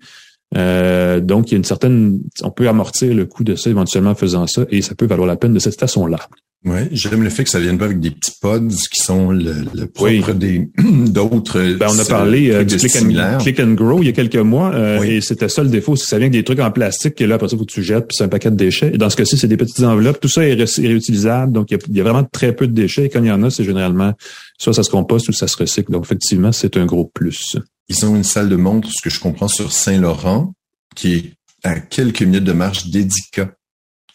Euh, 0.56 1.20
donc, 1.20 1.50
il 1.50 1.54
y 1.54 1.56
a 1.56 1.58
une 1.58 1.64
certaine, 1.64 2.20
on 2.44 2.52
peut 2.52 2.68
amortir 2.68 3.14
le 3.14 3.26
coût 3.26 3.44
de 3.44 3.56
ça 3.56 3.70
éventuellement 3.70 4.12
en 4.12 4.16
faisant 4.16 4.48
ça, 4.48 4.66
et 4.70 4.82
ça 4.82 4.96
peut 4.96 5.06
valoir 5.06 5.28
la 5.28 5.38
peine 5.38 5.54
de 5.54 5.60
cette 5.60 5.80
façon-là. 5.80 6.20
Oui, 6.68 6.80
j'aime 6.92 7.24
le 7.24 7.30
fait 7.30 7.46
que 7.46 7.50
ça 7.50 7.62
vienne 7.62 7.78
pas 7.78 7.86
avec 7.86 8.02
des 8.02 8.12
petits 8.12 8.34
pods 8.42 8.68
qui 8.92 9.02
sont 9.02 9.32
le, 9.32 9.86
propre 9.86 10.34
des 10.34 10.70
d'autres. 10.78 11.62
Ben, 11.78 11.88
on 11.90 11.98
a 11.98 12.04
parlé 12.04 12.52
euh, 12.52 12.66
du 12.66 12.76
click 12.76 13.60
and, 13.60 13.74
Grow 13.74 14.02
il 14.02 14.08
y 14.08 14.10
a 14.10 14.12
quelques 14.12 14.36
mois, 14.36 14.74
euh, 14.74 15.02
et 15.04 15.22
c'était 15.22 15.48
ça 15.48 15.64
le 15.64 15.70
défaut, 15.70 15.96
c'est 15.96 16.04
que 16.04 16.10
ça 16.10 16.18
vient 16.18 16.26
avec 16.26 16.34
des 16.34 16.44
trucs 16.44 16.60
en 16.60 16.72
plastique 16.72 17.16
que 17.16 17.24
là 17.24 17.36
après 17.36 17.48
ça 17.48 17.56
faut 17.56 17.64
que 17.64 17.72
tu 17.72 17.84
jettes, 17.84 18.08
puis 18.08 18.18
c'est 18.18 18.26
un 18.26 18.28
paquet 18.28 18.52
de 18.52 18.58
déchets. 18.58 18.92
Et 18.94 18.98
dans 18.98 19.10
ce 19.10 19.16
cas-ci, 19.16 19.38
c'est 19.38 19.48
des 19.48 19.56
petites 19.56 19.80
enveloppes, 19.80 20.20
tout 20.20 20.28
ça 20.28 20.46
est, 20.46 20.56
réutilisable, 20.56 21.54
donc 21.54 21.72
il 21.72 21.96
y, 21.96 22.02
a, 22.02 22.04
vraiment 22.04 22.26
très 22.26 22.54
peu 22.54 22.68
de 22.68 22.74
déchets. 22.74 23.06
Et 23.06 23.10
quand 23.10 23.22
il 23.22 23.28
y 23.28 23.32
en 23.32 23.44
a, 23.44 23.50
c'est 23.50 23.64
généralement 23.64 24.14
soit 24.58 24.74
ça 24.74 24.84
se 24.84 24.90
composte 24.90 25.30
ou 25.30 25.34
ça 25.34 25.48
se 25.48 25.56
recycle. 25.56 25.92
Donc 25.92 26.04
effectivement, 26.04 26.52
c'est 26.52 26.76
un 26.76 26.86
gros 26.86 27.10
plus. 27.14 27.56
Ils 27.88 28.06
ont 28.06 28.16
une 28.16 28.26
salle 28.26 28.50
de 28.50 28.58
montre, 28.58 28.90
ce 28.92 29.02
que 29.02 29.10
je 29.10 29.22
comprends, 29.22 29.48
sur 29.48 29.72
Saint-Laurent, 29.72 30.54
qui 30.96 31.14
est 31.14 31.34
à 31.64 31.80
quelques 31.80 32.24
minutes 32.24 32.44
de 32.44 32.54
marche 32.54 32.88
d'Edica 32.88 33.52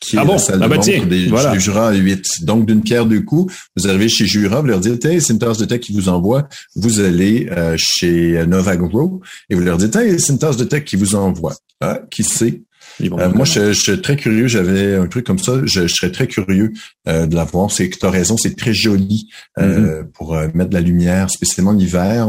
qui 0.03 0.19
ah 0.19 0.23
est 0.23 0.27
la 0.27 0.39
salle 0.39 0.59
ah 0.61 0.65
de 0.65 0.69
bah 0.69 0.77
montre 0.77 1.07
des, 1.07 1.29
voilà. 1.29 1.57
Jura 1.59 1.93
8. 1.93 2.45
Donc, 2.45 2.67
d'une 2.67 2.83
pierre 2.83 3.07
deux 3.07 3.21
coups, 3.21 3.55
vous 3.77 3.89
arrivez 3.89 4.09
chez 4.09 4.27
Jura, 4.27 4.61
vous 4.61 4.67
leur 4.67 4.81
dites, 4.81 5.05
hey, 5.05 5.21
c'est 5.21 5.33
une 5.33 5.39
tasse 5.39 5.59
de 5.59 5.65
thé 5.65 5.79
qui 5.79 5.93
vous 5.93 6.09
envoie. 6.09 6.49
Vous 6.75 7.01
allez 7.01 7.49
euh, 7.53 7.77
chez 7.79 8.45
Novagro 8.47 9.21
et 9.49 9.55
vous 9.55 9.63
leur 9.63 9.79
dites, 9.79 9.95
hey, 9.95 10.19
c'est 10.19 10.33
une 10.33 10.39
tasse 10.39 10.57
de 10.57 10.65
thé 10.65 10.83
qui 10.83 10.97
vous 10.97 11.15
envoie. 11.15 11.55
Ah, 11.81 12.01
qui 12.11 12.25
sait? 12.25 12.63
Euh, 13.01 13.33
moi, 13.33 13.45
je, 13.45 13.73
suis 13.73 14.01
très 14.01 14.17
curieux. 14.17 14.47
J'avais 14.47 14.97
un 14.97 15.07
truc 15.07 15.27
comme 15.27 15.39
ça. 15.39 15.55
Je, 15.65 15.87
serais 15.87 16.11
très 16.11 16.27
curieux 16.27 16.73
euh, 17.09 17.27
de 17.27 17.35
la 17.35 17.45
voir. 17.45 17.71
C'est 17.71 17.89
que 17.89 17.99
tu 17.99 18.07
as 18.07 18.11
raison, 18.11 18.37
c'est 18.37 18.57
très 18.57 18.75
joli 18.75 19.29
euh, 19.59 20.03
mm-hmm. 20.03 20.07
pour 20.13 20.37
mettre 20.55 20.71
de 20.71 20.75
la 20.75 20.81
lumière, 20.81 21.31
spécialement 21.31 21.73
l'hiver. 21.73 22.29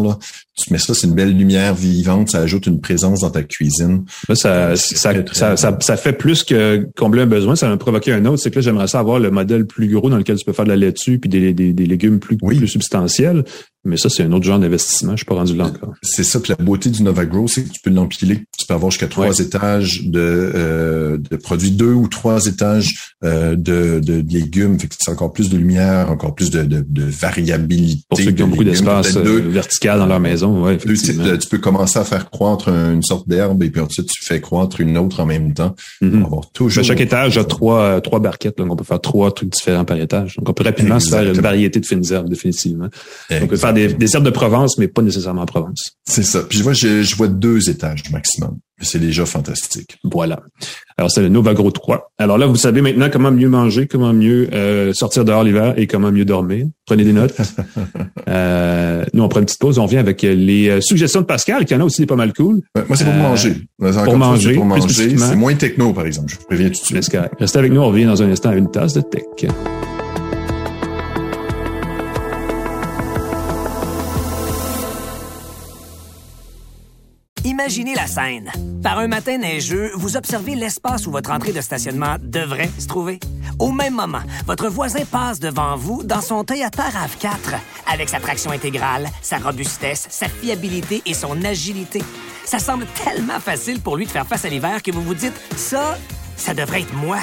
Tu 0.56 0.72
mets 0.72 0.80
ça, 0.80 0.94
c'est 0.94 1.08
une 1.08 1.16
belle 1.16 1.36
lumière 1.36 1.74
vivante. 1.74 2.30
Ça 2.30 2.40
ajoute 2.40 2.68
une 2.68 2.80
présence 2.80 3.22
dans 3.22 3.32
ta 3.32 3.44
cuisine. 3.44 4.06
ça, 4.34 4.76
ça, 4.76 5.14
ça, 5.32 5.78
ça, 5.80 5.98
fait 5.98 6.14
plus 6.14 6.44
que 6.44 6.88
combler 6.96 7.24
un 7.24 7.28
besoin. 7.28 7.56
Ça 7.56 7.70
va 7.70 7.78
provoquer 7.78 8.14
un 8.14 8.26
autre. 8.26 8.42
C'est 8.42 8.52
que 8.52 8.56
là, 8.56 8.62
j'aimerais 8.62 8.88
ça 8.88 9.00
avoir 9.00 9.20
le 9.20 9.32
modèle 9.32 9.66
plus 9.66 9.88
gros 9.88 10.10
dans 10.10 10.18
lequel 10.18 10.38
tu 10.38 10.46
peux 10.46 10.54
faire 10.54 10.66
de 10.66 10.70
la 10.70 10.76
laitue 10.76 11.20
puis 11.20 11.30
des, 11.30 11.54
des, 11.54 11.86
légumes 11.86 12.20
plus, 12.20 12.38
plus 12.38 12.68
substantiels. 12.68 13.44
Mais 13.86 13.98
ça, 13.98 14.08
c'est 14.10 14.24
un 14.24 14.32
autre 14.32 14.46
genre 14.46 14.60
d'investissement. 14.60 15.12
Je 15.12 15.18
suis 15.18 15.26
pas 15.26 15.36
rendu 15.36 15.56
là 15.56 15.66
encore. 15.66 15.94
C'est 16.02 16.24
ça. 16.24 16.40
Puis 16.40 16.54
la 16.58 16.64
beauté 16.64 16.90
du 16.90 17.04
Nova 17.04 17.26
Grow, 17.26 17.50
c'est 17.50 17.64
que 17.64 17.70
tu 17.70 17.82
peux 17.82 17.90
l'empiler. 17.90 18.46
Tu 18.58 18.66
peux 18.66 18.74
avoir 18.74 18.92
jusqu'à 18.92 19.08
trois 19.08 19.38
étages 19.40 20.04
de, 20.06 20.20
euh, 20.56 21.18
de 21.18 21.36
produits, 21.36 21.72
deux 21.72 21.92
ou 21.92 22.08
trois 22.08 22.46
étages 22.46 22.94
euh, 23.26 23.58
de, 23.58 24.00
de, 24.00 24.24
légumes. 24.34 24.80
Fait 24.80 24.88
que 24.88 24.96
c'est 24.98 25.12
encore 25.12 25.34
plus 25.34 25.50
de 25.50 25.58
lumière, 25.58 26.10
encore 26.10 26.34
plus 26.34 26.50
de, 26.50 26.64
de, 26.64 26.86
de 26.88 27.04
variabilité. 27.04 28.04
Pour 28.08 28.20
ceux 28.20 28.32
qui 28.32 28.44
ont 28.44 28.48
beaucoup 28.48 28.64
d'espace 28.64 29.18
euh, 29.18 29.42
vertical 29.50 30.00
dans 30.00 30.06
leur 30.06 30.22
maison, 30.22 30.64
ouais. 30.64 30.78
tu 30.78 31.48
peux 31.50 31.58
commencer 31.58 32.00
à 32.00 32.06
faire 32.06 32.30
croître 32.30 32.70
une 32.70 33.04
sorte 33.04 33.28
d'herbe 33.28 33.62
et 33.64 33.70
puis 33.70 33.82
ensuite 33.82 34.08
tu 34.08 34.24
fais 34.24 34.40
croître 34.40 34.80
une 34.80 34.98
autre 34.98 35.20
en 35.20 35.26
même 35.26 35.54
temps. 35.54 35.76
Mm 36.02 36.24
toujours. 36.54 36.84
chaque 36.84 37.02
étage 37.02 37.38
a 37.38 37.44
trois 37.44 38.00
trois 38.02 38.20
barquettes, 38.20 38.58
donc 38.58 38.72
on 38.72 38.76
peut 38.76 38.84
faire 38.84 39.02
trois 39.02 39.32
trucs 39.32 39.50
différents 39.50 39.86
par 39.86 39.98
étage. 39.98 40.38
Donc 40.38 40.50
on 40.50 40.54
peut 40.54 40.64
rapidement 40.64 41.00
se 41.00 41.10
faire 41.10 41.24
une 41.24 41.42
variété 41.42 41.80
de 41.80 41.86
fines 41.86 42.04
herbes 42.12 42.30
définitivement. 42.30 42.88
on 43.30 43.48
peut 43.48 43.58
faire 43.58 43.73
des, 43.74 43.94
des 43.94 44.16
herbes 44.16 44.26
de 44.26 44.30
Provence, 44.30 44.78
mais 44.78 44.88
pas 44.88 45.02
nécessairement 45.02 45.42
en 45.42 45.46
Provence. 45.46 45.98
C'est 46.06 46.24
ça. 46.24 46.42
Puis 46.44 46.58
je 46.58 46.64
vois, 46.64 46.74
je, 46.74 47.04
je 47.04 47.16
vois 47.16 47.28
deux 47.28 47.70
étages 47.70 48.04
maximum. 48.12 48.58
C'est 48.82 49.00
déjà 49.00 49.26
fantastique. 49.26 49.98
Voilà. 50.04 50.42
Alors, 50.98 51.10
c'est 51.10 51.22
le 51.22 51.30
Novagro 51.30 51.72
3. 51.72 52.12
Alors 52.18 52.38
là, 52.38 52.46
vous 52.46 52.56
savez 52.56 52.82
maintenant 52.82 53.10
comment 53.12 53.32
mieux 53.32 53.50
manger, 53.50 53.88
comment 53.88 54.14
mieux 54.14 54.50
euh, 54.54 54.94
sortir 54.94 55.26
dehors 55.26 55.44
l'hiver 55.44 55.74
et 55.78 55.88
comment 55.88 56.12
mieux 56.12 56.26
dormir. 56.26 56.66
Prenez 56.86 57.04
des 57.04 57.14
notes. 57.14 57.36
euh, 58.28 59.06
nous, 59.14 59.24
on 59.24 59.30
prend 59.30 59.40
une 59.40 59.46
petite 59.46 59.60
pause. 59.60 59.80
On 59.80 59.86
vient 59.86 60.00
avec 60.00 60.22
les 60.22 60.70
euh, 60.70 60.82
suggestions 60.82 61.22
de 61.22 61.26
Pascal, 61.26 61.66
qui 61.66 61.74
en 61.76 61.80
a 61.80 61.84
aussi 61.84 62.02
des 62.02 62.08
pas 62.08 62.16
mal 62.16 62.34
cool. 62.34 62.62
moi, 62.88 62.98
c'est 62.98 63.06
pour 63.06 63.14
manger. 63.14 63.56
Pour 63.78 64.18
manger. 64.18 64.56
Pour 64.56 64.66
manger. 64.66 65.18
C'est 65.18 65.36
moins 65.36 65.56
techno, 65.56 65.94
par 65.94 66.06
exemple. 66.06 66.32
Je 66.32 66.38
vous 66.38 66.46
préviens 66.46 66.68
tout 66.68 66.80
de 66.80 66.86
suite. 67.02 67.18
Restez 67.40 67.60
avec 67.60 67.72
nous. 67.72 67.82
On 67.82 67.88
revient 67.88 68.06
dans 68.06 68.22
un 68.22 68.30
instant 68.30 68.50
à 68.50 68.56
une 68.56 68.70
tasse 68.70 68.94
de 68.94 69.02
tech. 69.02 69.24
Imaginez 77.64 77.96
la 77.96 78.08
scène. 78.08 78.52
Par 78.84 79.00
un 79.00 79.08
matin 79.08 79.38
neigeux, 79.38 79.92
vous 79.96 80.18
observez 80.18 80.54
l'espace 80.54 81.08
où 81.08 81.12
votre 81.12 81.32
entrée 81.32 81.54
de 81.54 81.62
stationnement 81.62 82.18
devrait 82.20 82.70
se 82.78 82.88
trouver. 82.88 83.22
Au 83.58 83.72
même 83.72 83.94
moment, 83.94 84.20
votre 84.46 84.68
voisin 84.68 85.06
passe 85.06 85.40
devant 85.40 85.78
vous 85.78 86.04
dans 86.04 86.20
son 86.20 86.44
Toyota 86.44 86.84
RAV4 86.84 87.58
avec 87.90 88.10
sa 88.10 88.20
traction 88.20 88.52
intégrale, 88.52 89.08
sa 89.22 89.38
robustesse, 89.38 90.08
sa 90.10 90.28
fiabilité 90.28 91.02
et 91.06 91.14
son 91.14 91.42
agilité. 91.46 92.04
Ça 92.44 92.60
semble 92.60 92.86
tellement 93.02 93.40
facile 93.40 93.80
pour 93.80 93.96
lui 93.96 94.08
de 94.08 94.12
faire 94.12 94.28
face 94.28 94.44
à 94.44 94.50
l'hiver 94.50 94.84
que 94.84 94.92
vous 94.92 95.02
vous 95.02 95.16
dites 95.16 95.40
ça, 95.56 95.98
ça 96.36 96.54
devrait 96.54 96.82
être 96.82 96.94
moi. 96.94 97.20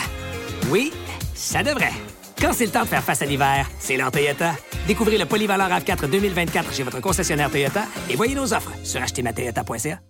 Oui, 0.70 0.90
ça 1.34 1.62
devrait. 1.62 1.92
Quand 2.40 2.54
c'est 2.54 2.64
le 2.64 2.72
temps 2.72 2.84
de 2.84 2.88
faire 2.88 3.04
face 3.04 3.20
à 3.20 3.26
l'hiver, 3.26 3.68
c'est 3.78 3.98
l'heure 3.98 4.10
Toyota. 4.10 4.54
Découvrez 4.86 5.18
le 5.18 5.26
polyvalent 5.26 5.68
RAV4 5.68 6.08
2024 6.08 6.72
chez 6.72 6.82
votre 6.82 7.00
concessionnaire 7.00 7.50
Toyota 7.50 7.82
et 8.08 8.16
voyez 8.16 8.34
nos 8.34 8.54
offres 8.54 8.72
sur 8.82 9.02
achetermatoyota.ca. 9.02 10.00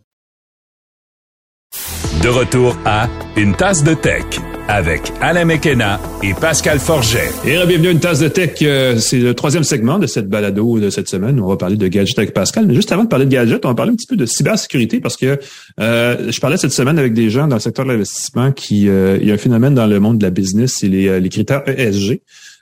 De 2.23 2.29
retour 2.29 2.77
à 2.85 3.09
Une 3.35 3.55
tasse 3.55 3.83
de 3.83 3.95
tech 3.95 4.25
avec 4.69 5.11
Alain 5.23 5.47
Mekena 5.47 5.99
et 6.23 6.35
Pascal 6.35 6.79
Forget. 6.79 7.31
Et 7.47 7.57
bienvenue 7.67 7.89
à 7.89 7.91
Une 7.93 7.99
tasse 7.99 8.19
de 8.21 8.29
tech. 8.29 8.59
Euh, 8.61 8.99
c'est 8.99 9.21
le 9.21 9.33
troisième 9.33 9.65
segment 9.65 9.99
de 9.99 10.07
cette 10.07 10.29
balado 10.29 10.79
de 10.79 10.91
cette 10.91 11.09
semaine. 11.09 11.41
On 11.41 11.49
va 11.49 11.57
parler 11.57 11.79
de 11.79 11.89
gadgets 11.89 12.19
avec 12.19 12.35
Pascal. 12.35 12.67
Mais 12.67 12.75
juste 12.75 12.93
avant 12.93 13.05
de 13.05 13.09
parler 13.09 13.25
de 13.25 13.31
gadgets, 13.31 13.65
on 13.65 13.69
va 13.69 13.75
parler 13.75 13.93
un 13.93 13.95
petit 13.95 14.07
peu 14.07 14.17
de 14.17 14.27
cybersécurité 14.27 15.01
parce 15.01 15.17
que 15.17 15.41
euh, 15.81 16.31
je 16.31 16.41
parlais 16.41 16.59
cette 16.59 16.73
semaine 16.73 16.99
avec 16.99 17.15
des 17.15 17.31
gens 17.31 17.49
dans 17.49 17.57
le 17.57 17.61
secteur 17.61 17.87
de 17.87 17.91
l'investissement 17.91 18.53
qui... 18.53 18.91
Euh, 18.91 19.17
il 19.19 19.27
y 19.27 19.31
a 19.31 19.35
un 19.35 19.39
phénomène 19.39 19.75
dans 19.75 19.87
le 19.87 19.99
monde 19.99 20.19
de 20.19 20.25
la 20.25 20.31
business, 20.31 20.75
c'est 20.79 20.89
les, 20.89 21.21
les 21.21 21.29
critères 21.31 21.63
ESG. 21.67 22.21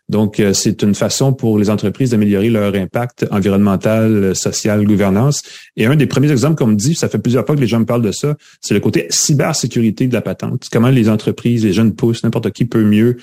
Donc, 0.08 0.40
euh, 0.40 0.52
c'est 0.52 0.82
une 0.82 0.94
façon 0.94 1.32
pour 1.32 1.58
les 1.58 1.70
entreprises 1.70 2.10
d'améliorer 2.10 2.48
leur 2.48 2.74
impact 2.74 3.26
environnemental, 3.30 4.34
social, 4.34 4.84
gouvernance. 4.84 5.42
Et 5.76 5.86
un 5.86 5.96
des 5.96 6.06
premiers 6.06 6.30
exemples 6.30 6.56
qu'on 6.56 6.68
me 6.68 6.76
dit, 6.76 6.94
ça 6.94 7.08
fait 7.08 7.18
plusieurs 7.18 7.44
fois 7.44 7.54
que 7.54 7.60
les 7.60 7.66
gens 7.66 7.80
me 7.80 7.86
parlent 7.86 8.02
de 8.02 8.12
ça, 8.12 8.36
c'est 8.60 8.74
le 8.74 8.80
côté 8.80 9.06
cybersécurité 9.10 10.06
de 10.06 10.14
la 10.14 10.22
patente. 10.22 10.66
Comment 10.72 10.90
les 10.90 11.08
entreprises, 11.08 11.64
les 11.64 11.72
jeunes 11.72 11.94
pousses, 11.94 12.24
n'importe 12.24 12.50
qui 12.52 12.64
peut 12.64 12.84
mieux 12.84 13.18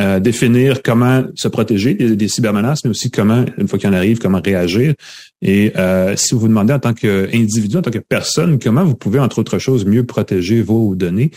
euh, 0.00 0.20
définir 0.20 0.82
comment 0.82 1.24
se 1.34 1.48
protéger 1.48 1.92
des, 1.92 2.16
des, 2.16 2.28
cybermenaces, 2.28 2.82
mais 2.84 2.90
aussi 2.90 3.10
comment, 3.10 3.44
une 3.58 3.68
fois 3.68 3.78
qu'il 3.78 3.90
en 3.90 3.92
arrive, 3.92 4.18
comment 4.18 4.40
réagir. 4.42 4.94
Et 5.42 5.72
euh, 5.76 6.16
si 6.16 6.34
vous 6.34 6.40
vous 6.40 6.48
demandez 6.48 6.72
en 6.72 6.78
tant 6.78 6.94
qu'individu, 6.94 7.76
en 7.76 7.82
tant 7.82 7.90
que 7.90 7.98
personne, 7.98 8.58
comment 8.58 8.84
vous 8.84 8.94
pouvez, 8.94 9.18
entre 9.18 9.38
autres 9.38 9.58
choses, 9.58 9.84
mieux 9.84 10.04
protéger 10.06 10.62
vos 10.62 10.94
données, 10.94 11.30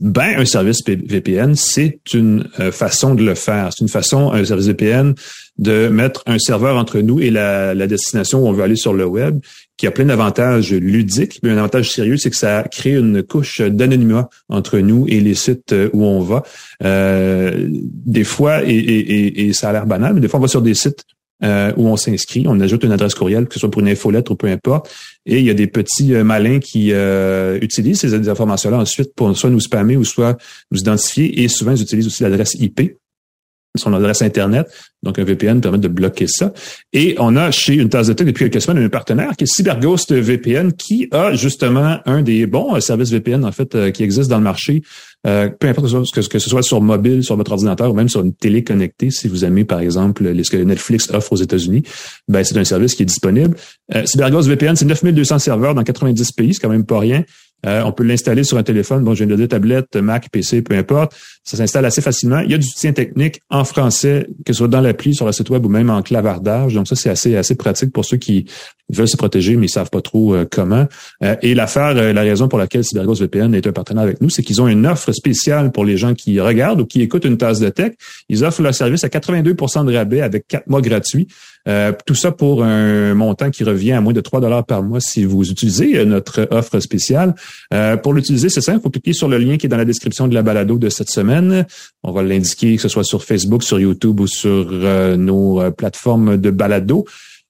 ben, 0.00 0.38
un 0.38 0.44
service 0.44 0.82
VPN, 0.84 1.54
c'est 1.54 2.00
une 2.12 2.48
euh, 2.60 2.70
façon 2.72 3.14
de 3.14 3.24
le 3.24 3.34
faire. 3.34 3.70
C'est 3.72 3.82
une 3.82 3.88
façon, 3.88 4.32
un 4.32 4.44
service 4.44 4.66
VPN, 4.66 5.14
de 5.58 5.88
mettre 5.88 6.22
un 6.26 6.38
serveur 6.38 6.76
entre 6.76 7.00
nous 7.00 7.20
et 7.20 7.30
la, 7.30 7.74
destination 7.86 8.40
où 8.40 8.48
on 8.48 8.52
veut 8.52 8.62
aller 8.62 8.76
sur 8.76 8.92
le 8.92 9.04
web, 9.04 9.40
qui 9.76 9.86
a 9.86 9.90
plein 9.90 10.04
d'avantages 10.04 10.72
ludiques. 10.72 11.40
Mais 11.42 11.50
un 11.50 11.58
avantage 11.58 11.90
sérieux, 11.90 12.16
c'est 12.16 12.30
que 12.30 12.36
ça 12.36 12.64
crée 12.64 12.96
une 12.96 13.22
couche 13.22 13.60
d'anonymat 13.60 14.28
entre 14.48 14.78
nous 14.78 15.06
et 15.08 15.20
les 15.20 15.34
sites 15.34 15.72
euh, 15.72 15.90
où 15.92 16.04
on 16.04 16.20
va. 16.20 16.42
Euh, 16.84 17.66
des 17.68 18.24
fois, 18.24 18.62
et, 18.64 18.70
et, 18.70 19.48
et, 19.48 19.52
ça 19.52 19.70
a 19.70 19.72
l'air 19.72 19.86
banal, 19.86 20.14
mais 20.14 20.20
des 20.20 20.28
fois, 20.28 20.38
on 20.38 20.42
va 20.42 20.48
sur 20.48 20.62
des 20.62 20.74
sites 20.74 21.04
euh, 21.44 21.72
où 21.76 21.88
on 21.88 21.96
s'inscrit, 21.96 22.44
on 22.48 22.58
ajoute 22.60 22.84
une 22.84 22.92
adresse 22.92 23.14
courriel, 23.14 23.46
que 23.46 23.54
ce 23.54 23.60
soit 23.60 23.70
pour 23.70 23.80
une 23.80 23.88
infolettre 23.88 24.32
ou 24.32 24.34
peu 24.34 24.48
importe, 24.48 24.90
et 25.24 25.38
il 25.38 25.44
y 25.44 25.50
a 25.50 25.54
des 25.54 25.66
petits 25.66 26.14
euh, 26.14 26.24
malins 26.24 26.58
qui 26.58 26.92
euh, 26.92 27.58
utilisent 27.60 28.00
ces 28.00 28.28
informations-là 28.28 28.78
ensuite 28.78 29.14
pour 29.14 29.36
soit 29.36 29.50
nous 29.50 29.60
spammer 29.60 29.96
ou 29.96 30.04
soit 30.04 30.36
nous 30.70 30.80
identifier, 30.80 31.42
et 31.42 31.48
souvent 31.48 31.72
ils 31.72 31.82
utilisent 31.82 32.06
aussi 32.08 32.22
l'adresse 32.22 32.54
IP, 32.54 32.96
son 33.76 33.92
adresse 33.94 34.22
Internet. 34.22 34.66
Donc, 35.02 35.18
un 35.18 35.24
VPN 35.24 35.60
permet 35.60 35.78
de 35.78 35.88
bloquer 35.88 36.26
ça. 36.26 36.52
Et 36.92 37.14
on 37.18 37.36
a 37.36 37.50
chez 37.50 37.74
une 37.74 37.88
tasse 37.88 38.08
de 38.08 38.12
tech 38.12 38.26
depuis 38.26 38.50
quelques 38.50 38.62
semaines 38.62 38.82
un 38.82 38.88
partenaire 38.88 39.36
qui 39.36 39.44
est 39.44 39.46
CyberGhost 39.46 40.12
VPN, 40.12 40.72
qui 40.72 41.08
a 41.12 41.34
justement 41.34 41.98
un 42.04 42.22
des 42.22 42.46
bons 42.46 42.80
services 42.80 43.10
VPN, 43.10 43.44
en 43.44 43.52
fait, 43.52 43.92
qui 43.92 44.02
existe 44.02 44.28
dans 44.28 44.38
le 44.38 44.44
marché, 44.44 44.82
euh, 45.26 45.48
peu 45.48 45.66
importe 45.66 45.88
que, 46.12 46.38
ce 46.38 46.48
soit 46.48 46.62
sur 46.62 46.80
mobile, 46.80 47.24
sur 47.24 47.36
votre 47.36 47.50
ordinateur 47.50 47.90
ou 47.90 47.94
même 47.94 48.08
sur 48.08 48.20
une 48.20 48.34
télé 48.34 48.62
connectée, 48.62 49.10
si 49.10 49.26
vous 49.26 49.44
aimez 49.44 49.64
par 49.64 49.80
exemple 49.80 50.24
ce 50.44 50.50
que 50.50 50.56
Netflix 50.56 51.10
offre 51.12 51.32
aux 51.32 51.36
États-Unis, 51.36 51.82
ben 52.28 52.44
c'est 52.44 52.56
un 52.56 52.64
service 52.64 52.94
qui 52.94 53.02
est 53.02 53.06
disponible. 53.06 53.56
Euh, 53.94 54.06
CyberGhost 54.06 54.48
VPN, 54.48 54.76
c'est 54.76 54.84
9200 54.84 55.40
serveurs 55.40 55.74
dans 55.74 55.82
90 55.82 56.32
pays, 56.32 56.54
c'est 56.54 56.60
quand 56.60 56.68
même 56.68 56.86
pas 56.86 57.00
rien. 57.00 57.24
Euh, 57.66 57.82
on 57.82 57.92
peut 57.92 58.04
l'installer 58.04 58.44
sur 58.44 58.56
un 58.56 58.62
téléphone, 58.62 59.02
bon, 59.02 59.14
j'ai 59.14 59.24
une 59.24 59.48
tablette, 59.48 59.96
Mac, 59.96 60.28
PC, 60.30 60.62
peu 60.62 60.76
importe. 60.76 61.14
Ça 61.42 61.56
s'installe 61.56 61.84
assez 61.84 62.00
facilement. 62.00 62.40
Il 62.40 62.50
y 62.50 62.54
a 62.54 62.58
du 62.58 62.66
soutien 62.66 62.92
technique 62.92 63.40
en 63.50 63.64
français, 63.64 64.28
que 64.46 64.52
ce 64.52 64.58
soit 64.58 64.68
dans 64.68 64.80
l'appli, 64.80 65.14
sur 65.14 65.26
le 65.26 65.32
site 65.32 65.50
web 65.50 65.64
ou 65.66 65.68
même 65.68 65.90
en 65.90 66.02
clavardage. 66.02 66.74
Donc 66.74 66.86
ça, 66.86 66.94
c'est 66.94 67.10
assez 67.10 67.36
assez 67.36 67.56
pratique 67.56 67.92
pour 67.92 68.04
ceux 68.04 68.16
qui 68.16 68.46
veulent 68.90 69.08
se 69.08 69.16
protéger, 69.16 69.56
mais 69.56 69.66
ils 69.66 69.70
savent 69.70 69.90
pas 69.90 70.00
trop 70.00 70.34
euh, 70.34 70.46
comment. 70.50 70.86
Euh, 71.24 71.36
et 71.42 71.54
l'affaire, 71.54 71.94
la 71.94 72.20
raison 72.20 72.48
pour 72.48 72.58
laquelle 72.58 72.84
CyberGhost 72.84 73.22
VPN 73.22 73.54
est 73.54 73.66
un 73.66 73.72
partenaire 73.72 74.04
avec 74.04 74.20
nous, 74.20 74.30
c'est 74.30 74.42
qu'ils 74.42 74.62
ont 74.62 74.68
une 74.68 74.86
offre 74.86 75.12
spéciale 75.12 75.72
pour 75.72 75.84
les 75.84 75.96
gens 75.96 76.14
qui 76.14 76.40
regardent 76.40 76.82
ou 76.82 76.86
qui 76.86 77.02
écoutent 77.02 77.24
une 77.24 77.38
tasse 77.38 77.58
de 77.60 77.68
tech. 77.70 77.92
Ils 78.28 78.44
offrent 78.44 78.62
leur 78.62 78.74
service 78.74 79.04
à 79.04 79.08
82% 79.08 79.84
de 79.84 79.94
rabais 79.94 80.20
avec 80.20 80.46
quatre 80.46 80.68
mois 80.68 80.80
gratuits. 80.80 81.26
Euh, 81.66 81.92
tout 82.06 82.14
ça 82.14 82.32
pour 82.32 82.62
un 82.62 83.14
montant 83.14 83.50
qui 83.50 83.64
revient 83.64 83.92
à 83.92 84.00
moins 84.00 84.12
de 84.12 84.20
3 84.20 84.40
dollars 84.40 84.64
par 84.64 84.82
mois 84.82 85.00
si 85.00 85.24
vous 85.24 85.50
utilisez 85.50 85.98
euh, 85.98 86.04
notre 86.04 86.48
offre 86.50 86.80
spéciale. 86.80 87.34
Euh, 87.74 87.96
pour 87.96 88.14
l'utiliser, 88.14 88.48
c'est 88.48 88.60
simple, 88.60 88.78
il 88.78 88.82
faut 88.82 88.90
cliquer 88.90 89.12
sur 89.12 89.28
le 89.28 89.38
lien 89.38 89.56
qui 89.56 89.66
est 89.66 89.68
dans 89.68 89.76
la 89.76 89.84
description 89.84 90.28
de 90.28 90.34
la 90.34 90.42
balado 90.42 90.78
de 90.78 90.88
cette 90.88 91.10
semaine. 91.10 91.66
On 92.02 92.12
va 92.12 92.22
l'indiquer 92.22 92.76
que 92.76 92.82
ce 92.82 92.88
soit 92.88 93.04
sur 93.04 93.24
Facebook, 93.24 93.62
sur 93.62 93.78
YouTube 93.78 94.20
ou 94.20 94.26
sur 94.26 94.72
nos 95.16 95.70
plateformes 95.72 96.36
de 96.36 96.50
balado. 96.50 97.04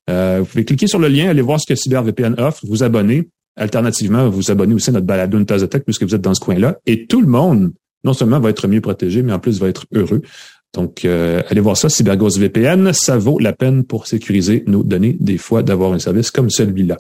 vous 0.08 0.44
pouvez 0.44 0.64
cliquer 0.64 0.86
sur 0.86 0.98
le 0.98 1.08
lien, 1.08 1.28
aller 1.28 1.42
voir 1.42 1.60
ce 1.60 1.66
que 1.66 1.74
CyberVPN 1.74 2.34
offre, 2.38 2.60
vous 2.66 2.82
abonner. 2.82 3.28
Alternativement, 3.56 4.28
vous 4.28 4.50
abonner 4.50 4.74
aussi 4.74 4.90
à 4.90 4.92
notre 4.92 5.06
balado 5.06 5.36
Une 5.36 5.44
de 5.44 5.66
tech 5.66 5.82
puisque 5.82 6.04
vous 6.04 6.14
êtes 6.14 6.20
dans 6.20 6.34
ce 6.34 6.40
coin-là. 6.40 6.78
Et 6.86 7.06
tout 7.06 7.20
le 7.20 7.26
monde, 7.26 7.72
non 8.04 8.12
seulement 8.12 8.40
va 8.40 8.50
être 8.50 8.68
mieux 8.68 8.80
protégé, 8.80 9.22
mais 9.22 9.32
en 9.32 9.38
plus 9.38 9.60
va 9.60 9.68
être 9.68 9.86
heureux. 9.92 10.22
Donc, 10.74 11.04
euh, 11.04 11.42
allez 11.48 11.60
voir 11.60 11.76
ça, 11.76 11.88
CyberGhost 11.88 12.38
VPN, 12.38 12.92
ça 12.92 13.16
vaut 13.16 13.38
la 13.38 13.52
peine 13.52 13.84
pour 13.84 14.06
sécuriser 14.06 14.64
nos 14.66 14.82
données, 14.82 15.16
des 15.18 15.38
fois, 15.38 15.62
d'avoir 15.62 15.92
un 15.92 15.98
service 15.98 16.30
comme 16.30 16.50
celui-là. 16.50 16.98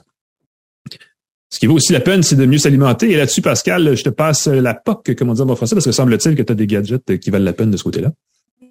Ce 1.50 1.58
qui 1.58 1.66
vaut 1.66 1.74
aussi 1.74 1.92
la 1.92 2.00
peine, 2.00 2.22
c'est 2.22 2.36
de 2.36 2.44
mieux 2.44 2.58
s'alimenter. 2.58 3.10
Et 3.10 3.16
là-dessus, 3.16 3.40
Pascal, 3.40 3.96
je 3.96 4.04
te 4.04 4.10
passe 4.10 4.48
la 4.48 4.74
POC, 4.74 5.14
comme 5.14 5.30
on 5.30 5.34
dit 5.34 5.40
en 5.40 5.56
français, 5.56 5.74
parce 5.74 5.86
que 5.86 5.92
semble-t-il 5.92 6.34
que 6.34 6.42
tu 6.42 6.52
as 6.52 6.54
des 6.54 6.66
gadgets 6.66 7.18
qui 7.18 7.30
valent 7.30 7.44
la 7.44 7.52
peine 7.52 7.70
de 7.70 7.76
ce 7.76 7.84
côté-là. 7.84 8.12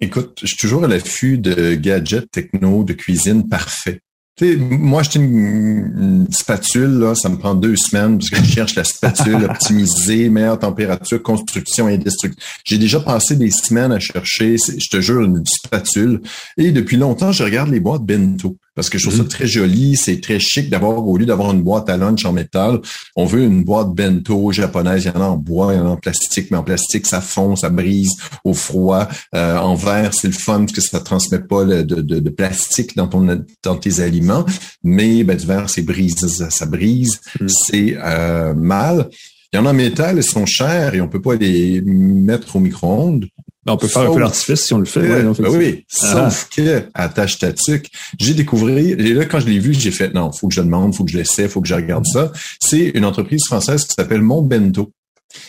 Écoute, 0.00 0.38
je 0.40 0.46
suis 0.46 0.56
toujours 0.56 0.84
à 0.84 0.88
l'affût 0.88 1.38
de 1.38 1.74
gadgets 1.74 2.30
techno 2.30 2.84
de 2.84 2.92
cuisine 2.92 3.48
parfaits 3.48 4.00
moi, 4.40 5.02
j'ai 5.02 5.20
une, 5.20 6.26
spatule, 6.30 6.98
là, 6.98 7.14
ça 7.14 7.28
me 7.28 7.36
prend 7.36 7.54
deux 7.54 7.76
semaines 7.76 8.18
parce 8.18 8.30
que 8.30 8.36
je 8.36 8.52
cherche 8.52 8.74
la 8.74 8.84
spatule 8.84 9.44
optimisée, 9.50 10.28
meilleure 10.28 10.58
température, 10.58 11.22
construction 11.22 11.88
et 11.88 11.98
destruction. 11.98 12.40
J'ai 12.64 12.78
déjà 12.78 13.00
passé 13.00 13.36
des 13.36 13.50
semaines 13.50 13.92
à 13.92 13.98
chercher, 13.98 14.56
je 14.56 14.88
te 14.88 15.00
jure, 15.00 15.22
une 15.22 15.42
spatule. 15.44 16.20
Et 16.56 16.70
depuis 16.70 16.96
longtemps, 16.96 17.32
je 17.32 17.42
regarde 17.42 17.70
les 17.70 17.80
boîtes 17.80 18.02
bento. 18.02 18.56
Parce 18.78 18.90
que 18.90 18.98
je 18.98 19.08
trouve 19.08 19.16
ça 19.16 19.24
mhm. 19.24 19.28
très 19.28 19.46
joli, 19.48 19.96
c'est 19.96 20.20
très 20.20 20.38
chic 20.38 20.70
d'avoir, 20.70 21.04
au 21.04 21.16
lieu 21.16 21.26
d'avoir 21.26 21.50
une 21.50 21.62
boîte 21.62 21.90
à 21.90 21.96
lunch 21.96 22.24
en 22.24 22.32
métal, 22.32 22.78
on 23.16 23.24
veut 23.24 23.42
une 23.42 23.64
boîte 23.64 23.88
bento 23.88 24.52
japonaise, 24.52 25.02
il 25.04 25.08
y 25.08 25.10
en 25.10 25.20
a 25.20 25.24
en 25.24 25.36
bois, 25.36 25.74
il 25.74 25.78
y 25.78 25.80
en 25.80 25.86
a 25.86 25.90
en 25.90 25.96
plastique, 25.96 26.52
mais 26.52 26.58
en 26.58 26.62
plastique, 26.62 27.04
ça 27.04 27.20
fond, 27.20 27.56
ça 27.56 27.70
brise 27.70 28.12
au 28.44 28.54
froid. 28.54 29.08
Euh, 29.34 29.56
en 29.56 29.74
verre, 29.74 30.14
c'est 30.14 30.28
le 30.28 30.32
fun 30.32 30.60
parce 30.60 30.70
que 30.70 30.80
ça 30.80 31.00
transmet 31.00 31.40
pas 31.40 31.64
de, 31.64 31.82
de, 31.82 32.30
plastique 32.30 32.94
dans 32.94 33.08
ton 33.08 33.44
dans 33.64 33.76
tes 33.76 33.98
aliments, 33.98 34.46
mais 34.84 35.24
ben, 35.24 35.36
du 35.36 35.44
verre, 35.44 35.68
c'est 35.68 35.82
brise, 35.82 36.14
ça, 36.28 36.66
brise, 36.66 37.20
mhm. 37.40 37.48
c'est 37.48 37.98
euh, 37.98 38.54
mal. 38.54 39.10
Il 39.52 39.56
y 39.56 39.58
en 39.58 39.66
a 39.66 39.70
en 39.70 39.74
métal, 39.74 40.18
elles 40.18 40.22
sont 40.22 40.46
chères 40.46 40.94
et 40.94 41.00
on 41.00 41.08
peut 41.08 41.20
pas 41.20 41.34
les 41.34 41.80
mettre 41.80 42.54
au 42.54 42.60
micro-ondes. 42.60 43.26
Ben, 43.68 43.74
on 43.74 43.76
peut 43.76 43.86
faire 43.86 44.10
un 44.10 44.14
peu 44.14 44.20
l'artifice 44.20 44.64
si 44.64 44.72
on 44.72 44.78
le 44.78 44.86
fait. 44.86 45.06
Ben 45.06 45.34
oui, 45.50 45.84
ah. 46.00 46.30
sauf 46.30 46.48
que 46.48 46.84
attache 46.94 47.38
ta 47.38 47.52
tuque. 47.52 47.88
J'ai 48.18 48.32
découvert, 48.32 48.78
et 48.78 48.94
là 48.94 49.26
quand 49.26 49.40
je 49.40 49.46
l'ai 49.46 49.58
vu, 49.58 49.74
j'ai 49.74 49.90
fait 49.90 50.14
non, 50.14 50.32
faut 50.32 50.48
que 50.48 50.54
je 50.54 50.62
demande, 50.62 50.94
faut 50.94 51.04
que 51.04 51.10
je 51.10 51.18
l'essaie, 51.18 51.48
faut 51.48 51.60
que 51.60 51.68
je 51.68 51.74
regarde 51.74 52.06
ça. 52.06 52.32
C'est 52.60 52.92
une 52.94 53.04
entreprise 53.04 53.44
française 53.44 53.84
qui 53.84 53.92
s'appelle 53.94 54.22
Mon 54.22 54.40
Bento, 54.40 54.90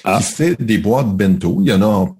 ah. 0.03 0.17
qui 0.17 0.23
fait 0.23 0.61
des 0.61 0.79
boîtes 0.79 1.15
bento. 1.15 1.59
Il 1.61 1.69
y 1.69 1.71
en 1.71 1.81
a 1.81 1.85
en 1.85 2.17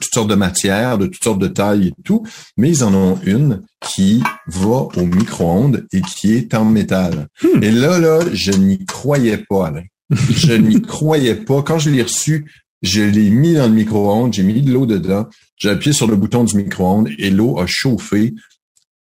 toutes 0.00 0.12
sortes 0.12 0.28
de 0.28 0.34
matières, 0.34 0.98
de 0.98 1.06
toutes 1.06 1.22
sortes 1.22 1.38
de 1.38 1.46
tailles 1.46 1.88
et 1.88 2.02
tout, 2.02 2.24
mais 2.56 2.68
ils 2.70 2.82
en 2.82 2.92
ont 2.92 3.20
une 3.24 3.62
qui 3.80 4.20
va 4.48 4.88
au 4.96 5.06
micro-ondes 5.06 5.86
et 5.92 6.00
qui 6.00 6.34
est 6.34 6.52
en 6.54 6.64
métal. 6.64 7.28
Hmm. 7.44 7.62
Et 7.62 7.70
là, 7.70 8.00
là, 8.00 8.18
je 8.32 8.50
n'y 8.50 8.84
croyais 8.84 9.44
pas, 9.48 9.68
Alain 9.68 9.84
je 10.10 10.54
n'y 10.54 10.80
croyais 10.82 11.34
pas. 11.34 11.62
Quand 11.62 11.78
je 11.78 11.90
l'ai 11.90 12.02
reçu, 12.02 12.50
je 12.82 13.02
l'ai 13.02 13.30
mis 13.30 13.54
dans 13.54 13.66
le 13.66 13.74
micro-ondes, 13.74 14.32
j'ai 14.32 14.42
mis 14.42 14.62
de 14.62 14.72
l'eau 14.72 14.86
dedans, 14.86 15.26
j'ai 15.56 15.70
appuyé 15.70 15.92
sur 15.92 16.06
le 16.06 16.16
bouton 16.16 16.44
du 16.44 16.56
micro-ondes 16.56 17.08
et 17.18 17.30
l'eau 17.30 17.58
a 17.58 17.66
chauffé 17.66 18.34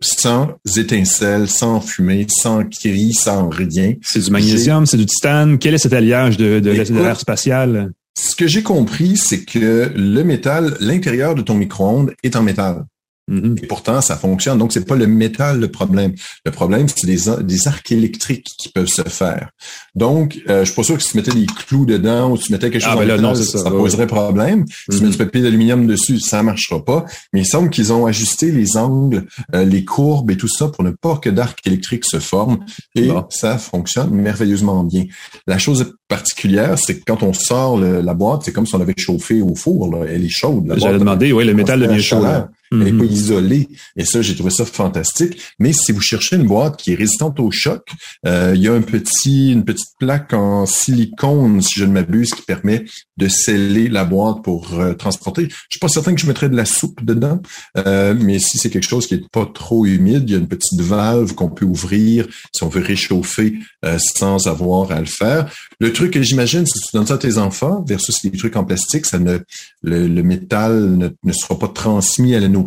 sans 0.01 0.55
étincelles, 0.77 1.49
sans 1.49 1.81
fumée, 1.81 2.27
sans 2.29 2.65
cri, 2.65 3.13
sans 3.13 3.49
rien. 3.49 3.95
C'est 4.03 4.21
du 4.21 4.31
magnésium, 4.31 4.87
c'est 4.87 4.97
du 4.97 5.07
titane. 5.07 5.59
Quel 5.59 5.75
est 5.75 5.79
cet 5.79 5.93
alliage 5.93 6.37
de, 6.37 6.61
de 6.61 6.71
l'air 6.71 7.19
spatial? 7.19 7.93
Ce 8.19 8.35
que 8.35 8.47
j'ai 8.47 8.63
compris, 8.63 9.17
c'est 9.17 9.45
que 9.45 9.93
le 9.95 10.23
métal, 10.23 10.77
l'intérieur 10.81 11.35
de 11.35 11.43
ton 11.43 11.55
micro-ondes 11.55 12.15
est 12.23 12.37
en 12.37 12.43
métal. 12.43 12.85
Mm-hmm. 13.29 13.65
Et 13.65 13.67
pourtant, 13.67 14.01
ça 14.01 14.17
fonctionne. 14.17 14.59
Donc, 14.59 14.73
c'est 14.73 14.87
pas 14.87 14.97
le 14.97 15.07
métal 15.07 15.61
le 15.61 15.69
problème. 15.69 16.15
Le 16.45 16.51
problème, 16.51 16.87
c'est 16.89 17.07
des, 17.07 17.31
des 17.43 17.69
arcs 17.69 17.93
électriques 17.93 18.47
qui 18.59 18.69
peuvent 18.69 18.89
se 18.89 19.03
faire. 19.03 19.51
Donc, 19.95 20.39
euh, 20.49 20.61
je 20.61 20.67
suis 20.67 20.75
pas 20.75 20.83
sûr 20.83 20.97
que 20.97 21.03
si 21.03 21.11
tu 21.11 21.17
mettais 21.17 21.33
des 21.33 21.47
clous 21.47 21.87
dedans 21.87 22.31
ou 22.33 22.39
tu 22.39 22.53
mettais 22.53 22.71
quelque 22.71 22.83
chose 22.83 22.93
ah, 22.93 23.05
ben 23.05 23.35
ça, 23.35 23.71
poserait 23.71 24.07
problème. 24.07 24.65
Si 24.69 24.99
tu 24.99 25.05
mets 25.05 25.11
du 25.11 25.15
mm-hmm. 25.15 25.19
papier 25.19 25.43
d'aluminium 25.43 25.87
dessus, 25.87 26.21
ça 26.21 26.43
marchera 26.43 26.85
pas. 26.85 27.05
Mais 27.33 27.41
il 27.41 27.47
semble 27.47 27.71
qu'ils 27.71 27.93
ont 27.93 28.07
ajusté 28.07 28.51
les 28.51 28.77
angles, 28.77 29.27
euh, 29.55 29.65
les 29.65 29.85
courbes 29.85 30.31
et 30.31 30.37
tout 30.37 30.49
ça 30.49 30.69
pour 30.69 30.85
ne 30.85 30.91
pas 30.91 31.17
que 31.17 31.31
d'arc 31.31 31.59
électrique 31.67 32.05
se 32.05 32.19
forme. 32.19 32.59
Et 32.95 33.11
ça 33.31 33.59
fonctionne 33.59 34.11
merveilleusement 34.11 34.85
bien. 34.85 35.05
La 35.47 35.59
chose 35.59 35.95
particulière, 36.09 36.79
c'est 36.79 36.99
que 36.99 37.05
quand 37.07 37.23
on 37.23 37.33
sort 37.33 37.79
la 37.79 38.15
boîte, 38.15 38.43
c'est 38.45 38.53
comme 38.53 38.67
si 38.67 38.75
on 38.75 38.81
avait 38.81 38.95
chauffé 38.97 39.43
au 39.43 39.55
four. 39.55 39.91
Là. 39.91 40.07
Elle 40.09 40.25
est 40.25 40.31
chaude. 40.31 40.75
J'allais 40.77 40.99
demander, 40.99 41.33
oui, 41.33 41.45
le 41.45 41.55
métal 41.55 41.81
devient 41.81 42.03
chaud. 42.03 42.25
Elle 42.73 42.79
n'est 42.79 42.93
pas 42.93 43.05
mhm. 43.05 43.13
isolée. 43.13 43.69
Et 43.97 44.05
ça, 44.05 44.23
j'ai 44.23 44.35
trouvé 44.35 44.51
ça 44.51 44.65
fantastique. 44.65 45.41
Mais 45.59 45.73
si 45.73 45.93
vous 45.93 46.01
cherchez 46.01 46.37
une 46.37 46.47
boîte 46.47 46.77
qui 46.77 46.93
est 46.93 46.97
résistante 46.97 47.41
au 47.41 47.51
choc, 47.51 47.83
euh, 48.27 48.53
il 48.55 48.63
y 48.63 48.69
a 48.69 48.73
un 48.73 48.83
petit, 48.83 49.53
une 49.53 49.65
petite 49.65 49.91
plaque 49.99 50.33
en 50.33 50.67
silicone, 50.67 51.61
si 51.63 51.79
je 51.79 51.85
ne 51.85 51.93
m'abuse, 51.93 52.31
qui 52.31 52.43
permet 52.43 52.85
de 53.17 53.29
sceller 53.29 53.89
la 53.89 54.05
boîte 54.05 54.43
pour 54.43 54.79
euh, 54.79 54.95
transporter. 54.95 55.49
Je 55.49 55.57
suis 55.71 55.81
pas 55.81 55.89
certain 55.89 56.15
que 56.15 56.21
je 56.21 56.27
mettrais 56.27 56.49
de 56.49 56.57
la 56.57 56.65
soupe 56.65 57.05
dedans, 57.05 57.41
euh, 57.77 58.15
mais 58.19 58.39
si 58.39 58.59
c'est 58.59 58.71
quelque 58.71 58.89
chose 58.89 59.07
qui 59.07 59.15
est 59.15 59.29
pas 59.31 59.47
trop 59.47 59.87
humide, 59.87 60.25
il 60.27 60.33
y 60.33 60.35
a 60.35 60.39
une 60.39 60.49
petite 60.49 60.81
valve 60.81 61.35
qu'on 61.35 61.51
peut 61.51 61.65
ouvrir 61.65 62.27
si 62.55 62.63
on 62.63 62.69
veut 62.69 62.83
réchauffer 62.83 63.55
sans 63.99 64.47
avoir 64.47 64.93
à 64.93 65.01
le 65.01 65.07
faire. 65.07 65.51
Le 65.81 65.93
truc 65.93 66.13
que 66.13 66.23
j'imagine, 66.23 66.67
si 66.67 66.81
tu 66.81 66.89
donnes 66.93 67.07
ça 67.07 67.15
à 67.15 67.19
tes 67.19 67.39
enfants 67.39 67.85
versus 67.87 68.23
les 68.25 68.31
trucs 68.31 68.57
en 68.57 68.65
plastique, 68.65 69.07
ça 69.07 69.19
ne, 69.19 69.39
le, 69.83 70.23
métal 70.23 70.97
ne, 70.97 71.09
ne, 71.23 71.33
sera 71.33 71.59
pas 71.59 71.69
transmis 71.69 72.35
à 72.35 72.41
la 72.41 72.49
nourriture, 72.49 72.58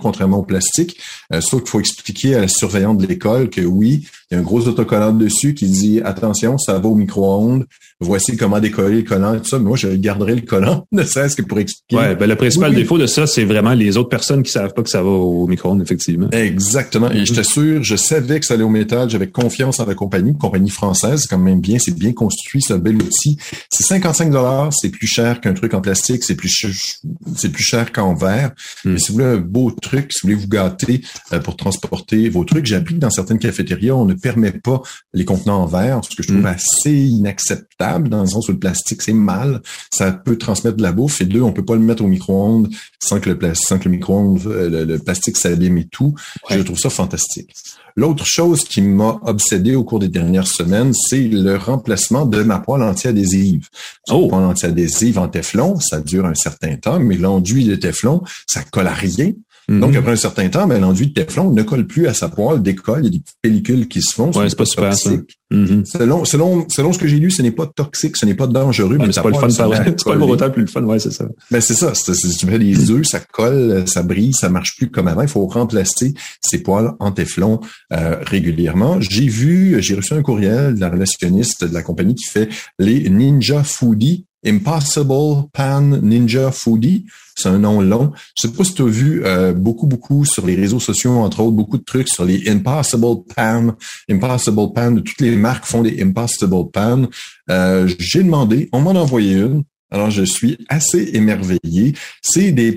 contrairement 0.00 0.38
au 0.38 0.42
plastique. 0.42 0.98
Euh, 1.32 1.40
sauf 1.40 1.62
qu'il 1.62 1.70
faut 1.70 1.80
expliquer 1.80 2.34
à 2.34 2.40
la 2.40 2.48
surveillante 2.48 2.98
de 2.98 3.06
l'école 3.06 3.50
que 3.50 3.60
oui, 3.60 4.06
il 4.30 4.34
y 4.34 4.36
a 4.36 4.40
un 4.40 4.42
gros 4.42 4.68
autocollant 4.68 5.12
dessus 5.12 5.54
qui 5.54 5.66
dit 5.66 6.00
attention, 6.04 6.58
ça 6.58 6.78
va 6.78 6.88
au 6.88 6.94
micro-ondes. 6.94 7.64
Voici 8.00 8.36
comment 8.36 8.60
décoller 8.60 8.98
le 8.98 9.02
collant 9.02 9.34
et 9.34 9.38
tout 9.38 9.48
ça. 9.48 9.58
Mais 9.58 9.64
moi, 9.64 9.76
je 9.76 9.88
garderai 9.88 10.34
le 10.34 10.42
collant, 10.42 10.86
ne 10.92 11.02
serait-ce 11.02 11.34
que 11.34 11.42
pour 11.42 11.58
expliquer. 11.58 11.96
Ouais, 11.96 12.14
ben, 12.14 12.28
le 12.28 12.36
principal 12.36 12.74
défaut 12.74 12.98
de 12.98 13.06
ça, 13.06 13.26
c'est 13.26 13.44
vraiment 13.44 13.72
les 13.72 13.96
autres 13.96 14.10
personnes 14.10 14.42
qui 14.42 14.52
savent 14.52 14.74
pas 14.74 14.82
que 14.82 14.90
ça 14.90 15.02
va 15.02 15.08
au 15.08 15.46
micro-ondes, 15.46 15.82
effectivement. 15.82 16.28
Exactement. 16.30 17.10
Et 17.10 17.24
je 17.24 17.34
t'assure, 17.34 17.82
je 17.82 17.96
savais 17.96 18.38
que 18.38 18.46
ça 18.46 18.54
allait 18.54 18.62
au 18.62 18.68
métal. 18.68 19.08
J'avais 19.08 19.28
confiance 19.28 19.80
en 19.80 19.86
la 19.86 19.94
compagnie, 19.94 20.36
compagnie 20.36 20.70
française, 20.70 21.26
quand 21.26 21.38
même 21.38 21.60
bien. 21.60 21.78
C'est 21.78 21.96
bien 21.96 22.12
construit, 22.12 22.60
c'est 22.60 22.74
un 22.74 22.78
bel 22.78 22.96
outil. 22.96 23.38
C'est 23.70 23.84
55 23.84 24.30
dollars. 24.30 24.70
C'est 24.72 24.90
plus 24.90 25.06
cher 25.06 25.40
qu'un 25.40 25.54
truc 25.54 25.72
en 25.72 25.80
plastique. 25.80 26.22
C'est 26.22 26.36
plus, 26.36 27.00
c'est 27.34 27.48
plus 27.50 27.64
cher 27.64 27.92
qu'en 27.92 28.14
verre. 28.14 28.52
Hmm. 28.84 28.92
Mais 28.92 28.98
si 28.98 29.10
vous 29.10 29.18
voulez 29.18 29.37
beau 29.40 29.70
truc, 29.70 30.12
si 30.12 30.20
vous 30.22 30.28
voulez 30.32 30.42
vous 30.42 30.48
gâter 30.48 31.02
euh, 31.32 31.40
pour 31.40 31.56
transporter 31.56 32.28
vos 32.28 32.44
trucs, 32.44 32.66
j'ai 32.66 32.76
appris 32.76 32.94
que 32.94 33.00
dans 33.00 33.10
certaines 33.10 33.38
cafétérias, 33.38 33.94
on 33.94 34.04
ne 34.04 34.14
permet 34.14 34.52
pas 34.52 34.82
les 35.14 35.24
contenants 35.24 35.62
en 35.62 35.66
verre, 35.66 36.00
ce 36.04 36.14
que 36.14 36.22
je 36.22 36.28
trouve 36.28 36.42
mm. 36.42 36.46
assez 36.46 36.94
inacceptable 36.94 38.08
dans 38.08 38.22
le 38.22 38.26
sens 38.26 38.48
où 38.48 38.52
le 38.52 38.58
plastique, 38.58 39.02
c'est 39.02 39.12
mal. 39.12 39.62
Ça 39.90 40.12
peut 40.12 40.36
transmettre 40.36 40.76
de 40.76 40.82
la 40.82 40.92
bouffe. 40.92 41.20
Et 41.20 41.24
deux, 41.26 41.42
on 41.42 41.52
peut 41.52 41.64
pas 41.64 41.74
le 41.74 41.80
mettre 41.80 42.04
au 42.04 42.08
micro-ondes 42.08 42.68
sans 43.00 43.20
que 43.20 43.30
le, 43.30 43.54
sans 43.54 43.78
que 43.78 43.84
le 43.84 43.92
micro-ondes, 43.92 44.40
euh, 44.46 44.84
le, 44.84 44.98
plastique 44.98 45.36
s'abîme 45.36 45.78
et 45.78 45.88
tout. 45.88 46.14
Je 46.50 46.60
trouve 46.60 46.78
ça 46.78 46.90
fantastique. 46.90 47.54
L'autre 47.96 48.24
chose 48.24 48.62
qui 48.62 48.80
m'a 48.80 49.18
obsédé 49.24 49.74
au 49.74 49.82
cours 49.82 49.98
des 49.98 50.08
dernières 50.08 50.46
semaines, 50.46 50.92
c'est 50.94 51.26
le 51.26 51.56
remplacement 51.56 52.26
de 52.26 52.44
ma 52.44 52.60
poêle 52.60 52.82
anti-adhésive. 52.82 53.66
Oh. 54.08 54.28
Poêle 54.28 54.44
anti-adhésive 54.44 55.18
en 55.18 55.26
téflon, 55.26 55.80
ça 55.80 56.00
dure 56.00 56.26
un 56.26 56.34
certain 56.36 56.76
temps, 56.76 57.00
mais 57.00 57.16
l'enduit 57.16 57.64
de 57.64 57.74
téflon, 57.74 58.22
ça 58.46 58.62
colle 58.62 58.86
à 58.86 58.92
rien. 58.92 59.27
Donc, 59.68 59.90
mhm. 59.90 59.98
après 59.98 60.12
un 60.12 60.16
certain 60.16 60.48
temps, 60.48 60.66
ben, 60.66 60.80
l'enduit 60.80 61.08
de 61.08 61.12
Teflon 61.12 61.50
ne 61.50 61.62
colle 61.62 61.86
plus 61.86 62.06
à 62.06 62.14
sa 62.14 62.30
poêle, 62.30 62.62
décolle, 62.62 63.00
il 63.02 63.04
y 63.04 63.08
a 63.08 63.18
des 63.18 63.22
pellicules 63.42 63.86
qui 63.86 64.00
se 64.00 64.14
font. 64.14 64.30
Ouais, 64.32 64.48
c'est 64.48 64.56
pas 64.56 64.64
super 64.64 64.94
ça. 64.94 65.10
Mhm. 65.50 65.84
selon, 65.86 66.24
selon, 66.24 66.66
selon 66.68 66.92
ce 66.92 66.98
que 66.98 67.06
j'ai 67.06 67.18
lu, 67.18 67.30
ce 67.30 67.42
n'est 67.42 67.50
pas 67.50 67.66
toxique, 67.66 68.16
ce 68.16 68.24
n'est 68.24 68.34
pas 68.34 68.46
dangereux. 68.46 68.96
mais 68.98 69.12
c'est 69.12 69.22
pas 69.22 69.28
le 69.28 69.34
fun, 69.34 69.50
c'est 69.50 69.62
pas 70.04 70.14
le 70.14 70.22
autant 70.22 70.50
plus 70.50 70.62
le 70.62 70.68
fun, 70.68 70.82
ouais, 70.84 70.98
c'est 70.98 71.10
ça. 71.10 71.26
Ben, 71.50 71.60
c'est 71.60 71.74
ça. 71.74 71.92
Tu 71.92 72.46
mets 72.46 72.58
des 72.58 72.90
œufs, 72.90 73.06
ça 73.06 73.20
colle, 73.20 73.84
ça 73.86 74.02
brille, 74.02 74.32
ça 74.32 74.48
marche 74.48 74.76
plus 74.76 74.90
comme 74.90 75.06
avant. 75.06 75.22
Il 75.22 75.28
faut 75.28 75.46
remplacer 75.46 76.14
ces 76.40 76.62
poils 76.62 76.92
en 76.98 77.12
Teflon 77.12 77.60
euh, 77.92 78.16
régulièrement. 78.22 78.98
J'ai 79.00 79.28
vu, 79.28 79.82
j'ai 79.82 79.94
reçu 79.94 80.14
un 80.14 80.22
courriel 80.22 80.76
de 80.76 80.80
la 80.80 80.88
relationniste 80.88 81.64
de 81.64 81.74
la 81.74 81.82
compagnie 81.82 82.14
qui 82.14 82.26
fait 82.26 82.48
les 82.78 83.08
Ninja 83.10 83.62
Foodie 83.64 84.24
Impossible 84.44 85.48
Pan 85.52 85.82
Ninja 85.82 86.50
Foodie. 86.50 87.06
C'est 87.36 87.48
un 87.48 87.58
nom 87.58 87.80
long. 87.80 88.12
Je 88.36 88.48
sais 88.48 88.54
pas 88.54 88.64
si 88.64 88.74
tu 88.74 88.82
as 88.82 88.86
vu 88.86 89.24
euh, 89.24 89.52
beaucoup, 89.52 89.86
beaucoup 89.86 90.24
sur 90.24 90.46
les 90.46 90.56
réseaux 90.56 90.80
sociaux, 90.80 91.18
entre 91.18 91.40
autres, 91.40 91.56
beaucoup 91.56 91.78
de 91.78 91.84
trucs 91.84 92.08
sur 92.08 92.24
les 92.24 92.48
Impossible 92.48 93.24
Pan. 93.34 93.74
Impossible 94.10 94.72
Pan, 94.74 94.94
toutes 94.96 95.20
les 95.20 95.36
marques 95.36 95.64
font 95.64 95.82
des 95.82 96.02
Impossible 96.02 96.70
Pan. 96.72 97.06
Euh, 97.50 97.88
J'ai 97.98 98.22
demandé, 98.22 98.68
on 98.72 98.80
m'en 98.80 98.90
a 98.90 99.00
envoyé 99.00 99.34
une. 99.34 99.62
Alors, 99.90 100.10
je 100.10 100.22
suis 100.22 100.58
assez 100.68 101.10
émerveillé. 101.14 101.94
C'est 102.20 102.52
des 102.52 102.72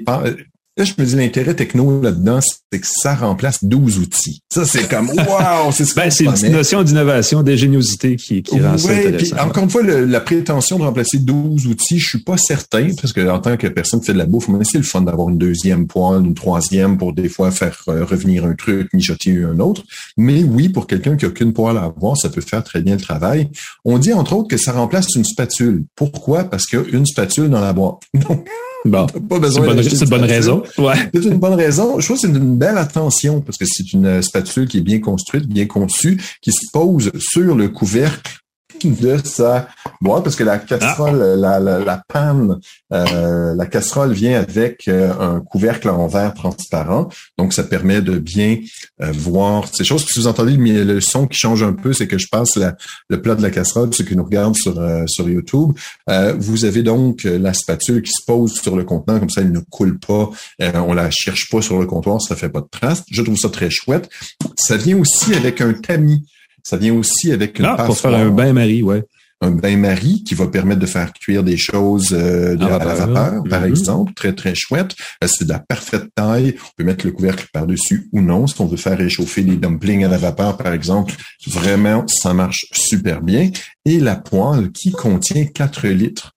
Là, 0.78 0.86
je 0.86 0.94
me 0.98 1.06
dis, 1.06 1.18
l'intérêt 1.18 1.54
techno 1.54 2.02
là-dedans, 2.02 2.40
c'est 2.42 2.80
que 2.80 2.88
ça 2.88 3.14
remplace 3.14 3.62
12 3.62 4.00
outils. 4.00 4.40
Ça, 4.54 4.64
c'est 4.64 4.88
comme, 4.88 5.10
wow, 5.10 5.70
c'est 5.72 5.94
ben, 5.96 6.10
C'est 6.10 6.24
une 6.24 6.54
notion 6.54 6.82
d'innovation, 6.82 7.44
d'ingéniosité 7.44 8.16
qui, 8.16 8.42
qui 8.42 8.58
rend 8.62 8.78
ça 8.78 8.92
intéressant. 8.92 9.36
Puis, 9.36 9.44
encore 9.44 9.64
une 9.64 9.70
fois, 9.70 9.84
la 9.84 10.22
prétention 10.22 10.80
de 10.80 10.84
remplacer 10.84 11.18
12 11.18 11.68
outils, 11.68 12.00
je 12.00 12.08
suis 12.08 12.24
pas 12.24 12.38
certain, 12.38 12.88
parce 13.02 13.12
que 13.12 13.30
en 13.30 13.40
tant 13.40 13.58
que 13.58 13.68
personne 13.68 14.00
qui 14.00 14.06
fait 14.06 14.14
de 14.14 14.18
la 14.18 14.26
bouffe, 14.26 14.48
c'est 14.64 14.78
le 14.78 14.86
fun 14.86 15.02
d'avoir 15.02 15.28
une 15.28 15.38
deuxième 15.38 15.88
poêle, 15.88 16.24
une 16.24 16.36
troisième 16.36 16.98
pour 16.98 17.12
des 17.12 17.28
fois 17.28 17.52
faire 17.52 17.78
euh, 17.90 18.06
revenir 18.06 18.46
un 18.46 18.54
truc, 18.54 18.94
mijoter 18.94 19.44
un 19.44 19.60
autre. 19.60 19.84
Mais 20.16 20.42
oui, 20.44 20.70
pour 20.70 20.88
quelqu'un 20.88 21.18
qui 21.18 21.26
a 21.26 21.32
qu'une 21.32 21.52
poêle 21.52 21.76
à 21.78 21.84
avoir, 21.84 22.16
ça 22.16 22.30
peut 22.30 22.40
faire 22.40 22.64
très 22.64 22.82
bien 22.82 22.96
le 22.96 23.02
travail. 23.02 23.50
On 23.84 23.98
dit, 23.98 24.14
entre 24.14 24.34
autres, 24.38 24.48
que 24.48 24.58
ça 24.58 24.72
remplace 24.72 25.08
une 25.16 25.26
spatule. 25.26 25.84
Pourquoi? 25.98 26.46
Parce 26.46 26.66
qu'il 26.66 26.80
y 26.80 26.96
a 26.96 26.98
une 26.98 27.06
spatule 27.06 27.50
dans 27.50 27.62
la 27.62 27.74
boîte. 27.74 27.98
Bon, 28.86 29.06
c'est 29.08 30.04
une 30.04 30.10
bonne 30.10 30.24
raison. 30.24 30.64
Ouais. 30.78 30.96
C'est 31.14 31.26
une 31.26 31.38
bonne 31.38 31.54
raison. 31.54 32.00
Je 32.00 32.06
trouve 32.06 32.18
que 32.18 32.22
c'est 32.22 32.28
une 32.28 32.58
belle 32.58 32.78
attention 32.78 33.42
parce 33.42 33.58
que 33.58 33.66
c'est 33.68 33.94
une 33.94 34.22
spatule 34.22 34.68
qui 34.68 34.78
est 34.80 34.82
bien 34.82 35.00
construite, 35.00 35.48
bien 35.48 35.66
conçue, 35.66 36.20
qui 36.42 36.52
se 36.52 36.66
pose 36.72 37.12
sur 37.20 37.56
le 37.56 37.70
couvercle 37.70 38.38
de 38.84 39.18
sa 39.24 39.68
boîte 40.02 40.24
parce 40.24 40.36
que 40.36 40.44
la 40.44 40.58
casserole, 40.60 41.22
Ah. 41.22 41.36
la, 41.38 41.60
la, 41.60 41.80
la 41.80 42.02
panne, 42.08 42.60
euh, 42.94 43.54
la 43.56 43.66
casserole 43.66 44.12
vient 44.14 44.40
avec 44.40 44.88
euh, 44.88 45.12
un 45.20 45.40
couvercle 45.42 45.90
en 45.90 46.08
verre 46.08 46.34
transparent, 46.34 47.10
donc 47.38 47.54
ça 47.54 47.64
permet 47.64 48.02
de 48.02 48.18
bien 48.18 48.58
euh, 49.02 49.12
voir 49.12 49.66
ces 49.72 49.84
choses. 49.84 50.06
Si 50.08 50.20
vous 50.20 50.28
entendez 50.28 50.54
le, 50.58 50.84
le 50.84 51.02
son 51.02 51.28
qui 51.28 51.38
change 51.38 51.64
un 51.64 51.74
peu, 51.74 51.94
c'est 51.94 52.08
que 52.08 52.18
je 52.18 52.28
passe 52.32 52.56
la- 52.56 52.76
le 53.10 53.22
plat 53.22 53.36
de 53.36 53.42
la 53.42 53.50
casserole, 53.52 53.94
ceux 53.94 54.04
qui 54.04 54.16
nous 54.16 54.24
regardent 54.24 54.56
sur 54.56 54.80
euh, 54.80 55.04
sur 55.08 55.28
YouTube. 55.30 55.72
Euh, 56.10 56.34
vous 56.38 56.66
avez 56.66 56.84
donc 56.84 57.24
la 57.24 57.54
spatule 57.54 58.02
qui 58.02 58.12
se 58.12 58.26
pose 58.26 58.54
sur 58.60 58.76
le 58.76 58.84
contenant, 58.84 59.20
comme 59.20 59.30
ça 59.30 59.42
elle 59.42 59.52
ne 59.52 59.60
coule 59.70 60.00
pas, 60.00 60.30
euh, 60.62 60.72
on 60.88 60.94
la 60.94 61.10
cherche 61.12 61.50
pas 61.50 61.62
sur 61.62 61.80
le 61.80 61.86
comptoir, 61.86 62.22
ça 62.22 62.36
fait 62.36 62.50
pas 62.50 62.62
de 62.62 62.68
traces. 62.72 63.04
Je 63.12 63.22
trouve 63.22 63.38
ça 63.38 63.50
très 63.50 63.70
chouette. 63.70 64.10
Ça 64.56 64.78
vient 64.78 64.98
aussi 64.98 65.34
avec 65.34 65.62
un 65.62 65.74
tamis. 65.74 66.26
Ça 66.64 66.78
vient 66.78 66.93
aussi 66.93 67.32
avec 67.32 67.59
une 67.59 67.66
Ah, 67.66 67.84
pour 67.86 67.97
faire 67.97 68.14
un 68.16 68.30
bain-marie, 68.30 68.84
ouais. 68.84 69.03
un 69.43 69.49
bain-marie 69.51 70.24
qui 70.24 70.36
va 70.36 70.45
permettre 70.47 70.80
de 70.82 70.86
faire 70.86 71.12
cuire 71.14 71.43
des 71.43 71.57
choses 71.57 72.09
euh, 72.14 72.55
de- 72.55 72.64
À 72.64 72.76
à 72.76 72.78
la 72.78 72.93
vapeur. 72.93 73.07
vapeur, 73.07 73.43
par 73.49 73.62
Mhm. 73.62 73.68
exemple. 73.68 74.14
Très, 74.14 74.34
très 74.34 74.53
chouette. 74.53 74.93
Euh, 75.24 75.28
C'est 75.28 75.45
de 75.45 75.49
la 75.49 75.57
parfaite 75.59 76.05
taille. 76.16 76.55
On 76.64 76.70
peut 76.78 76.84
mettre 76.84 77.05
le 77.07 77.12
couvercle 77.12 77.47
par-dessus 77.51 78.07
ou 78.12 78.22
non. 78.22 78.45
Si 78.45 78.59
on 78.62 78.68
veut 78.68 78.78
faire 78.78 78.97
réchauffer 78.97 79.41
des 79.41 79.55
dumplings 79.55 80.05
à 80.05 80.07
la 80.09 80.18
vapeur, 80.18 80.57
par 80.57 80.74
exemple, 80.74 81.14
vraiment, 81.47 82.05
ça 82.07 82.34
marche 82.36 82.66
super 82.72 83.22
bien. 83.22 83.49
Et 83.86 83.99
la 83.99 84.16
poêle 84.16 84.72
qui 84.72 84.91
contient 84.91 85.45
4 85.45 85.88
litres. 85.88 86.34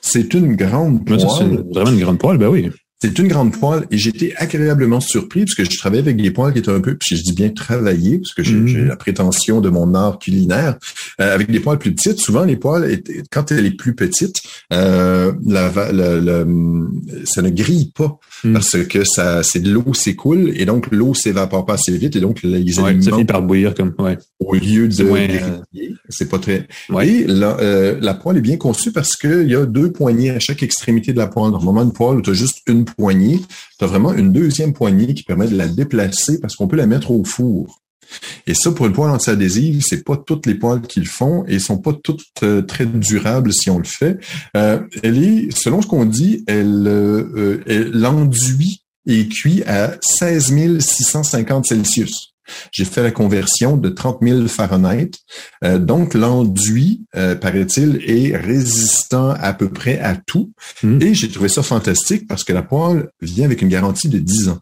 C'est 0.00 0.34
une 0.34 0.54
grande 0.56 1.08
Ouais, 1.08 1.18
ça, 1.18 1.28
c'est 1.38 1.44
poêle. 1.48 1.64
vraiment 1.72 1.90
une 1.92 2.00
grande 2.00 2.18
poêle, 2.18 2.38
ben 2.38 2.48
oui. 2.48 2.70
C'est 3.02 3.18
une 3.18 3.26
grande 3.26 3.50
poêle 3.58 3.84
et 3.90 3.98
j'étais 3.98 4.32
agréablement 4.36 5.00
surpris 5.00 5.40
parce 5.40 5.56
que 5.56 5.64
je 5.64 5.76
travaillais 5.76 6.02
avec 6.04 6.22
des 6.22 6.30
poêles 6.30 6.52
qui 6.52 6.60
étaient 6.60 6.70
un 6.70 6.80
peu, 6.80 6.94
puis 6.94 7.16
je 7.16 7.22
dis 7.24 7.32
bien 7.32 7.48
travailler 7.48 8.18
parce 8.18 8.32
que 8.32 8.44
j'ai 8.44 8.54
Mhm. 8.54 8.66
j'ai 8.68 8.84
la 8.84 8.94
prétention 8.94 9.60
de 9.60 9.68
mon 9.70 9.92
art 9.94 10.20
culinaire, 10.20 10.76
euh, 11.20 11.34
avec 11.34 11.50
des 11.50 11.58
poêles 11.58 11.78
plus 11.78 11.92
petites. 11.92 12.20
Souvent, 12.20 12.44
les 12.44 12.54
poêles, 12.56 12.88
étaient- 12.92 13.24
quand 13.32 13.50
elle 13.50 13.66
est 13.66 13.76
plus 13.76 13.96
petite, 13.96 14.36
euh, 14.72 15.32
la, 15.44 15.68
ça 17.24 17.42
ne 17.42 17.50
grille 17.50 17.90
pas 17.92 18.18
Mhm. 18.44 18.52
parce 18.52 18.76
que 18.84 19.02
ça, 19.04 19.42
c'est 19.42 19.60
de 19.60 19.70
l'eau 19.72 19.94
s'écoule 19.94 20.52
et 20.54 20.64
donc 20.64 20.86
l'eau 20.92 21.12
s'évapore 21.14 21.66
pas 21.66 21.74
assez 21.74 21.96
vite 21.96 22.14
et 22.14 22.20
donc 22.20 22.42
les 22.44 22.78
Ouais, 22.78 22.96
ça 23.02 23.10
finit 23.10 23.24
par 23.24 23.42
bouillir 23.42 23.74
comme, 23.74 23.94
ouais. 23.98 24.16
au 24.38 24.54
lieu 24.54 24.86
de 24.88 25.04
griller, 25.04 25.40
c'est 26.08 26.28
pas 26.28 26.38
très. 26.38 26.68
Ouais. 26.88 27.08
Et 27.08 27.24
la, 27.26 27.58
euh, 27.60 27.98
la 28.00 28.14
poêle 28.14 28.36
est 28.38 28.40
bien 28.42 28.56
conçue 28.56 28.92
parce 28.92 29.16
qu'il 29.16 29.50
y 29.50 29.54
a 29.56 29.66
deux 29.66 29.90
poignées 29.90 30.30
à 30.30 30.38
chaque 30.38 30.62
extrémité 30.62 31.12
de 31.12 31.18
la 31.18 31.26
poêle. 31.26 31.50
Normalement, 31.50 31.82
une 31.82 31.92
poêle, 31.92 32.22
tu 32.22 32.30
as 32.30 32.34
juste 32.34 32.58
une 32.68 32.84
poignée. 32.96 33.40
Tu 33.78 33.84
as 33.84 33.88
vraiment 33.88 34.12
une 34.12 34.32
deuxième 34.32 34.72
poignée 34.72 35.14
qui 35.14 35.22
permet 35.22 35.48
de 35.48 35.56
la 35.56 35.68
déplacer 35.68 36.40
parce 36.40 36.56
qu'on 36.56 36.68
peut 36.68 36.76
la 36.76 36.86
mettre 36.86 37.10
au 37.10 37.24
four. 37.24 37.82
Et 38.46 38.54
ça, 38.54 38.72
pour 38.72 38.86
une 38.86 38.92
poêle 38.92 39.10
anti-adhésive, 39.10 39.82
c'est 39.86 40.04
pas 40.04 40.16
toutes 40.16 40.46
les 40.46 40.54
poêles 40.54 40.82
qui 40.82 41.00
le 41.00 41.06
font 41.06 41.44
et 41.46 41.58
sont 41.58 41.78
pas 41.78 41.92
toutes 41.92 42.24
euh, 42.42 42.62
très 42.62 42.86
durables 42.86 43.52
si 43.52 43.70
on 43.70 43.78
le 43.78 43.84
fait. 43.84 44.18
Euh, 44.56 44.80
elle 45.02 45.22
est, 45.22 45.56
selon 45.56 45.82
ce 45.82 45.86
qu'on 45.86 46.04
dit, 46.04 46.44
elle, 46.46 46.86
euh, 46.86 47.32
euh, 47.36 47.62
elle 47.66 48.04
enduit 48.04 48.82
et 49.06 49.28
cuit 49.28 49.62
à 49.64 49.96
16 50.00 50.78
650 50.80 51.66
Celsius. 51.66 52.31
J'ai 52.72 52.84
fait 52.84 53.02
la 53.02 53.10
conversion 53.10 53.76
de 53.76 53.88
30 53.88 54.18
000 54.22 54.48
Fahrenheit. 54.48 55.12
Euh, 55.64 55.78
donc, 55.78 56.14
l'enduit, 56.14 57.04
euh, 57.16 57.34
paraît-il, 57.34 58.00
est 58.06 58.36
résistant 58.36 59.30
à 59.30 59.52
peu 59.52 59.68
près 59.68 59.98
à 59.98 60.16
tout. 60.16 60.52
Mm. 60.82 61.02
Et 61.02 61.14
j'ai 61.14 61.28
trouvé 61.28 61.48
ça 61.48 61.62
fantastique 61.62 62.26
parce 62.26 62.44
que 62.44 62.52
la 62.52 62.62
poêle 62.62 63.08
vient 63.20 63.44
avec 63.44 63.62
une 63.62 63.68
garantie 63.68 64.08
de 64.08 64.18
10 64.18 64.48
ans. 64.48 64.58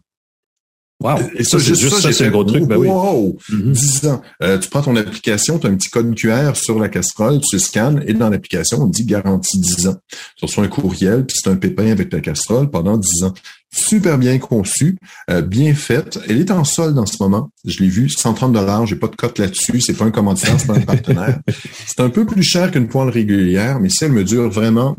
Wow. 1.01 1.17
Et 1.35 1.43
ça, 1.43 1.59
c'est 1.59 1.73
juste 1.75 1.95
ça, 1.99 2.11
c'est 2.13 2.25
le 2.25 2.31
gros 2.31 2.43
truc, 2.43 2.65
ben 2.65 2.77
oui. 2.77 2.87
wow, 2.87 3.37
Mhm. 3.49 3.71
10 3.73 4.07
ans. 4.07 4.21
Euh, 4.43 4.57
tu 4.59 4.69
prends 4.69 4.81
ton 4.83 4.95
application, 4.95 5.57
tu 5.57 5.67
as 5.67 5.69
un 5.69 5.75
petit 5.75 5.89
code 5.89 6.13
QR 6.15 6.55
sur 6.55 6.77
la 6.79 6.89
casserole, 6.89 7.39
tu 7.41 7.57
scannes 7.59 8.03
et 8.05 8.13
dans 8.13 8.29
l'application, 8.29 8.81
on 8.81 8.87
dit 8.87 9.03
garantie 9.05 9.59
10 9.59 9.87
ans. 9.87 9.95
Tu 10.37 10.45
reçois 10.45 10.63
un 10.63 10.67
courriel, 10.67 11.25
puis 11.25 11.37
c'est 11.41 11.49
un 11.49 11.55
pépin 11.55 11.87
avec 11.91 12.09
ta 12.09 12.19
casserole 12.19 12.69
pendant 12.69 12.97
10 12.97 13.23
ans. 13.23 13.33
Super 13.73 14.17
bien 14.17 14.37
conçu, 14.37 14.97
euh, 15.29 15.41
bien 15.41 15.73
faite. 15.73 16.19
Elle 16.27 16.39
est 16.41 16.51
en 16.51 16.65
solde 16.65 16.97
en 16.99 17.05
ce 17.05 17.15
moment. 17.21 17.49
Je 17.65 17.79
l'ai 17.79 17.87
vu, 17.89 18.09
130 18.09 18.51
dollars. 18.51 18.85
J'ai 18.85 18.97
pas 18.97 19.07
de 19.07 19.15
cote 19.15 19.39
là-dessus. 19.39 19.79
C'est 19.81 19.93
pas 19.93 20.03
un 20.05 20.11
commanditaire, 20.11 20.59
c'est 20.59 20.67
pas 20.67 20.75
un 20.75 20.81
partenaire. 20.81 21.39
c'est 21.87 22.01
un 22.01 22.09
peu 22.09 22.25
plus 22.25 22.43
cher 22.43 22.69
qu'une 22.69 22.87
poêle 22.89 23.09
régulière, 23.09 23.79
mais 23.79 23.89
si 23.89 24.03
elle 24.03 24.11
me 24.11 24.23
dure 24.25 24.49
vraiment, 24.49 24.97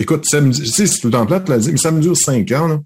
écoute, 0.00 0.24
ça 0.26 0.40
me, 0.40 0.52
tu 0.52 0.64
sais, 0.66 0.86
c'est 0.86 1.00
tout 1.00 1.08
le 1.08 1.12
temps 1.12 1.26
plate, 1.26 1.48
là, 1.50 1.58
mais 1.70 1.76
ça 1.76 1.90
me 1.90 2.00
dure 2.00 2.16
5 2.16 2.50
ans, 2.52 2.66
là. 2.68 2.80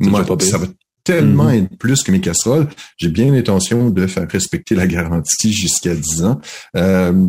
Moi, 0.00 0.24
ça 0.40 0.58
va 0.58 0.66
tellement 1.12 1.44
Mhm. 1.44 1.54
être 1.64 1.78
plus 1.78 2.02
que 2.02 2.12
mes 2.12 2.20
casseroles. 2.20 2.68
J'ai 2.98 3.08
bien 3.08 3.32
l'intention 3.32 3.88
de 3.90 4.06
faire 4.06 4.28
respecter 4.30 4.74
la 4.74 4.86
garantie 4.86 5.52
jusqu'à 5.52 5.94
10 5.94 6.22
ans. 6.24 6.38
Euh, 6.76 7.26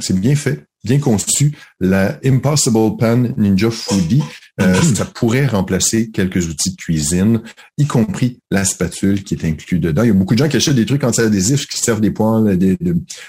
c'est 0.00 0.18
bien 0.18 0.34
fait, 0.34 0.64
bien 0.84 0.98
conçu. 0.98 1.56
La 1.78 2.18
Impossible 2.24 2.96
Pan 2.98 3.22
Ninja 3.36 3.70
Foodie, 3.70 4.22
euh, 4.60 4.80
ça 4.94 5.04
pourrait 5.04 5.46
remplacer 5.46 6.10
quelques 6.10 6.48
outils 6.48 6.70
de 6.70 6.76
cuisine, 6.76 7.40
y 7.78 7.86
compris 7.86 8.40
la 8.50 8.64
spatule 8.64 9.22
qui 9.22 9.34
est 9.34 9.44
inclus 9.44 9.78
dedans. 9.78 10.02
Il 10.02 10.08
y 10.08 10.10
a 10.10 10.14
beaucoup 10.14 10.34
de 10.34 10.38
gens 10.38 10.48
qui 10.48 10.56
achètent 10.56 10.74
des 10.74 10.86
trucs 10.86 11.04
anti-adhésifs 11.04 11.66
qui 11.66 11.78
servent 11.78 12.00
des 12.00 12.10
poêles, 12.10 12.58
des, 12.58 12.76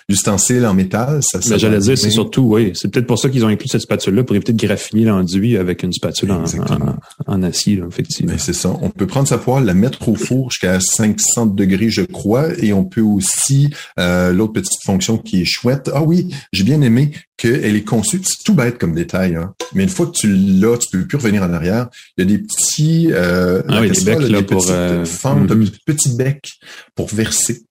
ustensiles 0.09 0.65
en 0.65 0.73
métal. 0.73 1.19
Ça, 1.21 1.41
ça 1.41 1.49
Mais 1.51 1.59
j'allais 1.59 1.79
dire, 1.79 1.97
c'est 1.97 2.09
surtout, 2.09 2.43
oui, 2.43 2.71
c'est 2.75 2.91
peut-être 2.91 3.07
pour 3.07 3.19
ça 3.19 3.29
qu'ils 3.29 3.45
ont 3.45 3.49
inclus 3.49 3.67
cette 3.69 3.81
spatule-là, 3.81 4.23
pour 4.23 4.35
éviter 4.35 4.53
de 4.53 4.65
graffiner 4.65 5.05
l'enduit 5.05 5.57
avec 5.57 5.83
une 5.83 5.93
spatule 5.93 6.31
en, 6.31 6.43
en, 6.43 6.95
en 7.27 7.43
acier, 7.43 7.77
là, 7.77 7.85
effectivement. 7.87 8.33
C'est 8.37 8.53
ça. 8.53 8.75
On 8.81 8.89
peut 8.89 9.07
prendre 9.07 9.27
sa 9.27 9.37
poêle, 9.37 9.65
la 9.65 9.73
mettre 9.73 10.09
au 10.09 10.15
four 10.15 10.51
jusqu'à 10.51 10.79
500 10.79 11.47
degrés, 11.47 11.89
je 11.89 12.01
crois, 12.01 12.47
et 12.57 12.73
on 12.73 12.83
peut 12.83 13.01
aussi 13.01 13.69
euh, 13.99 14.31
l'autre 14.31 14.53
petite 14.53 14.83
fonction 14.83 15.17
qui 15.17 15.41
est 15.41 15.45
chouette. 15.45 15.89
Ah 15.93 16.03
oui, 16.03 16.33
j'ai 16.51 16.63
bien 16.63 16.81
aimé 16.81 17.11
qu'elle 17.41 17.75
est 17.75 17.83
conçue. 17.83 18.21
C'est 18.23 18.43
tout 18.43 18.53
bête 18.53 18.77
comme 18.77 18.93
détail, 18.93 19.35
hein. 19.35 19.55
mais 19.73 19.83
une 19.83 19.89
fois 19.89 20.05
que 20.05 20.11
tu 20.11 20.27
l'as, 20.31 20.77
tu 20.77 20.89
peux 20.91 21.07
plus 21.07 21.17
revenir 21.17 21.41
en 21.41 21.51
arrière. 21.51 21.89
Il 22.15 22.21
y 22.21 22.27
a 22.27 22.37
des 22.37 22.43
petits, 22.43 23.07
euh, 23.11 23.63
Ah 23.67 23.81
oui, 23.81 23.89
des 23.89 23.95
casserole 23.95 24.13
a 24.13 24.19
becs, 24.19 24.31
là, 24.31 24.41
des 24.41 24.45
pour, 24.45 24.57
petites 24.59 24.71
euh, 24.71 25.05
fentes, 25.05 25.49
mhm. 25.49 25.63
des 25.65 25.71
petits 25.85 26.15
becs 26.15 26.51
pour 26.93 27.07
verser. 27.07 27.63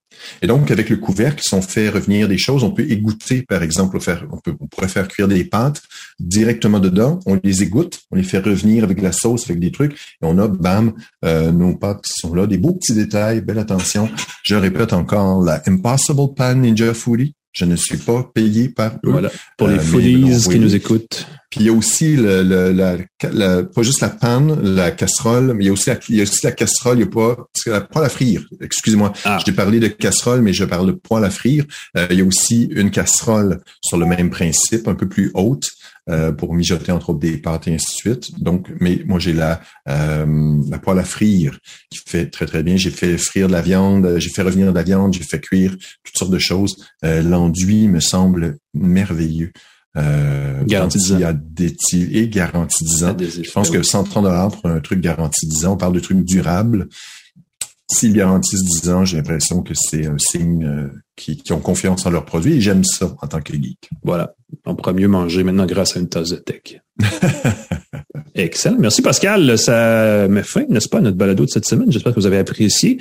Et 0.42 0.48
donc, 0.48 0.70
avec 0.72 0.90
le 0.90 0.96
couvercle, 0.96 1.40
si 1.40 1.54
on 1.54 1.62
fait 1.62 1.88
revenir 1.88 2.26
des 2.26 2.36
choses, 2.36 2.64
on 2.64 2.72
peut 2.72 2.90
égoutter, 2.90 3.42
par 3.42 3.62
exemple, 3.62 3.96
on, 3.96 4.00
faire, 4.00 4.26
on, 4.32 4.38
peut, 4.38 4.54
on 4.58 4.66
pourrait 4.66 4.88
faire 4.88 5.06
cuire 5.06 5.28
des 5.28 5.44
pâtes 5.44 5.80
directement 6.18 6.80
dedans, 6.80 7.20
on 7.24 7.38
les 7.42 7.62
égoutte, 7.62 8.00
on 8.10 8.16
les 8.16 8.24
fait 8.24 8.40
revenir 8.40 8.82
avec 8.84 8.98
de 8.98 9.04
la 9.04 9.12
sauce, 9.12 9.48
avec 9.48 9.60
des 9.60 9.70
trucs, 9.70 9.92
et 9.92 10.22
on 10.22 10.36
a, 10.38 10.48
bam, 10.48 10.92
euh, 11.24 11.52
nos 11.52 11.76
pâtes 11.76 12.02
qui 12.02 12.12
sont 12.16 12.34
là, 12.34 12.46
des 12.46 12.58
beaux 12.58 12.74
petits 12.74 12.92
détails, 12.92 13.40
belle 13.40 13.60
attention. 13.60 14.10
Je 14.42 14.56
répète 14.56 14.92
encore, 14.92 15.42
la 15.42 15.62
Impossible 15.66 16.34
Pan 16.36 16.56
Ninja 16.56 16.92
Foodie, 16.92 17.34
je 17.52 17.64
ne 17.64 17.76
suis 17.76 17.96
pas 17.98 18.22
payé 18.34 18.68
par 18.68 18.92
eux. 19.04 19.10
Voilà. 19.10 19.30
Pour 19.56 19.68
les 19.68 19.78
Euh, 19.78 20.18
non, 20.18 20.38
qui 20.38 20.58
nous 20.58 20.74
écoutent. 20.74 21.26
Puis 21.50 21.60
il 21.60 21.66
y 21.66 21.68
a 21.68 21.72
aussi 21.72 22.14
le, 22.14 22.44
le- 22.44 22.70
la, 22.70 22.96
la- 23.32 23.64
pas 23.64 23.82
juste 23.82 24.00
la 24.02 24.08
panne, 24.08 24.60
la 24.76 24.92
casserole, 24.92 25.52
mais 25.54 25.64
il 25.64 25.66
y 25.66 25.70
a 25.70 25.72
aussi 25.72 25.90
la, 25.90 25.98
il 26.08 26.14
y 26.14 26.20
a 26.20 26.22
aussi 26.22 26.40
la 26.44 26.52
casserole, 26.52 26.98
il 26.98 27.00
y 27.00 27.04
a 27.04 27.06
pas, 27.10 27.34
parce 27.34 27.64
que 27.64 27.70
la 27.70 27.80
poêle 27.80 28.04
à 28.04 28.08
frire. 28.08 28.44
Excusez-moi, 28.60 29.12
Ah. 29.24 29.36
je 29.40 29.46
t'ai 29.46 29.52
parlé 29.52 29.80
de 29.80 29.88
casserole, 29.88 30.42
mais 30.42 30.52
je 30.52 30.64
parle 30.64 30.86
de 30.86 30.92
poêle 30.92 31.24
à 31.24 31.30
frire. 31.30 31.64
Euh, 31.96 32.06
il 32.10 32.18
y 32.18 32.20
a 32.20 32.24
aussi 32.24 32.68
une 32.70 32.92
casserole 32.92 33.60
sur 33.82 33.98
le 33.98 34.06
même 34.06 34.30
principe, 34.30 34.86
un 34.86 34.94
peu 34.94 35.08
plus 35.08 35.32
haute, 35.34 35.68
euh, 36.08 36.32
pour 36.32 36.54
mijoter 36.54 36.92
entre 36.92 37.10
autres 37.10 37.18
des 37.18 37.36
pâtes 37.36 37.68
et 37.68 37.74
ainsi 37.74 37.86
de 37.86 38.12
suite. 38.12 38.42
Donc, 38.42 38.68
mais 38.80 39.02
moi 39.06 39.18
j'ai 39.18 39.32
la 39.32 39.60
euh, 39.88 40.56
la 40.68 40.78
poêle 40.78 40.98
à 40.98 41.04
frire 41.04 41.58
qui 41.90 41.98
fait 42.06 42.30
très 42.30 42.46
très 42.46 42.62
bien. 42.62 42.76
J'ai 42.76 42.90
fait 42.90 43.18
frire 43.18 43.48
de 43.48 43.52
la 43.52 43.62
viande, 43.62 44.06
euh, 44.06 44.18
j'ai 44.18 44.30
fait 44.30 44.42
revenir 44.42 44.68
de 44.68 44.74
la 44.74 44.82
viande, 44.82 45.12
j'ai 45.12 45.22
fait 45.22 45.40
cuire 45.40 45.76
toutes 46.04 46.16
sortes 46.16 46.32
de 46.32 46.38
choses. 46.38 46.76
Euh, 47.04 47.22
L'enduit 47.22 47.88
me 47.88 48.00
semble 48.00 48.56
merveilleux. 48.74 49.52
Euh, 49.96 50.62
Garantie 50.66 50.98
10 50.98 51.12
ans. 51.12 51.16
anti-adhétif 51.16 52.08
et 52.12 52.28
garantie 52.28 52.84
10 52.84 53.04
ans. 53.04 53.08
Adhésif. 53.08 53.46
Je 53.46 53.50
pense 53.52 53.70
que 53.70 53.82
130 53.82 54.24
dollars 54.24 54.50
pour 54.50 54.66
un 54.70 54.80
truc 54.80 55.00
garanti 55.00 55.46
10 55.46 55.66
ans, 55.66 55.72
on 55.72 55.76
parle 55.76 55.94
de 55.94 56.00
trucs 56.00 56.24
durables. 56.24 56.88
S'ils 57.92 58.12
garantissent 58.12 58.62
10 58.62 58.90
ans, 58.90 59.04
j'ai 59.04 59.16
l'impression 59.16 59.62
que 59.62 59.74
c'est 59.74 60.06
un 60.06 60.16
signe 60.18 60.64
euh, 60.64 60.88
qui, 61.16 61.36
qui 61.36 61.52
ont 61.52 61.58
confiance 61.58 62.06
en 62.06 62.10
leurs 62.10 62.24
produits 62.24 62.54
et 62.54 62.60
j'aime 62.60 62.84
ça 62.84 63.16
en 63.20 63.26
tant 63.26 63.40
que 63.40 63.52
geek. 63.52 63.90
Voilà. 64.04 64.34
On 64.64 64.76
pourra 64.76 64.92
mieux 64.92 65.08
manger 65.08 65.42
maintenant 65.42 65.66
grâce 65.66 65.96
à 65.96 66.00
une 66.00 66.08
tasse 66.08 66.30
de 66.30 66.36
tech. 66.36 66.80
Excellent. 68.34 68.76
Merci 68.78 69.02
Pascal. 69.02 69.58
Ça 69.58 70.28
met 70.28 70.44
fin, 70.44 70.64
n'est-ce 70.68 70.88
pas, 70.88 71.00
notre 71.00 71.16
balado 71.16 71.44
de 71.44 71.50
cette 71.50 71.66
semaine. 71.66 71.90
J'espère 71.90 72.14
que 72.14 72.20
vous 72.20 72.26
avez 72.26 72.38
apprécié. 72.38 72.98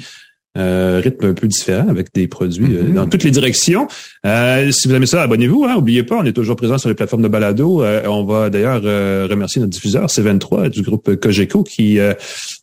Euh, 0.58 1.00
rythme 1.04 1.28
un 1.28 1.34
peu 1.34 1.47
différent 1.47 1.88
avec 1.89 2.08
des 2.16 2.28
produits 2.28 2.76
euh, 2.76 2.82
Mhm. 2.82 2.93
dans 2.95 3.06
toutes 3.08 3.24
les 3.24 3.30
directions. 3.30 3.88
Euh, 4.26 4.72
si 4.72 4.88
vous 4.88 4.95
aimez 4.95 5.06
ça, 5.06 5.22
abonnez-vous. 5.22 5.64
Hein, 5.66 5.76
Oubliez 5.78 6.02
pas, 6.02 6.18
on 6.18 6.26
est 6.26 6.34
toujours 6.34 6.56
présent 6.56 6.80
sur 6.80 6.89
les 6.89 6.95
plateformes 6.95 7.22
de 7.22 7.28
balado. 7.28 7.84
Euh, 7.84 8.02
on 8.08 8.24
va 8.26 8.50
d'ailleurs 8.50 8.82
euh, 8.84 9.28
remercier 9.30 9.62
notre 9.62 9.72
diffuseur 9.72 10.08
C23 10.08 10.70
du 10.70 10.82
groupe 10.82 11.16
Cogeco 11.18 11.62
qui 11.64 12.00
euh, 12.00 12.16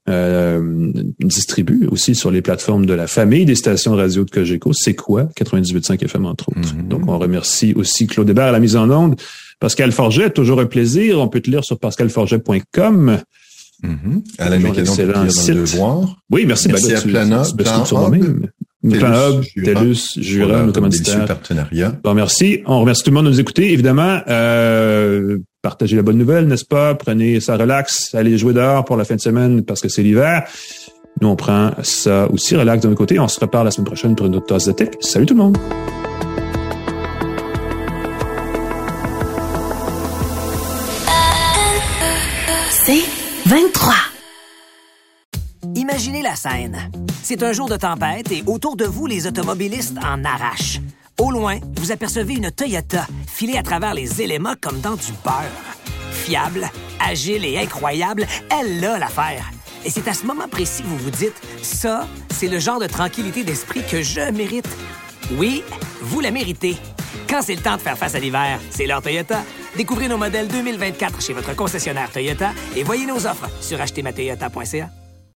euh, 0.09 0.91
distribue 1.21 1.87
aussi 1.89 2.17
sur 2.17 2.33
les 2.33 2.43
plateformes 2.43 2.87
de 2.87 2.93
la 2.95 3.07
famille 3.07 3.45
des 3.45 3.55
stations 3.55 3.95
radio 3.95 4.25
de 4.25 4.31
Cogeco. 4.31 4.73
C'est 4.73 4.95
quoi? 4.97 5.29
98.5 5.41 6.03
FM 6.05 6.27
entre 6.27 6.49
autres. 6.49 6.75
Donc 6.89 7.03
on 7.09 7.19
remercie 7.21 7.73
aussi 7.77 8.09
Claude 8.09 8.29
Hébert 8.29 8.47
à 8.47 8.53
la 8.53 8.59
mise 8.61 8.75
en 8.75 8.91
onde. 8.91 9.15
Pascal 9.61 9.93
Forget, 9.93 10.31
toujours 10.31 10.61
un 10.61 10.67
plaisir. 10.67 11.21
On 11.21 11.29
peut 11.29 11.41
te 11.41 11.49
lire 11.51 11.65
sur 11.65 11.79
pascalforget.com. 11.79 13.19
Alain 13.83 14.57
Toujours 14.57 14.71
Mécanon, 14.71 14.73
qui 14.73 14.81
excellent 14.81 15.13
dans 15.13 15.25
le 15.25 15.31
site. 15.31 15.55
devoir. 15.55 16.17
Oui, 16.31 16.45
merci. 16.47 16.69
Merci 16.69 16.89
Ben 16.89 16.97
à 16.97 17.01
Plana. 17.03 17.43
tu 17.45 17.53
me 17.53 17.63
Plan 17.63 17.77
suis 17.79 17.87
sur 17.87 17.97
Hub. 17.97 18.01
moi-même. 18.09 18.47
Plan 18.89 19.13
Hub, 19.33 19.45
TELUS, 19.65 20.19
Jura, 20.19 20.63
nos 20.63 20.73
commanditaires. 20.73 21.25
partenariat. 21.27 21.93
Bon, 22.05 22.15
merci. 22.15 22.63
On 22.67 22.81
remercie 22.81 23.03
tout 23.03 23.11
le 23.11 23.15
monde 23.17 23.25
de 23.27 23.31
nous 23.31 23.41
écouter. 23.41 23.73
Évidemment, 23.73 24.21
euh, 24.29 25.39
partagez 25.63 25.97
la 25.97 26.03
bonne 26.03 26.19
nouvelle, 26.19 26.47
n'est-ce 26.47 26.65
pas? 26.65 26.95
Prenez 26.95 27.41
ça 27.41 27.57
relax, 27.57 28.15
allez 28.15 28.39
jouer 28.39 28.53
dehors 28.55 28.85
pour 28.85 28.97
la 28.97 29.05
fin 29.05 29.17
de 29.17 29.21
semaine 29.21 29.65
parce 29.65 29.81
que 29.81 29.89
c'est 29.89 30.03
l'hiver. 30.03 30.45
Nous, 31.21 31.29
on 31.29 31.35
prend 31.37 31.73
ça 31.83 32.31
aussi 32.31 32.55
relax 32.57 32.83
de 32.83 32.89
notre 32.89 32.99
côté. 32.99 33.19
On 33.19 33.27
se 33.29 33.41
reparle 33.41 33.65
la 33.65 33.71
semaine 33.73 33.87
prochaine 33.87 34.15
pour 34.15 34.27
une 34.27 34.37
autre 34.37 34.47
tasse 34.47 34.67
de 34.67 34.73
tech. 34.73 34.91
Salut 35.01 35.27
tout 35.27 35.35
le 35.35 35.41
monde! 35.43 35.59
23. 43.47 43.95
Imaginez 45.77 46.21
la 46.21 46.35
scène. 46.35 46.91
C'est 47.23 47.45
un 47.45 47.53
jour 47.53 47.69
de 47.69 47.77
tempête 47.77 48.33
et 48.33 48.43
autour 48.45 48.75
de 48.75 48.85
vous, 48.85 49.07
les 49.07 49.29
automobilistes 49.29 49.97
en 49.99 50.25
arrachent. 50.25 50.81
Au 51.21 51.31
loin, 51.31 51.61
vous 51.77 51.93
apercevez 51.93 52.35
une 52.35 52.51
Toyota 52.51 53.07
filée 53.29 53.57
à 53.57 53.63
travers 53.63 53.95
les 53.95 54.21
éléments 54.21 54.55
comme 54.61 54.81
dans 54.81 54.97
du 54.97 55.13
beurre. 55.23 55.77
Fiable, 56.11 56.69
agile 56.99 57.45
et 57.45 57.57
incroyable, 57.59 58.27
elle 58.51 58.85
a 58.85 58.99
l'affaire. 58.99 59.49
Et 59.85 59.91
c'est 59.91 60.09
à 60.09 60.15
ce 60.15 60.27
moment 60.27 60.49
précis 60.49 60.83
que 60.83 60.89
vous 60.89 60.99
vous 60.99 61.11
dites, 61.11 61.41
ça, 61.63 62.09
c'est 62.31 62.49
le 62.49 62.59
genre 62.59 62.81
de 62.81 62.89
tranquillité 62.89 63.45
d'esprit 63.45 63.85
que 63.89 64.03
je 64.03 64.29
mérite. 64.33 64.69
Oui, 65.33 65.65
vous 66.03 66.21
la 66.21 66.31
méritez. 66.31 66.77
Quand 67.29 67.43
c'est 67.43 67.57
le 67.57 67.61
temps 67.61 67.77
de 67.77 67.81
faire 67.81 67.99
face 67.99 68.15
à 68.15 68.21
l'hiver, 68.21 68.61
c'est 68.71 68.87
l'heure 68.87 69.03
Toyota. 69.03 69.43
Découvrez 69.77 70.09
nos 70.09 70.19
modèles 70.19 70.47
2024 70.49 71.21
chez 71.21 71.33
votre 71.33 71.55
concessionnaire 71.57 72.11
Toyota 72.11 72.53
et 72.77 72.85
voyez 72.85 73.07
nos 73.07 73.27
offres 73.27 73.49
sur 73.61 73.81
achetermatoyota.ca. 73.81 74.91